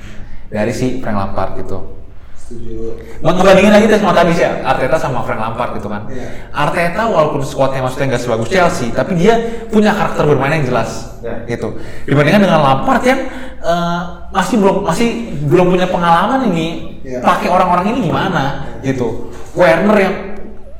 dari 0.53 0.69
si 0.69 1.01
Frank 1.01 1.17
Lampard 1.17 1.57
gitu 1.57 1.97
setuju 2.37 2.93
Mau 3.25 3.33
ngebandingin 3.33 3.73
lagi 3.73 3.85
deh 3.89 3.97
sama 3.97 4.13
tadi 4.13 4.31
sih 4.37 4.45
Arteta 4.45 4.95
sama 4.95 5.25
Frank 5.25 5.41
Lampard 5.41 5.75
gitu 5.81 5.89
kan. 5.91 6.07
Iya. 6.07 6.47
Arteta 6.53 7.09
walaupun 7.09 7.41
skuadnya 7.43 7.83
maksudnya 7.83 8.15
nggak 8.15 8.23
sebagus 8.23 8.47
Chelsea, 8.47 8.87
tapi 8.93 9.17
dia 9.19 9.35
punya 9.67 9.91
karakter 9.91 10.23
bermain 10.23 10.55
yang 10.61 10.69
jelas 10.69 11.17
Iya. 11.19 11.57
gitu. 11.57 11.75
Dibandingkan 12.07 12.47
dengan 12.47 12.59
Lampard 12.63 13.03
yang 13.03 13.19
eh, 13.57 14.01
masih 14.37 14.55
belum 14.61 14.85
masih 14.85 15.07
belum 15.49 15.65
punya 15.73 15.87
pengalaman 15.89 16.53
ini 16.53 16.67
Iya. 17.07 17.23
pakai 17.23 17.47
orang-orang 17.47 17.95
ini 17.95 18.11
gimana 18.11 18.67
gitu. 18.83 19.31
Werner 19.55 19.97
yang 19.97 20.15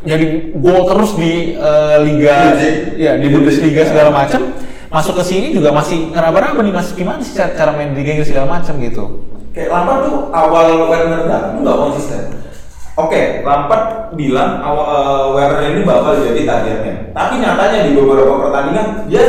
jadi 0.03 0.25
gol 0.59 0.85
terus 0.91 1.15
di 1.15 1.55
eh, 1.55 1.95
liga 2.03 2.51
ya 2.99 3.15
di 3.15 3.27
Bundesliga 3.31 3.87
segala 3.87 4.11
macam 4.11 4.53
masuk 4.87 5.19
ke 5.19 5.23
sini 5.23 5.47
juga 5.55 5.71
masih 5.71 6.11
ngeraba-raba 6.11 6.59
nih 6.63 6.75
masih 6.75 6.93
gimana 6.95 7.19
sih 7.23 7.31
cara, 7.35 7.51
cara 7.55 7.71
main 7.75 7.91
di 7.91 8.03
Liga 8.03 8.11
Inggris 8.15 8.29
segala 8.31 8.59
macam 8.59 8.75
gitu. 8.79 9.03
Kayak 9.51 9.71
Lampard 9.73 9.99
tuh 10.05 10.15
awal 10.31 10.67
Werner 10.91 11.21
datang 11.27 11.63
nggak 11.63 11.77
konsisten. 11.79 12.23
Oke, 12.97 13.41
Lampard 13.43 13.83
bilang 14.15 14.59
awal 14.59 14.85
eh, 14.87 15.25
Werner 15.31 15.61
ini 15.71 15.81
bakal 15.87 16.13
jadi 16.27 16.41
targetnya. 16.43 16.93
Tapi 17.15 17.33
nyatanya 17.39 17.79
di 17.87 17.91
beberapa 17.95 18.33
pertandingan 18.47 18.87
dia 19.07 19.23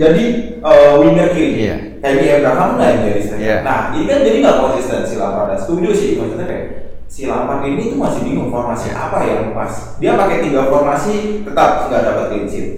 jadi 0.00 0.24
eh, 0.64 0.92
winger 0.96 1.28
kiri. 1.36 1.52
Iya. 1.68 1.76
Tammy 2.00 2.26
Abraham 2.32 2.80
lah 2.80 2.86
yang 2.88 3.00
jadi 3.12 3.20
striker. 3.20 3.44
Iya. 3.44 3.56
Nah, 3.60 3.78
ini 3.92 4.04
kan 4.08 4.18
jadi 4.24 4.36
nggak 4.40 4.58
konsisten 4.64 5.00
si 5.04 5.14
Lampard. 5.20 5.52
Setuju 5.60 5.88
sih, 5.92 6.16
maksudnya 6.16 6.48
kayak 6.48 6.66
si 7.04 7.28
Lampard 7.28 7.60
ini 7.68 7.92
tuh 7.92 8.00
masih 8.00 8.20
bingung 8.24 8.48
formasi 8.48 8.88
apa 8.96 9.20
yang 9.28 9.52
pas. 9.52 10.00
Dia 10.00 10.16
pakai 10.16 10.40
tiga 10.40 10.72
formasi 10.72 11.44
tetap 11.44 11.92
nggak 11.92 12.02
dapat 12.08 12.24
clean 12.32 12.48
sheet. 12.48 12.68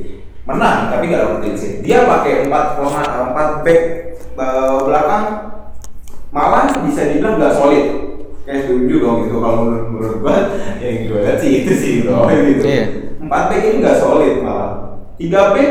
Menang 0.43 0.91
tapi 0.91 1.07
nggak 1.07 1.23
dapat 1.23 1.39
clean 1.47 1.55
sheet. 1.55 1.75
Dia 1.87 2.11
pakai 2.11 2.51
empat 2.51 2.65
forma 2.75 3.03
empat 3.07 3.49
back 3.63 3.81
eh, 4.19 4.79
belakang 4.83 5.25
malah 6.33 6.65
bisa 6.83 7.13
dibilang 7.13 7.37
nggak 7.39 7.55
solid 7.55 7.87
kayak 8.43 8.67
setuju 8.67 8.95
dong 9.05 9.17
gitu 9.29 9.37
kalau 9.39 9.69
menurut, 9.69 9.87
menurut 9.93 10.17
gua 10.25 10.37
yang 10.83 11.07
gue 11.07 11.21
lihat 11.23 11.39
sih 11.39 11.63
itu 11.63 11.73
sih 11.77 11.93
bro 12.03 12.27
gitu 12.27 12.65
Iya. 12.65 12.85
empat 13.23 13.43
back 13.53 13.63
ini 13.63 13.77
nggak 13.85 13.99
solid 14.01 14.35
malah 14.43 14.71
tiga 15.21 15.53
back 15.55 15.71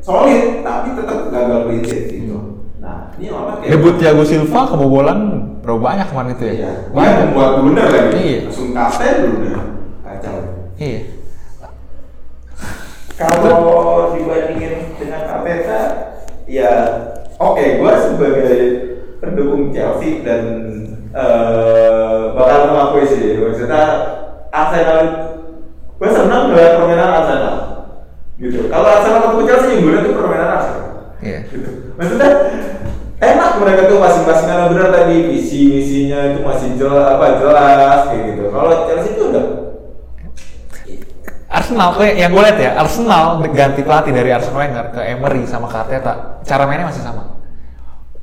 solid 0.00 0.64
tapi 0.64 0.88
tetap 0.96 1.18
gagal 1.28 1.60
prinsip 1.68 2.00
gitu 2.08 2.38
nah 2.80 3.12
ini 3.20 3.28
apa 3.28 3.52
kayak 3.60 3.70
Debut 3.76 3.94
Thiago 4.00 4.24
Silva 4.24 4.60
kebobolan 4.68 5.20
berapa 5.60 5.80
banyak 5.80 6.06
kemarin 6.08 6.30
itu 6.34 6.44
ya? 6.44 6.54
Iya, 6.56 6.72
dia 6.90 7.10
membuat 7.28 7.50
blunder 7.60 7.86
lagi. 7.86 8.16
Iya. 8.16 8.38
Langsung 8.48 8.68
kapten 8.72 9.14
blunder. 9.22 9.58
Kacau. 10.02 10.36
Iya. 10.80 11.00
Kalau 13.20 14.16
dibandingin 14.16 14.96
dengan 14.96 15.22
Arteta, 15.28 15.80
ya 16.48 16.72
oke, 17.36 17.64
gue 17.84 17.92
sebagai 18.00 18.52
pendukung 19.20 19.68
Chelsea 19.76 20.24
dan 20.24 20.42
eh, 21.12 22.20
bakal 22.32 22.72
mengakui 22.72 23.04
sih, 23.04 23.36
maksudnya 23.36 23.84
Arsenal, 24.48 25.00
gue 26.00 26.08
senang 26.08 26.48
dengan 26.48 26.80
permainan 26.80 27.12
Arsenal. 27.12 27.29
Gitu. 28.40 28.72
Kalau 28.72 28.88
Arsenal 28.88 29.20
ketemu 29.20 29.42
Chelsea, 29.44 29.72
lihat 29.84 30.02
itu 30.08 30.12
permainan 30.16 30.50
Arsenal. 30.56 30.84
Iya. 31.20 31.40
Gitu. 31.52 31.70
Maksudnya 32.00 32.32
enak 33.20 33.50
mereka 33.60 33.82
tuh 33.92 33.98
masing-masing 34.00 34.46
karena 34.48 34.66
benar 34.72 34.88
tadi 34.88 35.16
visi 35.28 35.60
misinya 35.68 36.32
itu 36.32 36.40
masih 36.40 36.68
jelas 36.80 37.04
apa 37.20 37.36
jelas 37.36 38.00
kayak 38.08 38.22
gitu. 38.32 38.42
Kalau 38.48 38.72
Chelsea 38.88 39.12
itu 39.12 39.24
udah 39.28 39.44
Arsenal, 41.50 41.98
kayak 41.98 42.14
yang 42.14 42.30
gue 42.30 42.42
lihat 42.46 42.58
ya, 42.62 42.70
Arsenal 42.78 43.42
ganti 43.50 43.82
pelatih 43.82 44.14
dari 44.14 44.30
Arsene 44.30 44.54
Wenger 44.54 44.86
ke 44.94 45.00
Emery 45.02 45.42
sama 45.50 45.66
ke 45.66 45.82
Arteta, 45.82 46.38
cara 46.46 46.62
mainnya 46.62 46.86
masih 46.86 47.02
sama. 47.02 47.42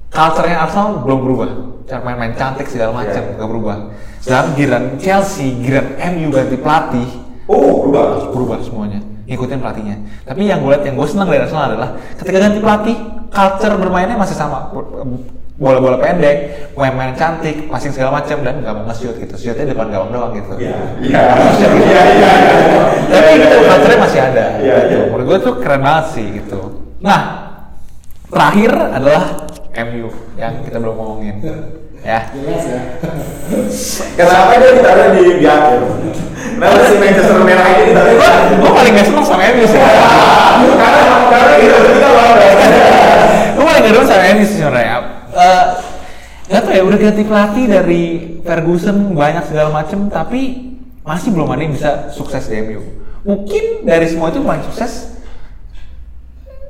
Culture-nya 0.07 0.63
Arsenal 0.63 1.03
belum 1.03 1.19
berubah, 1.27 1.49
cara 1.91 2.07
main-main 2.07 2.31
cantik 2.39 2.71
segala 2.71 2.95
macam 2.95 3.19
Iya. 3.19 3.35
nggak 3.35 3.49
berubah. 3.51 3.77
Sedangkan 4.23 4.55
giran 4.55 4.83
Chelsea, 4.95 5.59
giran 5.59 5.99
MU 5.99 6.31
ganti 6.31 6.55
pelatih, 6.55 7.09
oh 7.51 7.83
berubah. 7.83 8.31
berubah 8.31 8.57
semuanya, 8.63 9.03
ngikutin 9.27 9.59
pelatihnya. 9.59 9.95
Tapi 10.23 10.47
yang 10.47 10.63
gue 10.63 10.71
lihat, 10.71 10.83
yang 10.87 10.95
gue 10.95 11.07
senang 11.07 11.27
dari 11.27 11.43
Arsenal 11.43 11.75
adalah 11.75 11.89
ketika 12.15 12.37
ganti 12.39 12.59
pelatih, 12.63 12.95
culture 13.27 13.75
bermainnya 13.75 14.15
masih 14.15 14.35
sama. 14.39 14.71
Bola-bola 15.57 15.97
pendek, 15.97 16.69
main-main 16.77 17.17
cantik, 17.17 17.65
passing 17.67 17.89
segala 17.89 18.21
macam 18.21 18.45
dan 18.45 18.61
nggak 18.61 18.73
mau 18.77 18.85
nge-shoot 18.87 19.17
gitu. 19.19 19.35
Shootnya 19.35 19.73
depan 19.73 19.89
gawang 19.89 20.13
doang 20.13 20.31
gitu. 20.37 20.53
Iya, 20.53 20.77
iya, 21.01 21.21
iya, 21.57 21.69
iya, 21.75 22.01
iya. 22.13 22.31
Tapi 23.09 23.29
itu 23.41 23.57
culture 23.65 23.97
masih 23.97 24.19
ada. 24.21 24.45
Iya, 24.61 24.75
gitu. 24.85 24.95
iya. 24.95 25.05
Menurut 25.11 25.25
gue 25.27 25.37
tuh 25.43 25.53
keren 25.59 25.81
banget 25.81 26.05
sih 26.13 26.25
gitu. 26.39 26.59
Nah, 27.01 27.19
terakhir 28.29 28.71
adalah 28.73 29.23
MU 29.77 30.09
yang 30.37 30.53
kita 30.61 30.77
belum 30.77 30.95
ngomongin. 30.95 31.35
Ya. 32.01 32.19
jelas 32.31 32.63
ya 32.63 32.79
Kenapa 34.15 34.51
dia 34.57 34.71
ditaruh 34.73 35.07
di 35.11 35.21
di 35.37 35.45
akhir? 35.45 35.79
Kenapa 36.57 36.81
si 36.85 36.95
Manchester 36.97 37.37
merah 37.41 37.67
ini 37.69 37.83
ditaruh 37.91 38.13
akhir? 38.15 38.55
gue 38.57 38.71
paling 38.71 38.91
gak 38.95 39.05
seneng 39.05 39.25
sama 39.25 39.43
MU 39.51 39.65
sih. 39.65 39.79
Karena 39.79 41.01
karena 41.27 41.53
itu 41.57 41.75
kita 41.91 42.09
lawan. 42.09 42.37
gue 43.53 43.63
paling 43.63 43.81
gak 43.83 43.91
seneng 43.93 44.07
sama 44.07 44.23
MU 44.33 44.43
sih 44.43 44.57
sebenarnya. 44.57 44.97
Eh, 45.35 45.65
Gak 46.47 46.61
tau 46.63 46.71
ya, 46.71 46.79
udah 46.79 46.95
ganti 46.97 47.23
pelatih 47.27 47.65
dari 47.67 48.03
Ferguson 48.39 49.11
banyak 49.11 49.43
segala 49.43 49.67
macem, 49.69 50.07
tapi 50.07 50.71
masih 51.03 51.35
belum 51.35 51.51
ada 51.51 51.59
yang 51.59 51.75
bisa 51.75 52.07
sukses 52.07 52.47
di 52.47 52.55
MU. 52.63 52.79
Mungkin 53.21 53.83
dari 53.83 54.07
semua 54.07 54.31
itu 54.31 54.39
paling 54.39 54.63
sukses 54.63 55.19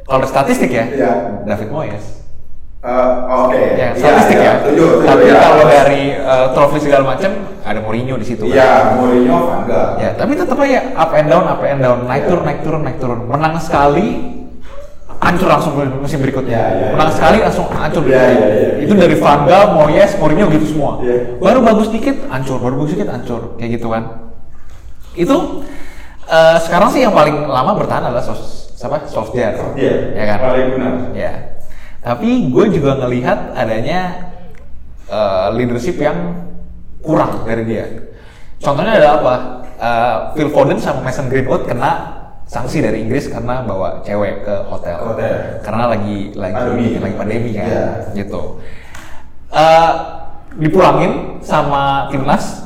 kalau 0.03 0.25
statistik 0.25 0.73
ya, 0.73 0.89
Iya. 0.89 1.13
David 1.45 1.69
Moyes. 1.69 2.25
Eh, 2.87 3.13
Oke. 3.27 3.59
ya 3.75 3.91
Iya, 3.91 3.99
statistik 3.99 4.37
iya, 4.39 4.47
ya. 4.47 4.53
setuju, 4.63 4.85
setuju, 4.95 5.07
Tapi 5.11 5.23
iya. 5.27 5.35
kalau 5.35 5.63
dari 5.67 6.01
uh, 6.15 6.47
trofi 6.55 6.79
segala 6.79 7.03
macam 7.03 7.31
ada 7.61 7.79
Mourinho 7.83 8.15
di 8.15 8.23
situ. 8.23 8.47
kan. 8.47 8.55
Iya, 8.55 8.71
Mourinho 8.95 9.37
Van 9.43 9.61
Gaal. 9.67 9.89
Ya, 9.99 10.09
tapi 10.15 10.31
tetap 10.33 10.55
aja 10.55 10.79
up 10.95 11.11
and 11.11 11.27
down, 11.27 11.43
up 11.43 11.59
and 11.59 11.83
down, 11.83 12.07
naik 12.07 12.23
Iya. 12.23 12.29
turun, 12.31 12.43
naik 12.47 12.59
turun, 12.63 12.81
naik 12.81 12.97
turun. 12.97 13.19
Menang 13.27 13.59
sekali, 13.59 14.07
hancur 15.19 15.47
langsung 15.51 15.73
musim 15.99 16.23
berikutnya. 16.23 16.55
Iya, 16.55 16.67
iya, 16.71 16.87
Menang 16.95 17.09
iya. 17.11 17.17
sekali 17.19 17.37
langsung 17.43 17.67
hancur. 17.67 18.01
Berikutnya. 18.07 18.31
iya, 18.31 18.47
iya. 18.55 18.69
Itu 18.87 18.93
dari 18.95 19.15
Van 19.19 19.39
Gaal, 19.43 19.65
Moyes, 19.75 20.11
Mourinho 20.15 20.45
gitu 20.47 20.65
semua. 20.71 20.91
Iya. 21.03 21.17
Baru 21.43 21.59
bagus 21.59 21.91
dikit, 21.91 22.15
hancur. 22.31 22.57
Baru 22.63 22.75
bagus 22.79 22.95
dikit, 22.95 23.11
hancur. 23.11 23.41
Kayak 23.59 23.83
gitu 23.83 23.87
kan. 23.91 24.03
Itu 25.11 25.35
eh, 26.23 26.57
sekarang 26.63 26.87
sih 26.87 27.03
yang 27.03 27.11
paling 27.11 27.51
lama 27.51 27.75
bertahan 27.75 28.07
adalah 28.07 28.23
sos, 28.23 28.71
siapa? 28.79 29.03
Solskjaer. 29.03 29.75
Iya, 29.75 29.93
Ya 30.15 30.23
kan? 30.23 30.37
paling 30.39 30.65
benar. 30.71 30.93
Ya. 31.11 31.33
Tapi 32.01 32.49
gue 32.53 32.65
juga 32.71 32.97
ngelihat 33.01 33.53
adanya 33.53 34.31
eh, 35.07 35.47
leadership 35.57 35.97
yang 35.97 36.45
kurang 37.01 37.43
dari 37.43 37.63
dia. 37.67 37.85
Contohnya 38.59 38.97
adalah 38.97 39.15
apa? 39.21 39.35
Eh, 39.77 40.15
Phil 40.37 40.49
Foden 40.49 40.79
sama 40.81 41.05
Mason 41.05 41.29
Greenwood 41.29 41.69
kena 41.69 42.17
sanksi 42.47 42.79
dari 42.79 43.03
Inggris 43.03 43.27
karena 43.27 43.59
bawa 43.61 44.01
cewek 44.01 44.47
ke 44.47 44.55
hotel. 44.71 44.97
Hotel. 45.03 45.59
Karena 45.61 45.83
lagi 45.91 46.31
lagi 46.33 46.55
Pandemi. 46.55 46.87
lagi 46.97 47.15
pandemi 47.19 47.49
kan, 47.53 47.67
Iya. 47.67 47.85
gitu. 48.15 48.41
Eh, 49.51 49.91
dipulangin 50.57 51.43
sama 51.43 52.07
timnas 52.09 52.65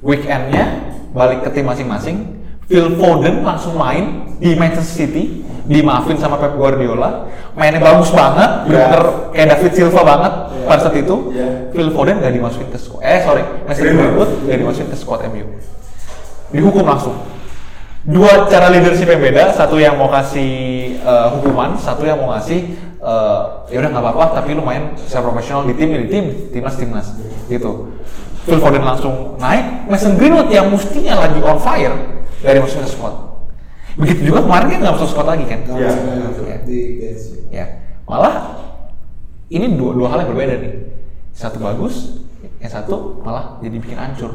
weekendnya 0.00 0.88
balik 1.12 1.44
ke 1.44 1.50
tim 1.52 1.68
masing-masing. 1.68 2.39
Phil 2.70 2.94
Foden 2.94 3.42
langsung 3.42 3.74
main 3.74 4.30
di 4.38 4.54
Manchester 4.54 5.10
City, 5.10 5.42
dimaafin 5.66 6.14
sama 6.14 6.38
Pep 6.38 6.54
Guardiola, 6.54 7.26
mainnya 7.58 7.82
bagus 7.82 8.14
banget, 8.14 8.70
Iya. 8.70 8.70
bener 8.70 9.02
kayak 9.34 9.46
David 9.58 9.72
Silva 9.74 10.00
banget 10.06 10.32
Iya. 10.54 10.66
pada 10.70 10.80
saat 10.86 10.94
itu. 10.94 11.16
Iya. 11.34 11.48
Phil 11.74 11.90
Foden 11.90 12.22
gak 12.22 12.30
dimasukin 12.30 12.70
ke 12.70 12.78
squad, 12.78 13.02
eh 13.02 13.26
sorry, 13.26 13.42
Greenwood. 13.66 13.90
Greenwood 13.90 14.30
gak 14.46 14.58
dimasukin 14.62 14.88
ke 14.94 14.96
squad 14.96 15.20
MU, 15.26 15.46
dihukum 16.54 16.86
langsung. 16.86 17.18
Dua 18.00 18.46
cara 18.48 18.70
leadership 18.72 19.10
yang 19.12 19.20
beda, 19.20 19.52
satu 19.52 19.76
yang 19.76 19.98
mau 19.98 20.06
kasih 20.08 20.50
eh, 21.02 21.26
hukuman, 21.34 21.74
satu 21.74 22.06
yang 22.06 22.22
mau 22.22 22.32
ngasih 22.38 22.70
eh, 23.02 23.40
ya 23.66 23.76
udah 23.82 23.90
nggak 23.90 24.04
apa-apa, 24.06 24.24
tapi 24.40 24.54
lu 24.54 24.62
main 24.62 24.94
secara 24.94 25.26
profesional 25.26 25.66
di 25.66 25.74
tim, 25.74 25.90
di 25.90 26.06
tim, 26.06 26.24
timnas 26.54 26.78
timnas, 26.78 27.06
gitu. 27.50 27.90
Phil 28.46 28.56
Foden 28.62 28.80
langsung 28.80 29.36
naik, 29.36 29.90
Mason 29.90 30.16
Greenwood 30.16 30.48
yang 30.48 30.70
mestinya 30.72 31.28
lagi 31.28 31.42
on 31.44 31.58
fire, 31.60 31.92
dari 32.40 32.58
masuk 32.60 32.82
ke 32.84 32.88
squad. 32.88 33.14
Begitu 33.98 34.20
juga 34.32 34.46
kemarin 34.46 34.66
kan 34.72 34.78
nggak 34.80 34.94
masuk 34.96 35.08
squad 35.12 35.28
lagi 35.28 35.44
kan? 35.44 35.60
Iya, 35.66 35.90
masuk 36.28 36.44
iya. 36.46 36.58
bench. 36.64 37.24
Ya, 37.50 37.66
malah 38.06 38.34
ini 39.50 39.66
dua, 39.74 39.90
dua 39.96 40.06
hal 40.14 40.18
yang 40.24 40.30
berbeda 40.32 40.54
nih. 40.60 40.74
Satu 41.34 41.58
bagus, 41.58 42.22
yang 42.62 42.70
satu 42.70 43.20
malah 43.20 43.58
jadi 43.60 43.76
bikin 43.76 43.98
hancur. 43.98 44.32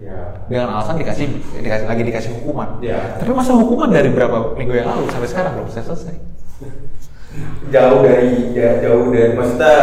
Ya. 0.00 0.48
Dengan 0.48 0.80
alasan 0.80 0.96
dikasih, 0.96 1.28
dikasih 1.60 1.84
lagi 1.84 2.02
dikasih 2.08 2.30
hukuman. 2.40 2.80
Ya. 2.80 3.20
Tapi 3.20 3.36
masa 3.36 3.52
hukuman 3.52 3.92
dari 3.92 4.08
berapa 4.08 4.56
minggu 4.56 4.72
yang 4.72 4.88
lalu 4.88 5.12
sampai 5.12 5.28
sekarang 5.28 5.52
belum 5.60 5.68
selesai 5.68 5.86
selesai. 5.92 6.16
jauh 7.74 8.02
dari 8.02 8.50
ja- 8.54 8.78
jauh 8.82 9.06
dari 9.14 9.38
maksudnya 9.38 9.74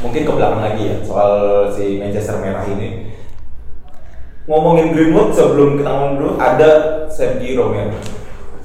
mungkin 0.00 0.22
ke 0.22 0.32
belakang 0.32 0.62
lagi 0.62 0.82
ya 0.86 0.96
soal 1.02 1.32
si 1.74 1.98
Manchester 1.98 2.40
merah 2.40 2.64
ini 2.64 3.10
ngomongin 4.50 4.90
Greenwood 4.90 5.30
sebelum 5.30 5.78
kita 5.78 5.90
ngomong 5.94 6.14
dulu 6.18 6.30
ada 6.42 6.70
Sergio 7.06 7.70
Romero 7.70 7.94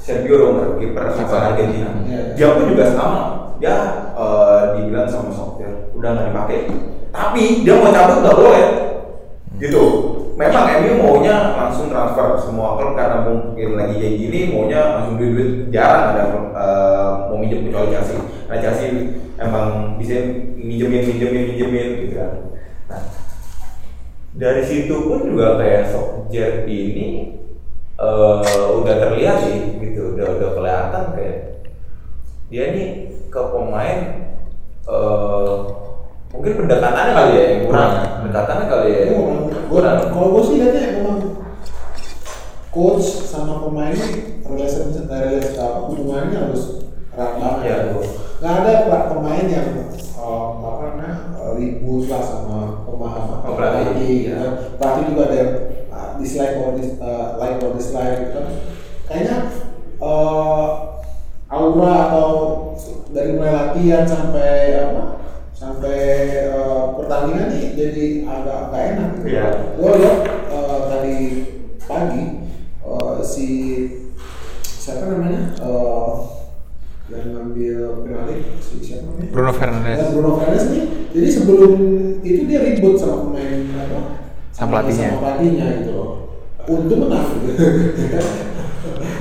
Sergio 0.06 0.38
Romero 0.38 0.78
kiper 0.78 1.14
asal 1.14 1.54
Argentina. 1.54 1.90
Iya. 2.06 2.38
dia 2.38 2.48
pun 2.54 2.70
juga 2.70 2.94
sama. 2.94 3.22
Dia 3.58 3.76
eh, 4.14 4.62
dibilang 4.78 5.10
sama 5.10 5.34
Solskjaer 5.34 5.90
udah 5.98 6.10
nggak 6.14 6.28
dipakai. 6.30 6.60
Tapi 7.10 7.66
dia 7.66 7.74
mau 7.74 7.90
cabut 7.90 8.22
nggak 8.22 8.38
boleh. 8.38 8.66
Gitu. 9.58 9.84
Memang 10.38 10.68
MU 10.84 10.94
maunya 11.00 11.58
langsung 11.58 11.90
transfer 11.90 12.38
semua 12.38 12.76
klub 12.76 12.94
karena 12.94 13.24
mungkin 13.24 13.80
lagi 13.80 13.96
kayak 13.98 14.16
gini 14.20 14.40
maunya 14.52 15.00
langsung 15.00 15.16
duit 15.18 15.32
duit 15.34 15.50
jarang 15.74 16.14
ada 16.14 16.24
eh, 16.54 17.10
mau 17.26 17.38
minjem 17.42 17.66
kecuali 17.66 17.90
Chelsea. 17.90 18.22
Nah 18.46 18.58
Chelsea 18.62 18.90
emang 19.42 19.98
bisa 19.98 20.22
minjemin 20.54 21.02
minjemin 21.02 21.44
minjemin 21.50 21.88
gitu 22.06 22.14
kan. 22.22 22.32
Nah 22.94 23.25
dari 24.36 24.64
situ 24.68 24.96
pun 25.08 25.32
juga 25.32 25.56
kayak 25.56 25.92
Solskjaer 25.92 26.68
ini 26.68 27.40
eh, 27.96 28.66
udah 28.76 28.96
terlihat 29.00 29.38
sih 29.48 29.80
gitu. 29.80 30.16
Udah 30.16 30.28
udah 30.36 30.50
kelihatan 30.60 31.04
kayak 31.16 31.38
dia 32.52 32.66
nih 32.76 32.90
ke 33.32 33.42
pemain 33.42 34.00
eh, 34.86 35.54
mungkin 36.36 36.54
pendekatannya 36.60 37.14
kali 37.16 37.32
ya 37.34 37.44
yang 37.48 37.62
kurang. 37.68 37.92
Pendekatannya 38.22 38.66
kali 38.68 38.88
ya. 38.92 39.00
Memang- 39.10 39.48
gua- 39.48 39.64
kurang. 39.72 39.98
Kalau 40.12 40.28
gue 40.36 40.44
sih 40.44 40.56
lihatnya 40.60 41.00
memang 41.00 41.18
coach 42.76 43.08
sama 43.24 43.64
pemain 43.64 43.96
relasi 44.44 44.78
relasi 45.08 45.56
apa? 45.56 45.88
Hubungannya 45.88 46.38
harus 46.38 46.84
gitu. 47.16 47.88
betul. 47.96 48.06
Nggak 48.36 48.54
ada 48.62 48.72
pra- 48.86 49.08
pemain 49.10 49.46
yang 49.48 49.68
eh, 49.96 50.48
apa 50.60 50.82
namanya 50.84 51.14
eh, 51.40 51.52
ribut 51.56 52.04
lah 52.12 52.22
sama 52.22 52.60
pemain 52.84 53.16
apa 53.16 53.36
Oh, 53.48 53.54
pelatih. 53.56 54.36
Pelatih 54.76 55.04
juga 55.10 55.22
ada 55.30 55.36
yang 55.40 55.52
uh, 55.90 56.10
dislike 56.20 56.56
or 56.60 56.76
dis, 56.76 56.90
uh, 57.00 57.40
like 57.40 57.58
or 57.64 57.72
dislike 57.74 58.16
gitu 58.20 58.32
kan. 58.36 58.46
Kayaknya 59.08 59.38
eh, 60.02 60.68
aura 61.46 61.94
atau 62.10 62.32
dari 63.14 63.38
mulai 63.38 63.54
latihan 63.54 64.04
sampai 64.04 64.52
apa 64.82 65.04
sampai 65.56 66.00
eh, 66.52 66.84
pertandingan 67.00 67.48
nih 67.48 67.66
jadi 67.78 68.06
agak 68.28 68.58
agak 68.68 68.82
enak 68.92 69.10
gitu. 69.16 69.26
Iya. 69.32 69.46
Gue 69.80 69.92
lihat 70.04 70.20
eh, 70.52 70.80
tadi 70.92 71.18
pagi 71.80 72.24
eh, 72.84 73.16
si 73.24 73.48
siapa 74.60 75.08
namanya 75.08 75.54
eh, 75.64 76.12
yang 77.06 77.38
ngambil 77.38 78.02
penalti 78.02 78.36
si 78.58 78.76
siapa 78.82 79.06
namanya? 79.06 79.30
Bruno 79.30 79.52
Fernandes. 79.54 79.98
Ya, 80.02 80.06
Bruno 80.10 80.32
Fernandes 80.42 80.66
nih. 80.74 80.84
Jadi 81.14 81.28
sebelum 81.30 81.74
itu 82.26 82.42
dia 82.50 82.60
ribut 82.66 82.98
sama 82.98 83.30
pemain 83.30 83.62
apa? 83.78 84.00
Sama 84.50 84.68
pelatihnya. 84.74 85.10
Sama 85.14 85.22
pelatihnya 85.22 85.66
gitu 85.84 85.92
loh. 85.94 86.12
Untung 86.66 87.06
menang 87.06 87.30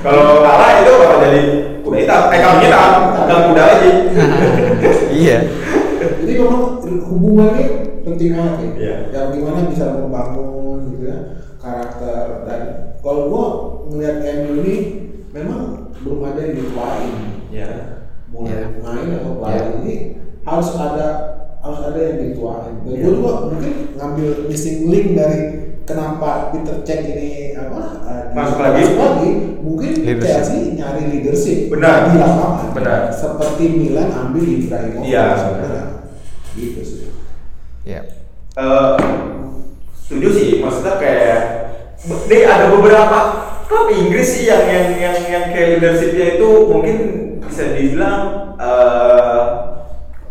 kalau 0.05 0.41
kalah 0.41 0.81
itu 0.81 0.91
bakal 1.01 1.17
jadi 1.25 1.41
kuda 1.81 1.97
hitam 1.97 2.21
eh 2.29 2.39
kambing 2.41 2.63
hitam 2.69 2.89
bukan 3.13 3.39
kuda 3.53 3.63
lagi 3.65 3.91
iya. 5.21 5.37
Jadi 6.21 6.31
memang 6.41 6.81
hubungannya 7.09 7.65
penting 8.05 8.29
banget 8.37 8.57
ya. 8.57 8.69
Iya. 8.77 8.95
Yang 9.13 9.27
gimana 9.41 9.59
bisa 9.69 9.85
membangun 9.97 10.77
gitu 10.93 11.05
ya 11.09 11.19
karakter 11.57 12.45
dan 12.45 12.61
kalau 13.01 13.29
gua 13.29 13.45
ngelihat 13.89 14.17
MU 14.25 14.51
ini 14.61 14.75
memang 15.33 15.93
belum 16.01 16.21
ada 16.21 16.39
yang 16.45 16.53
dituain. 16.61 17.34
Ya 17.55 17.67
Mulai 18.25 18.51
Iya. 18.51 18.67
main 18.83 19.07
atau 19.15 19.33
pelatih 19.37 19.55
Iya. 19.55 19.75
ini 19.79 19.95
harus 20.43 20.69
ada 20.75 21.07
harus 21.57 21.79
ada 21.81 21.97
yang 21.97 22.17
dituain. 22.19 22.73
Dan 22.83 22.93
gua 22.93 23.09
juga 23.09 23.31
mungkin 23.47 23.73
ngambil 23.95 24.29
missing 24.45 24.77
link 24.85 25.07
dari 25.13 25.39
kenapa 25.81 26.51
Peter 26.51 26.81
Cech 26.81 27.01
ini 27.05 27.29
apa 27.53 27.81
uh, 28.03 28.23
Masuk 28.31 28.57
lagi. 28.59 28.81
masuk 28.83 28.97
lagi 28.99 29.29
mungkin 29.61 29.91
Leadership. 29.97 30.25
Chelsea 30.27 30.59
nyari 30.73 31.03
leadership 31.09 31.59
Benar. 31.69 31.97
di 32.05 32.17
lapangan 32.17 32.67
Benar. 32.73 32.99
seperti 33.09 33.63
Milan 33.71 34.09
ambil 34.11 34.43
Ibrahimovic 34.45 35.05
Iya, 35.05 35.25
gitu 36.53 36.81
sih 36.81 37.01
Iya. 37.83 38.01
Eh, 38.55 38.95
setuju 39.95 40.27
sih 40.31 40.47
maksudnya 40.59 40.95
kayak 40.95 41.39
deh 42.25 42.41
ada 42.43 42.69
beberapa 42.69 43.17
klub 43.65 43.89
Inggris 43.89 44.29
sih 44.31 44.45
yang 44.45 44.63
yang 44.63 44.87
yang 44.95 45.17
yang 45.21 45.45
kayak 45.49 45.77
leadershipnya 45.77 46.37
itu 46.37 46.47
mungkin 46.65 46.97
bisa 47.55 47.71
dibilang 47.71 48.51
eh 48.59 49.43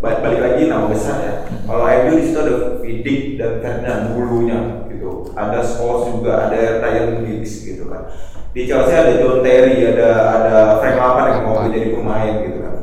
balik, 0.04 0.44
lagi 0.44 0.68
nama 0.68 0.92
besar 0.92 1.16
ya 1.24 1.34
kalau 1.64 1.88
MU 1.88 2.20
di 2.20 2.24
situ 2.28 2.36
ada 2.36 2.54
Vidic 2.84 3.40
dan 3.40 3.64
Ferdinand 3.64 4.12
dulunya 4.12 4.84
gitu 4.92 5.32
ada 5.32 5.64
Scholes 5.64 6.12
juga 6.12 6.52
ada 6.52 6.84
Ryan 6.84 7.24
Giggs 7.24 7.64
gitu 7.64 7.88
kan 7.88 8.12
di 8.52 8.68
Chelsea 8.68 8.92
ada 8.92 9.16
John 9.24 9.40
Terry 9.40 9.88
ada 9.96 10.08
ada 10.36 10.54
Frank 10.84 11.00
Lampard 11.00 11.28
yang 11.32 11.42
mau 11.48 11.64
jadi 11.64 11.96
pemain 11.96 12.44
gitu 12.44 12.58
kan 12.60 12.76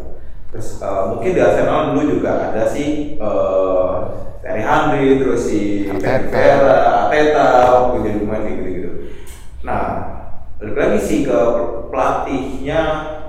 terus 0.49 0.67
eh, 0.81 1.03
mungkin 1.13 1.29
di 1.37 1.39
Arsenal 1.45 1.93
dulu 1.93 2.01
juga 2.17 2.31
ada 2.49 2.65
si 2.65 3.13
eh 3.21 3.95
Terry 4.41 4.65
Henry 4.65 5.21
terus 5.21 5.45
si. 5.45 5.85
Vera, 6.01 7.05
Arteta 7.05 7.45
waktu 7.77 8.09
jadi 8.09 8.17
pemain 8.25 8.41
kayak 8.41 8.57
gitu-gitu. 8.57 8.91
Nah, 9.61 10.10
balik 10.61 10.77
lagi 10.77 10.99
sih 11.01 11.19
ke 11.25 11.39
pelatihnya 11.89 12.81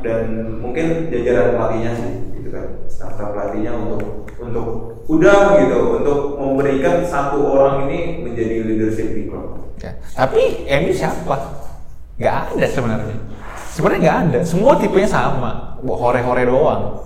dan 0.05 0.23
mungkin 0.61 1.09
jajaran 1.09 1.57
pelatihnya 1.57 1.93
sih 1.97 2.13
gitu 2.37 2.49
kan. 2.53 2.67
Staff 2.93 3.17
pelatihnya 3.17 3.73
untuk 3.73 4.29
untuk 4.37 4.67
udah 5.09 5.57
gitu 5.65 5.79
untuk 5.97 6.19
memberikan 6.37 7.01
satu 7.09 7.41
orang 7.41 7.89
ini 7.89 8.21
menjadi 8.21 8.69
leadership 8.69 9.17
di 9.17 9.33
klub. 9.33 9.73
Ya. 9.81 9.97
Tapi 10.13 10.69
MU 10.69 10.93
siapa? 10.93 11.37
Gak 12.21 12.53
ada 12.53 12.67
sebenarnya. 12.69 13.17
Sebenarnya 13.73 14.01
nggak 14.05 14.19
ada. 14.29 14.39
Semua 14.45 14.77
tipenya 14.77 15.09
sama. 15.09 15.81
Hore-hore 15.81 16.45
doang. 16.45 17.01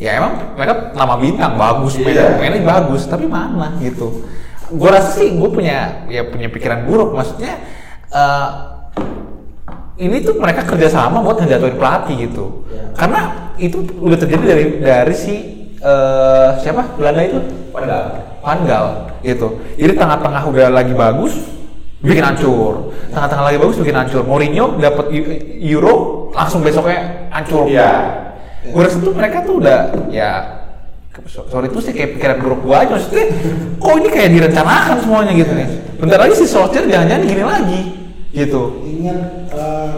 Ya 0.00 0.16
emang 0.16 0.56
mereka 0.56 0.96
nama 0.96 1.20
bintang 1.20 1.56
bagus, 1.60 2.00
Iya. 2.00 2.40
mainnya, 2.40 2.64
bagus. 2.64 3.04
Tapi 3.04 3.28
mana 3.28 3.76
gitu? 3.78 4.24
Gue 4.72 4.88
rasa 4.88 5.20
sih 5.20 5.36
gue 5.36 5.50
punya 5.52 6.08
ya 6.08 6.24
punya 6.24 6.48
pikiran 6.48 6.88
buruk. 6.88 7.12
Maksudnya 7.12 7.60
eh, 8.10 8.48
ini 9.96 10.20
tuh 10.20 10.36
mereka 10.36 10.64
kerjasama 10.64 11.24
buat 11.24 11.40
ngejatuhin 11.40 11.76
pelatih 11.80 12.16
gitu. 12.28 12.64
Ya. 12.68 12.84
Karena 12.96 13.20
itu 13.56 13.80
udah 13.96 14.18
terjadi 14.20 14.44
dari 14.44 14.64
dari 14.80 15.14
si 15.16 15.34
eh, 15.80 16.48
siapa 16.60 16.96
Belanda 16.96 17.22
itu 17.24 17.38
Padahal 17.72 18.06
Van 18.40 18.60
Gaal 18.64 18.86
gitu. 19.24 19.60
Jadi 19.76 19.92
tengah-tengah 19.96 20.42
udah 20.48 20.66
lagi 20.72 20.94
bagus, 20.96 21.34
bikin 22.00 22.24
hancur. 22.24 22.92
Tengah-tengah 23.12 23.44
lagi 23.52 23.58
bagus 23.60 23.76
bikin 23.80 23.96
hancur. 23.96 24.22
Mourinho 24.24 24.76
dapat 24.80 25.12
Eu- 25.12 25.40
Euro 25.76 25.94
langsung 26.32 26.64
besoknya 26.64 27.28
hancur. 27.32 27.68
Iya. 27.68 28.24
Gue 28.66 28.82
rasa 28.82 28.98
tuh 28.98 29.14
mereka 29.14 29.46
tuh 29.46 29.62
udah 29.62 29.94
ya 30.10 30.56
so- 31.24 31.48
sorry 31.48 31.72
itu 31.72 31.80
sih 31.80 31.92
kayak 31.96 32.20
pikiran 32.20 32.36
buruk 32.44 32.60
gua 32.60 32.84
aja 32.84 32.92
maksudnya 32.92 33.24
kok 33.80 33.94
ini 33.96 34.08
kayak 34.12 34.30
direncanakan 34.36 34.96
semuanya 35.00 35.32
gitu 35.32 35.52
nih 35.56 35.68
bentar 35.96 36.18
lagi 36.20 36.34
si 36.36 36.44
Solskjaer 36.44 36.84
jangan-jangan 36.84 37.24
gini 37.24 37.44
lagi 37.46 37.80
gitu 38.36 38.62
ingat 38.84 39.48
eh, 39.48 39.90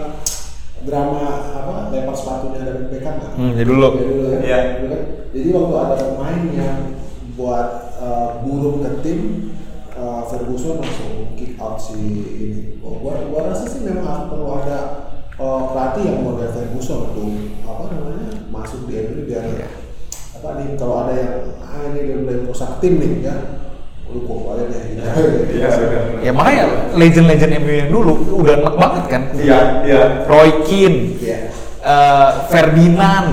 drama 0.79 1.23
apa 1.51 1.91
lempar 1.91 2.15
sepatunya 2.15 2.63
dari 2.63 2.87
Beckham 2.87 3.19
nggak? 3.19 3.31
Hmm, 3.35 3.51
jadi 3.51 3.67
dulu. 3.67 3.87
Ya. 3.91 4.39
Iya. 4.39 4.59
Dulu 4.79 4.87
kan. 4.87 5.01
Jadi 5.35 5.47
waktu 5.51 5.73
ada 5.75 5.95
pemain 5.99 6.41
yang 6.55 6.77
buat 7.35 7.67
eh, 7.99 8.29
buruk 8.47 8.75
ke 8.79 8.89
tim 9.03 9.19
eh, 9.91 10.21
Ferguson 10.31 10.79
langsung 10.79 11.35
kick 11.35 11.59
out 11.59 11.75
si 11.77 11.99
ini. 12.39 12.79
Oh, 12.79 13.03
gua, 13.03 13.19
gua 13.27 13.51
rasa 13.51 13.67
sih 13.67 13.83
memang 13.83 14.31
perlu 14.31 14.47
ada 14.55 14.79
eh, 15.35 15.61
pelatih 15.75 16.03
yang 16.07 16.19
model 16.23 16.47
Ferguson 16.47 17.11
untuk 17.11 17.27
apa 17.67 17.83
namanya 17.91 18.29
masuk 18.47 18.87
di 18.87 18.93
MU 19.03 19.27
biar 19.27 19.43
Iya. 19.45 19.67
apa 20.39 20.55
nih 20.55 20.79
kalau 20.79 21.03
ada 21.03 21.13
yang 21.19 21.35
ah 21.59 21.83
ini 21.91 21.99
udah 22.07 22.17
mulai 22.23 22.37
merusak 22.47 22.79
tim 22.79 22.95
nih 22.95 23.27
ya 23.27 23.35
lu 24.09 24.19
kok 24.25 24.39
aja 24.49 24.63
deh 24.65 24.81
gitu. 24.89 25.01
Iya, 25.53 25.67
benar. 25.69 26.03
ya 26.19 26.31
makanya 26.33 26.63
legend-legend 26.97 27.51
MU 27.61 27.73
yang 27.77 27.89
dulu 27.89 28.11
udah 28.41 28.53
enak 28.57 28.75
banget 28.75 29.03
kan 29.05 29.21
Iya, 29.37 29.59
iya. 29.85 30.01
Roy 30.25 30.49
Keane 30.65 30.99
Iya. 31.21 31.37
eh, 31.79 32.29
Ferdinand, 32.49 33.29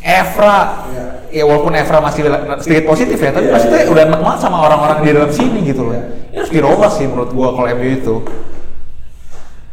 Evra, 0.00 0.88
Iya. 0.88 1.04
ya 1.28 1.42
walaupun 1.44 1.72
Evra 1.72 2.00
masih 2.00 2.24
sedikit 2.58 2.84
positif 2.84 3.16
ya, 3.16 3.30
tapi 3.30 3.48
Iya, 3.48 3.52
maksudnya 3.52 3.80
iya. 3.84 3.92
udah 3.92 4.02
enak 4.08 4.20
banget 4.20 4.40
sama 4.40 4.56
orang-orang 4.64 4.98
di 5.00 5.08
dalam 5.12 5.30
sini 5.30 5.58
gitu 5.62 5.82
loh. 5.84 5.92
Ini 6.32 6.36
harus 6.36 6.50
dirubah 6.50 6.90
sih 6.90 7.04
menurut 7.04 7.30
gua 7.30 7.48
kalau 7.52 7.68
MU 7.70 7.88
itu. 7.90 8.14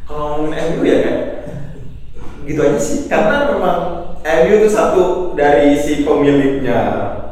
Kalau 0.03 0.23
ngomongin 0.35 0.59
MU 0.75 0.83
ya 0.83 0.97
kan, 1.01 1.15
gitu 2.43 2.59
aja 2.59 2.79
sih 2.79 2.99
karena 3.07 3.47
memang 3.49 3.79
MU 4.19 4.53
itu 4.57 4.67
satu 4.67 5.03
dari 5.33 5.73
si 5.73 6.03
pemiliknya 6.03 6.79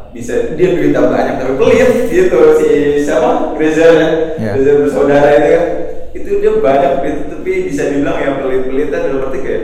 bisa 0.10 0.58
dia 0.58 0.74
duitnya 0.74 1.06
banyak 1.06 1.36
tapi 1.38 1.54
pelit 1.58 1.92
gitu. 2.10 2.40
Si 2.58 2.70
siapa? 3.06 3.54
Grazer 3.56 3.92
ya? 3.94 4.10
Iya. 4.38 4.52
Grazer 4.58 4.76
bersaudara 4.86 5.30
itu 5.36 5.50
kan. 5.54 5.66
Itu 6.10 6.30
dia 6.42 6.52
banyak 6.58 6.92
duit 7.02 7.16
tapi 7.30 7.52
bisa 7.70 7.82
dibilang 7.94 8.18
yang 8.18 8.36
pelit-pelit 8.42 8.90
dalam 8.90 9.22
arti 9.26 9.40
kayak 9.42 9.64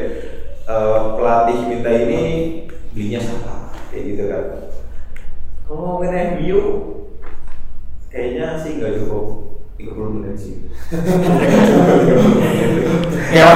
eh, 0.65 0.99
pelatih 1.17 1.59
minta 1.69 1.91
ini 1.93 2.21
belinya 2.93 3.19
siapa 3.21 3.53
kayak 3.91 4.03
gitu 4.13 4.23
kan. 4.29 4.43
Kalau 5.65 5.77
ngomongin 5.81 6.37
MU 6.37 6.61
kayaknya 8.13 8.57
sih 8.61 8.77
nggak 8.77 9.01
cukup. 9.01 9.45
30 9.75 10.15
menit 10.15 10.35
sih. 10.39 10.55
Ya, 13.35 13.51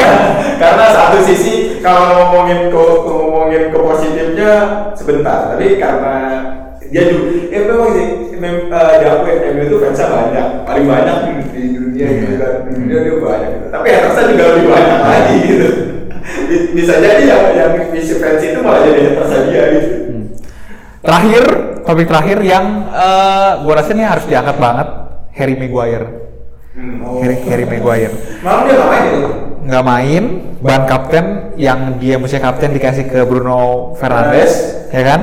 karena 0.60 0.92
satu 0.92 1.24
sisi 1.24 1.80
kalau 1.80 2.12
ngomongin 2.12 2.68
ke 2.68 2.84
ngomongin 3.08 3.72
ke 3.72 3.80
positifnya 3.80 4.52
sebentar. 4.92 5.56
Tapi 5.56 5.80
karena 5.80 6.16
dia 6.90 7.04
juga 7.06 7.26
ya 7.50 7.60
memang 7.66 7.90
sih 7.94 8.08
mem, 8.36 8.56
uh, 8.68 8.94
diakui 8.98 9.34
MU 9.54 9.62
itu 9.66 9.76
fansnya 9.78 10.08
banyak. 10.10 10.48
Paling 10.66 10.86
banyak 10.86 11.18
di, 11.22 11.32
di 11.54 11.62
dunia 11.78 12.08
gitu 12.10 12.36
kan 12.38 12.54
di 12.66 12.72
dunia 12.76 12.98
dia 13.02 13.16
banyak. 13.18 13.50
Gitu. 13.54 13.66
tapi 13.70 13.88
hatersnya 13.94 14.24
juga 14.34 14.44
lebih 14.54 14.66
banyak 14.68 15.00
lagi 15.06 15.36
gitu. 15.46 15.68
Bi- 16.50 16.68
bisa 16.74 16.94
jadi 16.98 17.24
yang 17.26 17.44
yang 17.54 17.72
visi 17.94 18.14
fans 18.18 18.42
itu 18.42 18.60
malah 18.62 18.82
jadi 18.86 19.00
hatersnya 19.14 19.40
dia 19.46 19.64
gitu. 19.78 19.90
Terakhir, 21.00 21.44
topik 21.88 22.08
terakhir 22.12 22.38
yang 22.44 22.66
eh 22.92 23.52
gua 23.64 23.74
rasa 23.80 23.96
ini 23.96 24.04
harus 24.04 24.26
diangkat 24.28 24.58
banget, 24.60 24.88
Harry 25.38 25.56
Maguire. 25.56 26.08
Hmm. 26.76 27.24
Harry, 27.24 27.38
Harry 27.50 27.66
Maguire. 27.66 28.14
malam 28.42 28.68
dia 28.68 28.76
ngapain 28.78 29.04
gitu? 29.14 29.30
Nggak 29.70 29.84
main 29.86 30.24
ban 30.60 30.82
kapten 30.88 31.26
yang 31.56 32.00
dia 32.02 32.16
mesti 32.18 32.38
kapten 32.40 32.74
dikasih 32.74 33.06
ke 33.08 33.20
Bruno 33.24 33.94
Fernandes. 33.96 34.76
ya 34.90 35.04
kan 35.06 35.20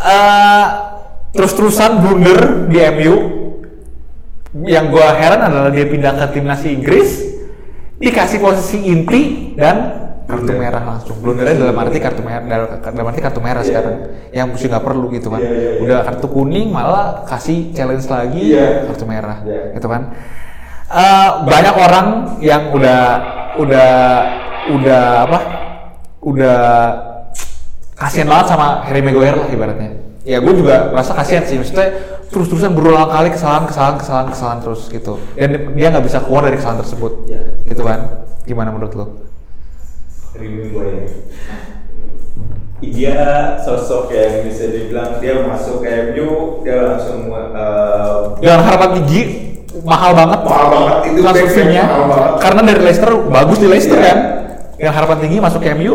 Eh, 0.00 0.66
terus-terusan 1.30 2.00
blunder 2.00 2.40
di 2.66 2.78
MU 2.90 3.14
yang 4.64 4.88
gua 4.88 5.14
heran 5.14 5.44
adalah 5.44 5.70
dia 5.70 5.84
pindah 5.84 6.16
ke 6.16 6.26
timnas 6.34 6.64
Inggris 6.64 7.08
dikasih 8.00 8.40
posisi 8.40 8.80
inti 8.82 9.52
dan 9.54 9.76
kartu 10.24 10.46
Blunder. 10.46 10.56
merah 10.56 10.82
langsung 10.86 11.16
blundernya 11.20 11.54
dalam 11.58 11.76
arti 11.76 11.98
kartu 11.98 12.22
merah 12.22 12.42
dalam, 12.80 13.06
arti 13.06 13.20
kartu 13.20 13.40
merah 13.42 13.60
Iya. 13.60 13.68
sekarang 13.68 13.94
yang 14.30 14.46
mesti 14.48 14.66
nggak 14.66 14.84
perlu 14.84 15.06
gitu 15.10 15.28
kan 15.28 15.42
Iya, 15.42 15.50
iya, 15.50 15.70
iya. 15.76 15.80
udah 15.84 15.98
kartu 16.06 16.26
kuning 16.30 16.68
malah 16.70 17.06
kasih 17.26 17.74
challenge 17.74 18.06
lagi 18.06 18.54
Iya. 18.54 18.88
kartu 18.88 19.04
merah 19.04 19.38
Iya. 19.44 19.76
gitu 19.76 19.86
kan 19.86 20.02
Eh, 20.90 21.30
banyak 21.46 21.74
orang 21.78 22.06
yang 22.42 22.74
udah 22.74 23.02
udah 23.54 23.90
udah 24.74 25.04
apa 25.22 25.38
udah 26.18 26.58
kasihan 28.00 28.26
banget 28.26 28.46
sama 28.48 28.80
Harry 28.82 29.04
Maguire 29.04 29.36
lah 29.36 29.48
ibaratnya 29.48 29.90
ya 30.22 30.40
gue 30.40 30.54
juga 30.54 30.88
merasa 30.88 31.12
kasihan 31.12 31.44
sih 31.44 31.56
maksudnya 31.56 31.92
terus-terusan 32.28 32.72
berulang 32.72 33.06
kali 33.06 33.28
kesalahan 33.28 33.66
kesalahan 33.66 33.96
kesalahan 33.96 34.28
kesalahan 34.30 34.58
terus 34.60 34.86
gitu 34.86 35.18
dan 35.34 35.48
dia 35.74 35.86
nggak 35.90 36.04
bisa 36.04 36.18
keluar 36.20 36.42
dari 36.42 36.56
kesalahan 36.56 36.80
tersebut 36.80 37.12
Iya. 37.26 37.42
gitu 37.66 37.82
kan 37.82 38.00
gimana 38.42 38.70
menurut 38.70 38.94
lo? 38.94 39.06
Gue 40.32 40.86
ya. 40.86 41.04
Dia 42.80 43.20
sosok 43.60 44.08
yang 44.08 44.40
bisa 44.42 44.64
dibilang 44.66 45.20
dia 45.20 45.44
masuk 45.44 45.84
ke 45.84 45.88
MU 46.10 46.64
dia 46.64 46.80
langsung 46.86 47.28
uh, 47.28 48.40
Dengan 48.40 48.64
harapan 48.64 48.90
tinggi 48.96 49.20
mahal 49.84 50.16
banget 50.16 50.40
Mahal 50.40 50.66
banget, 50.72 50.96
itu 51.04 51.18
transfer 51.20 51.44
back-back 51.44 51.56
fee-nya. 51.60 51.84
mahal 51.84 52.04
banget. 52.08 52.32
karena 52.40 52.60
dari 52.64 52.80
Leicester 52.80 53.10
bagus 53.28 53.58
di 53.60 53.68
Leicester 53.68 53.98
Iya. 53.98 54.06
kan 54.06 54.18
dengan 54.80 54.92
harapan 54.96 55.16
tinggi 55.20 55.36
masuk 55.38 55.60
ke 55.60 55.68
MU 55.76 55.94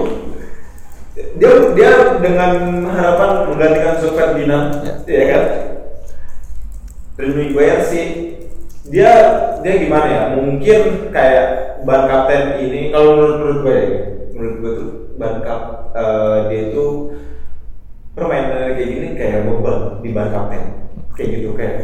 dia 1.36 1.52
dia 1.76 1.92
dengan 2.24 2.52
harapan 2.88 3.30
menggantikan 3.52 4.00
Jules 4.00 4.16
Ferdinand 4.16 4.68
Ya. 4.84 4.94
ya 5.06 5.26
kan? 5.32 5.44
Remy 7.16 7.56
Maguire 7.56 7.84
sih. 7.88 8.06
Dia 8.88 9.12
dia 9.64 9.74
gimana 9.82 10.08
ya? 10.08 10.22
Mungkin 10.38 11.12
kayak 11.12 11.46
ban 11.84 12.08
kapten 12.08 12.60
ini 12.62 12.92
kalau 12.92 13.16
menurut 13.18 13.36
menurut 13.40 13.58
gue 13.62 13.76
ya 13.76 14.00
menurut 14.36 14.56
gue 14.60 14.72
tuh 14.76 14.90
ban 15.16 15.36
kap 15.46 15.62
eh, 15.96 16.38
dia 16.52 16.62
itu 16.74 16.86
permainan 18.16 18.76
kayak 18.76 18.90
gini 18.90 19.08
kayak 19.16 19.48
beban 19.48 20.04
di 20.04 20.10
ban 20.12 20.28
kapten. 20.32 20.64
Kayak 21.16 21.30
gitu 21.40 21.50
kayak 21.56 21.76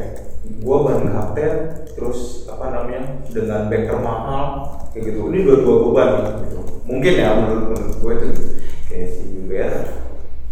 gue 0.60 0.78
ban 0.84 1.02
kapten 1.08 1.54
terus 1.96 2.50
apa 2.52 2.66
namanya 2.74 3.24
dengan 3.32 3.72
backer 3.72 3.98
mahal 4.04 4.44
kayak 4.92 5.14
gitu. 5.14 5.32
Ini 5.32 5.40
dua-dua 5.48 5.76
beban 5.88 6.10
gitu. 6.44 6.60
Mungkin 6.90 7.14
ya 7.16 7.30
menurut 7.38 7.66
menurut 7.72 7.96
gue 8.02 8.14
tuh 8.20 8.32
kayak 8.92 9.08
si 9.16 9.22
Juber 9.32 9.72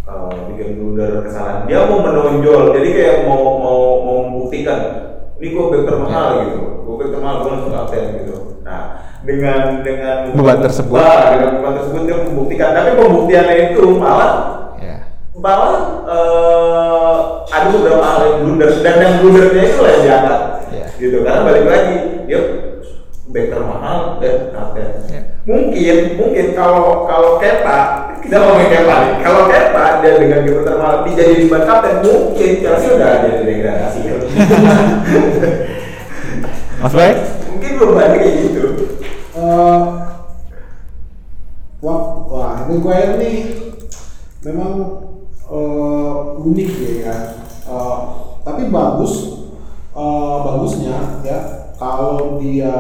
uh, 0.08 0.32
bikin 0.54 0.80
blunder 0.80 1.26
kesalahan. 1.26 1.68
Dia 1.68 1.90
mau 1.90 2.00
menonjol 2.06 2.78
jadi 2.80 2.90
kayak 2.96 3.18
mau 3.28 3.60
mau 3.60 3.82
mau 4.06 4.20
membuktikan 4.30 4.80
ini 5.40 5.48
gue 5.52 5.66
backer 5.68 5.96
mahal 6.00 6.28
gitu. 6.48 6.62
Gue 6.88 6.96
backer 6.96 7.20
mahal 7.20 7.36
gue 7.44 7.52
langsung 7.52 7.74
kapten 7.76 8.04
gitu. 8.24 8.36
Nah 8.64 9.10
dengan 9.20 9.84
dengan 9.84 10.32
Beban 10.32 10.64
tersebut. 10.64 10.96
Nah, 10.96 11.36
dengan 11.36 11.50
beban 11.60 11.74
tersebut 11.76 12.02
dia 12.08 12.18
membuktikan. 12.24 12.70
Tapi 12.72 12.90
pembuktiannya 12.96 13.56
itu 13.76 13.84
malah 14.00 14.32
malah 15.40 15.76
eh, 16.06 17.18
ada 17.50 17.68
beberapa 17.72 18.04
hal 18.04 18.20
yang 18.22 18.38
blunder 18.44 18.72
dan 18.84 18.96
yang 19.00 19.14
blundernya 19.24 19.64
itu 19.66 19.80
lah 19.80 19.92
yang 19.96 20.04
diangkat. 20.04 20.42
Iya. 20.70 20.86
gitu 21.00 21.18
karena 21.24 21.42
balik 21.42 21.66
lagi 21.66 21.96
dia 22.28 22.40
backer 23.30 23.62
mahal 23.62 24.20
dan 24.20 24.52
kapten 24.52 24.90
Iya. 25.10 25.22
mungkin 25.48 25.98
mungkin 26.20 26.46
kalau 26.54 27.08
kalau 27.08 27.40
Kepa 27.40 27.80
kita 28.20 28.36
ngomongin 28.36 28.70
Kepa 28.70 28.96
nih. 29.02 29.14
Kalau 29.24 29.42
Kepa 29.48 29.84
dia 30.04 30.12
dengan 30.20 30.40
kiper 30.44 30.76
mahal 30.78 30.96
dijadiin 31.08 31.48
ban 31.48 31.64
kapten 31.64 31.96
mungkin 32.04 32.52
Chelsea 32.60 32.94
udah 32.94 33.10
ada 33.10 33.30
di 33.34 33.44
degradasi. 33.48 34.00
Mas 36.80 36.94
Bay? 36.96 37.12
Mungkin 37.50 37.72
belum 37.76 37.92
banyak 37.92 38.18
kayak 38.20 38.36
gitu. 38.40 38.64
Eh, 39.36 39.80
wah, 41.80 42.02
wah 42.28 42.54
ini 42.68 42.76
gue 42.80 42.98
nih 43.20 43.38
memang 44.44 44.72
eh, 45.50 46.14
unik 46.46 46.72
ya 46.80 46.94
kan. 47.10 47.22
Eh, 47.70 47.98
tapi 48.42 48.62
bagus, 48.70 49.14
eh, 49.94 50.38
bagusnya 50.46 51.22
ya 51.22 51.40
kalau 51.76 52.38
dia 52.38 52.74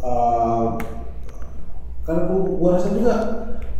eh, 0.00 0.66
karena 2.06 2.22
gua, 2.30 2.40
gua 2.58 2.70
rasa 2.78 2.94
juga 2.94 3.14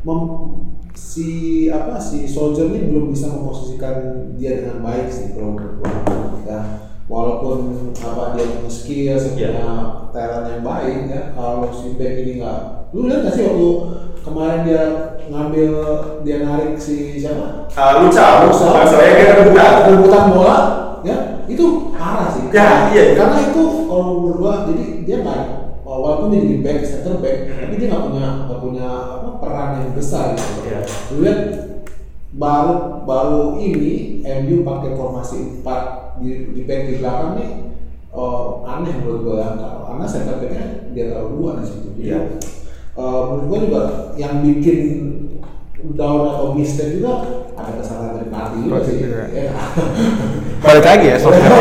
mem- 0.02 0.66
si 0.96 1.28
apa 1.68 2.00
si 2.00 2.24
soldier 2.24 2.72
ini 2.72 2.88
belum 2.88 3.12
bisa 3.12 3.28
memposisikan 3.28 3.94
dia 4.34 4.64
dengan 4.64 4.80
baik 4.80 5.12
sih 5.12 5.36
kalau 5.36 5.54
menurut 5.54 5.84
gua 5.84 5.92
ya 6.48 6.58
walaupun 7.06 7.92
apa 7.94 8.34
dia 8.34 8.56
punya 8.56 8.70
skill 8.72 9.14
Iya. 9.14 9.20
punya 9.20 9.52
talent 10.10 10.46
yang 10.50 10.62
baik 10.64 10.98
ya 11.06 11.22
kalau 11.36 11.68
si 11.70 11.94
back 11.94 12.24
ini 12.24 12.40
nggak 12.40 12.58
lu 12.96 13.06
lihat 13.06 13.22
nggak 13.22 13.34
sih 13.36 13.44
waktu 13.44 13.70
kemarin 14.26 14.60
dia 14.62 14.82
ngambil 15.26 15.72
dia 16.20 16.36
narik 16.42 16.74
si 16.74 17.14
siapa 17.16 17.70
Ah, 17.72 18.02
luca 18.02 18.42
Luca. 18.42 18.54
soalnya 18.82 19.14
dia 19.14 19.32
rebutan 19.38 19.70
rebutan 19.86 20.24
bola 20.28 20.58
ya 21.00 21.16
itu 21.46 21.94
parah 21.94 22.26
sih 22.28 22.50
Ya, 22.50 22.90
iya. 22.90 23.14
karena 23.14 23.38
itu 23.46 23.62
kalau 23.86 24.18
menurut 24.18 24.36
gua 24.36 24.52
jadi 24.66 24.84
dia 25.02 25.16
nggak 25.20 25.40
walaupun 25.82 26.30
dia 26.30 26.42
jadi 26.42 26.56
back 26.58 26.78
center 26.82 27.14
back 27.18 27.36
Hmm. 27.46 27.58
tapi 27.62 27.74
dia 27.76 27.86
nggak 27.88 28.02
punya 28.04 28.26
nggak 28.44 28.60
punya 28.60 28.86
apa, 29.14 29.28
peran 29.38 29.68
yang 29.78 29.94
besar 29.94 30.24
gitu 30.34 30.52
Iya. 30.64 30.80
Lu 31.08 31.16
lihat 31.22 31.40
baru 32.32 32.74
baru 33.02 33.42
ini 33.56 33.94
MU 34.42 34.60
pakai 34.60 34.92
formasi 34.92 35.62
4 35.62 36.18
di, 36.18 36.28
di 36.50 36.62
back 36.64 36.80
di 36.84 36.94
belakang 36.98 37.32
nih 37.34 37.50
oh, 38.10 38.64
aneh 38.64 38.92
menurut 38.98 39.20
gua 39.22 39.36
ya 39.38 39.48
karena 39.86 40.04
center 40.04 40.34
backnya 40.36 40.64
dia 40.90 41.04
taruh 41.08 41.30
dua 41.30 41.50
di 41.60 41.64
situ 41.64 41.88
Iya. 41.96 42.18
Eh, 42.96 43.20
menurut 43.28 43.44
gua 43.46 43.58
juga 43.60 43.82
yang 44.16 44.40
bikin 44.40 44.80
down 45.94 46.34
atau 46.34 46.56
mistake 46.56 46.98
juga 46.98 47.44
ada 47.54 47.72
kesalahan 47.78 48.18
dari 48.18 48.26
pelatih 48.32 48.60
juga 48.66 48.78
sih. 48.82 48.96
ya. 49.04 49.52
balik 50.64 50.84
lagi 50.84 51.06
ya 51.12 51.16
soalnya. 51.20 51.48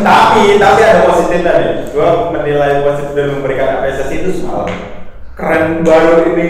Tapi 0.00 0.56
tapi 0.56 0.80
ada 0.80 1.00
positifnya 1.06 1.52
nih 1.60 1.72
gua 1.92 2.32
menilai 2.32 2.82
positif 2.82 3.12
dan 3.12 3.28
memberikan 3.36 3.68
apresiasi 3.78 4.14
itu 4.24 4.30
semalam 4.40 4.68
keren 5.36 5.84
baru 5.84 6.14
ini. 6.34 6.46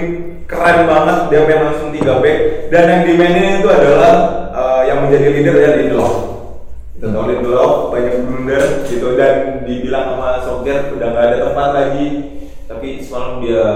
Keren 0.50 0.82
banget 0.90 1.30
dia 1.30 1.46
main 1.46 1.62
langsung 1.62 1.94
3 1.94 2.22
back. 2.22 2.38
Dan 2.74 2.84
yang 2.90 3.02
dimainin 3.06 3.62
itu 3.62 3.70
adalah 3.70 4.14
eh, 4.50 4.82
yang 4.90 5.06
menjadi 5.06 5.26
leader 5.30 5.56
ya 5.58 5.70
Lindelof. 5.78 6.14
Itu 6.98 7.06
tau 7.14 7.30
Lindelof 7.30 7.94
banyak 7.94 8.14
blunder 8.26 8.62
gitu. 8.86 9.14
Dan 9.14 9.62
dibilang 9.62 10.18
sama 10.18 10.42
Solskjaer 10.42 10.90
udah 10.94 11.08
nggak 11.14 11.26
ada 11.30 11.36
tempat 11.46 11.68
lagi 11.70 12.06
tapi 12.70 13.02
semalam 13.02 13.42
dia 13.42 13.66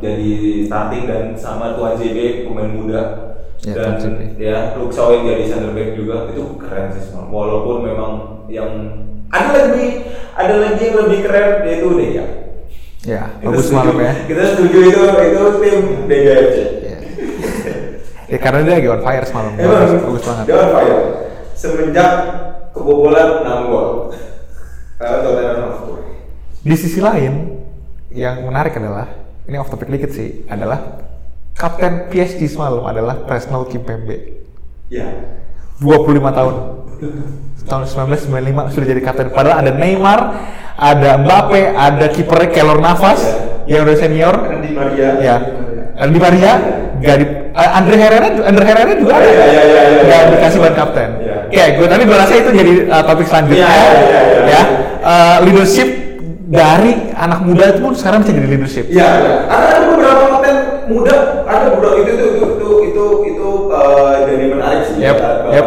jadi 0.00 0.30
starting 0.64 1.04
dan 1.04 1.24
sama 1.36 1.76
Tuan 1.76 1.94
JB 1.94 2.48
pemain 2.48 2.72
muda 2.72 3.02
Ya, 3.58 3.74
dan 3.74 3.98
JB. 3.98 4.38
ya 4.38 4.56
Luke 4.74 4.94
Shaw 4.94 5.10
yang 5.12 5.26
jadi 5.26 5.44
center 5.44 5.74
back 5.74 5.90
juga 5.92 6.30
itu 6.30 6.56
keren 6.56 6.88
sih 6.88 7.02
semalam 7.04 7.26
walaupun 7.28 7.82
memang 7.82 8.12
yang 8.46 8.70
ada 9.28 9.50
lagi 9.52 10.06
ada 10.32 10.54
lagi 10.56 10.78
yang 10.80 10.96
lebih 10.96 11.18
keren 11.20 11.50
yaitu 11.62 11.88
deh 11.92 12.10
ya 12.14 12.26
Ya, 13.00 13.22
bagus 13.40 13.66
setuju. 13.66 13.78
semalam 13.88 13.96
ya. 13.96 14.12
Kita 14.26 14.42
setuju 14.52 14.78
itu 14.84 15.00
itu 15.00 15.42
tim 15.62 15.78
DGFC. 16.06 16.56
Ya. 16.82 16.98
ya 18.26 18.38
karena 18.38 18.58
dia 18.60 18.74
lagi 18.74 18.88
on 18.90 19.00
fire 19.00 19.24
semalam. 19.24 19.52
Emang 19.54 19.70
Bagus, 19.80 20.02
bagus 20.02 20.22
banget. 20.26 20.44
Dia 20.44 20.56
on 20.56 20.68
fire. 20.68 20.98
Semenjak 21.54 22.10
kebobolan 22.70 23.28
6 23.40 23.70
gol. 23.70 23.88
Lawan 24.98 25.18
Tottenham 25.22 25.58
Hotspur. 25.64 25.98
Di 26.58 26.74
sisi 26.74 26.98
lain, 26.98 27.47
yang 28.18 28.42
menarik 28.42 28.74
adalah 28.74 29.06
ini 29.46 29.56
off 29.56 29.70
topic 29.70 29.86
dikit 29.88 30.10
sih, 30.10 30.42
adalah 30.50 31.06
kapten 31.54 32.10
PSG 32.10 32.50
semalam 32.50 32.82
adalah 32.82 33.22
Presnel 33.24 33.64
Kimpembe. 33.70 34.44
Ya. 34.90 35.06
25 35.78 36.18
tahun. 36.34 36.54
Tahun 37.68 37.84
1995 37.86 38.74
sudah 38.74 38.86
jadi 38.86 39.00
kapten. 39.02 39.30
Padahal 39.30 39.62
ada 39.62 39.72
Neymar, 39.72 40.20
ada 40.74 41.10
Mbappe, 41.22 41.62
ada 41.74 42.06
kipernya 42.10 42.48
Keylor 42.50 42.78
Navas 42.82 43.22
yang 43.70 43.86
udah 43.86 43.96
senior. 43.98 44.34
Di 44.58 44.70
Maria. 44.74 45.10
Ya. 45.22 45.36
Dan 45.98 46.14
di 46.14 46.20
Maria, 46.22 46.52
gak 47.02 47.16
di, 47.18 47.26
eh, 47.54 47.70
Andre 47.74 47.96
Herrera, 47.98 48.28
Andre 48.42 48.64
Herrera 48.66 48.92
juga 48.94 49.12
ada. 49.18 49.26
Iya, 49.26 49.34
iya, 49.34 49.62
iya, 49.62 49.82
iya, 49.82 50.00
Gak 50.06 50.20
iya. 50.22 50.30
dikasih 50.34 50.58
ban 50.62 50.74
kapten. 50.74 51.10
Iya. 51.22 51.36
Oke, 51.48 51.64
gue 51.78 51.86
tapi 51.90 52.02
gue 52.06 52.16
rasa 52.18 52.34
itu 52.38 52.50
jadi 52.54 52.72
uh, 52.86 53.02
topik 53.02 53.26
selanjutnya. 53.26 53.66
Iya, 53.66 53.74
iya, 53.74 53.90
iya, 53.90 54.20
iya. 54.22 54.46
Ya, 54.50 54.62
Uh, 54.98 55.38
leadership 55.46 56.07
dari 56.48 57.12
anak 57.12 57.44
muda 57.44 57.76
itu 57.76 57.80
pun 57.84 57.92
sekarang 57.92 58.24
bisa 58.24 58.32
jadi 58.32 58.48
leadership. 58.48 58.84
Iya, 58.88 59.08
iya. 59.20 59.34
Ada 59.52 59.76
beberapa 59.84 60.22
kapten 60.32 60.56
muda, 60.88 61.44
ada 61.44 61.66
beberapa 61.76 61.96
itu 62.00 62.10
itu 62.16 62.24
itu 62.24 62.44
itu 62.48 62.68
itu 62.88 63.04
itu 63.28 63.48
eh, 63.68 64.14
jadi 64.24 64.44
menarik 64.56 64.82
sih. 64.88 64.96
Yep, 64.96 65.16
ya, 65.52 65.60
yep. 65.60 65.66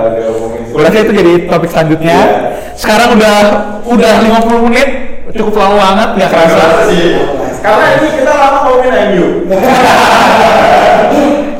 rasa 0.73 0.97
itu 1.05 1.13
jadi 1.13 1.33
topik 1.45 1.69
selanjutnya. 1.69 2.17
Iya. 2.17 2.37
Sekarang 2.73 3.13
udah 3.13 3.37
udah 3.85 4.13
50 4.25 4.65
menit, 4.73 4.89
cukup 5.37 5.53
lama 5.61 5.77
banget, 5.77 6.09
nggak. 6.17 6.29
Kerasa 6.33 6.65
sih. 6.89 7.05
Karena 7.61 7.85
ini 8.01 8.07
kita 8.17 8.31
lama 8.33 8.57
ngomongin 8.65 8.93
MU. 9.13 9.27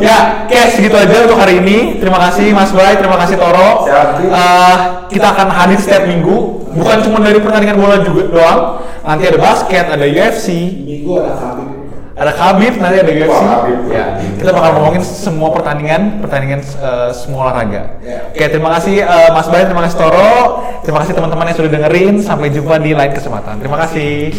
Ya, 0.02 0.50
oke 0.50 0.60
segitu 0.74 0.98
aja 0.98 1.30
untuk 1.30 1.38
hari 1.38 1.62
ini. 1.62 2.02
Terima 2.02 2.18
kasih 2.18 2.50
Mas 2.58 2.74
Bray, 2.74 2.98
terima 2.98 3.22
kasih 3.22 3.38
Toro. 3.38 3.86
Eh, 3.86 4.76
kita 5.14 5.28
akan 5.30 5.48
hadir 5.54 5.78
setiap 5.78 6.10
minggu, 6.10 6.68
bukan 6.74 6.98
cuma 7.06 7.22
dari 7.22 7.38
pertandingan 7.38 7.78
bola 7.78 8.02
juga 8.02 8.24
doang. 8.34 8.62
Nanti 9.06 9.30
ada 9.30 9.38
basket, 9.38 9.86
ada 9.94 10.06
UFC, 10.06 10.48
Minggu 10.86 11.22
ada 11.22 11.34
kambing. 11.38 11.70
ada 12.14 12.32
Khabib, 12.38 12.74
nanti 12.78 12.98
ada 13.02 13.12
UFC. 13.14 13.30
Wah, 13.34 13.50
Khabib. 13.62 13.80
Ya, 13.90 14.06
kita 14.42 14.52
bakal 14.54 14.70
ngomongin 14.78 15.02
semua 15.06 15.50
pertandingan, 15.54 16.02
pertandingan 16.22 16.62
eh, 16.66 17.10
semua 17.14 17.50
olahraga. 17.50 18.02
Ya. 18.02 18.30
Oke, 18.34 18.46
terima 18.50 18.74
kasih 18.78 19.06
eh, 19.06 19.30
Mas 19.30 19.48
Bray, 19.50 19.70
terima 19.70 19.86
kasih 19.86 19.98
Toro, 20.02 20.34
terima 20.82 21.00
kasih 21.06 21.14
teman-teman 21.14 21.46
yang 21.46 21.58
sudah 21.62 21.72
dengerin. 21.78 22.14
Sampai 22.26 22.50
jumpa 22.50 22.82
di 22.82 22.98
lain 22.98 23.14
kesempatan. 23.14 23.62
Terima 23.62 23.78
kasih. 23.86 24.34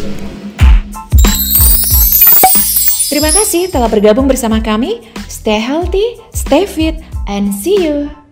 Terima 3.13 3.29
kasih 3.29 3.69
telah 3.69 3.93
bergabung 3.93 4.25
bersama 4.25 4.57
kami. 4.57 5.05
Stay 5.29 5.61
healthy, 5.61 6.17
stay 6.33 6.65
fit, 6.65 6.97
and 7.29 7.53
see 7.53 7.77
you. 7.77 8.22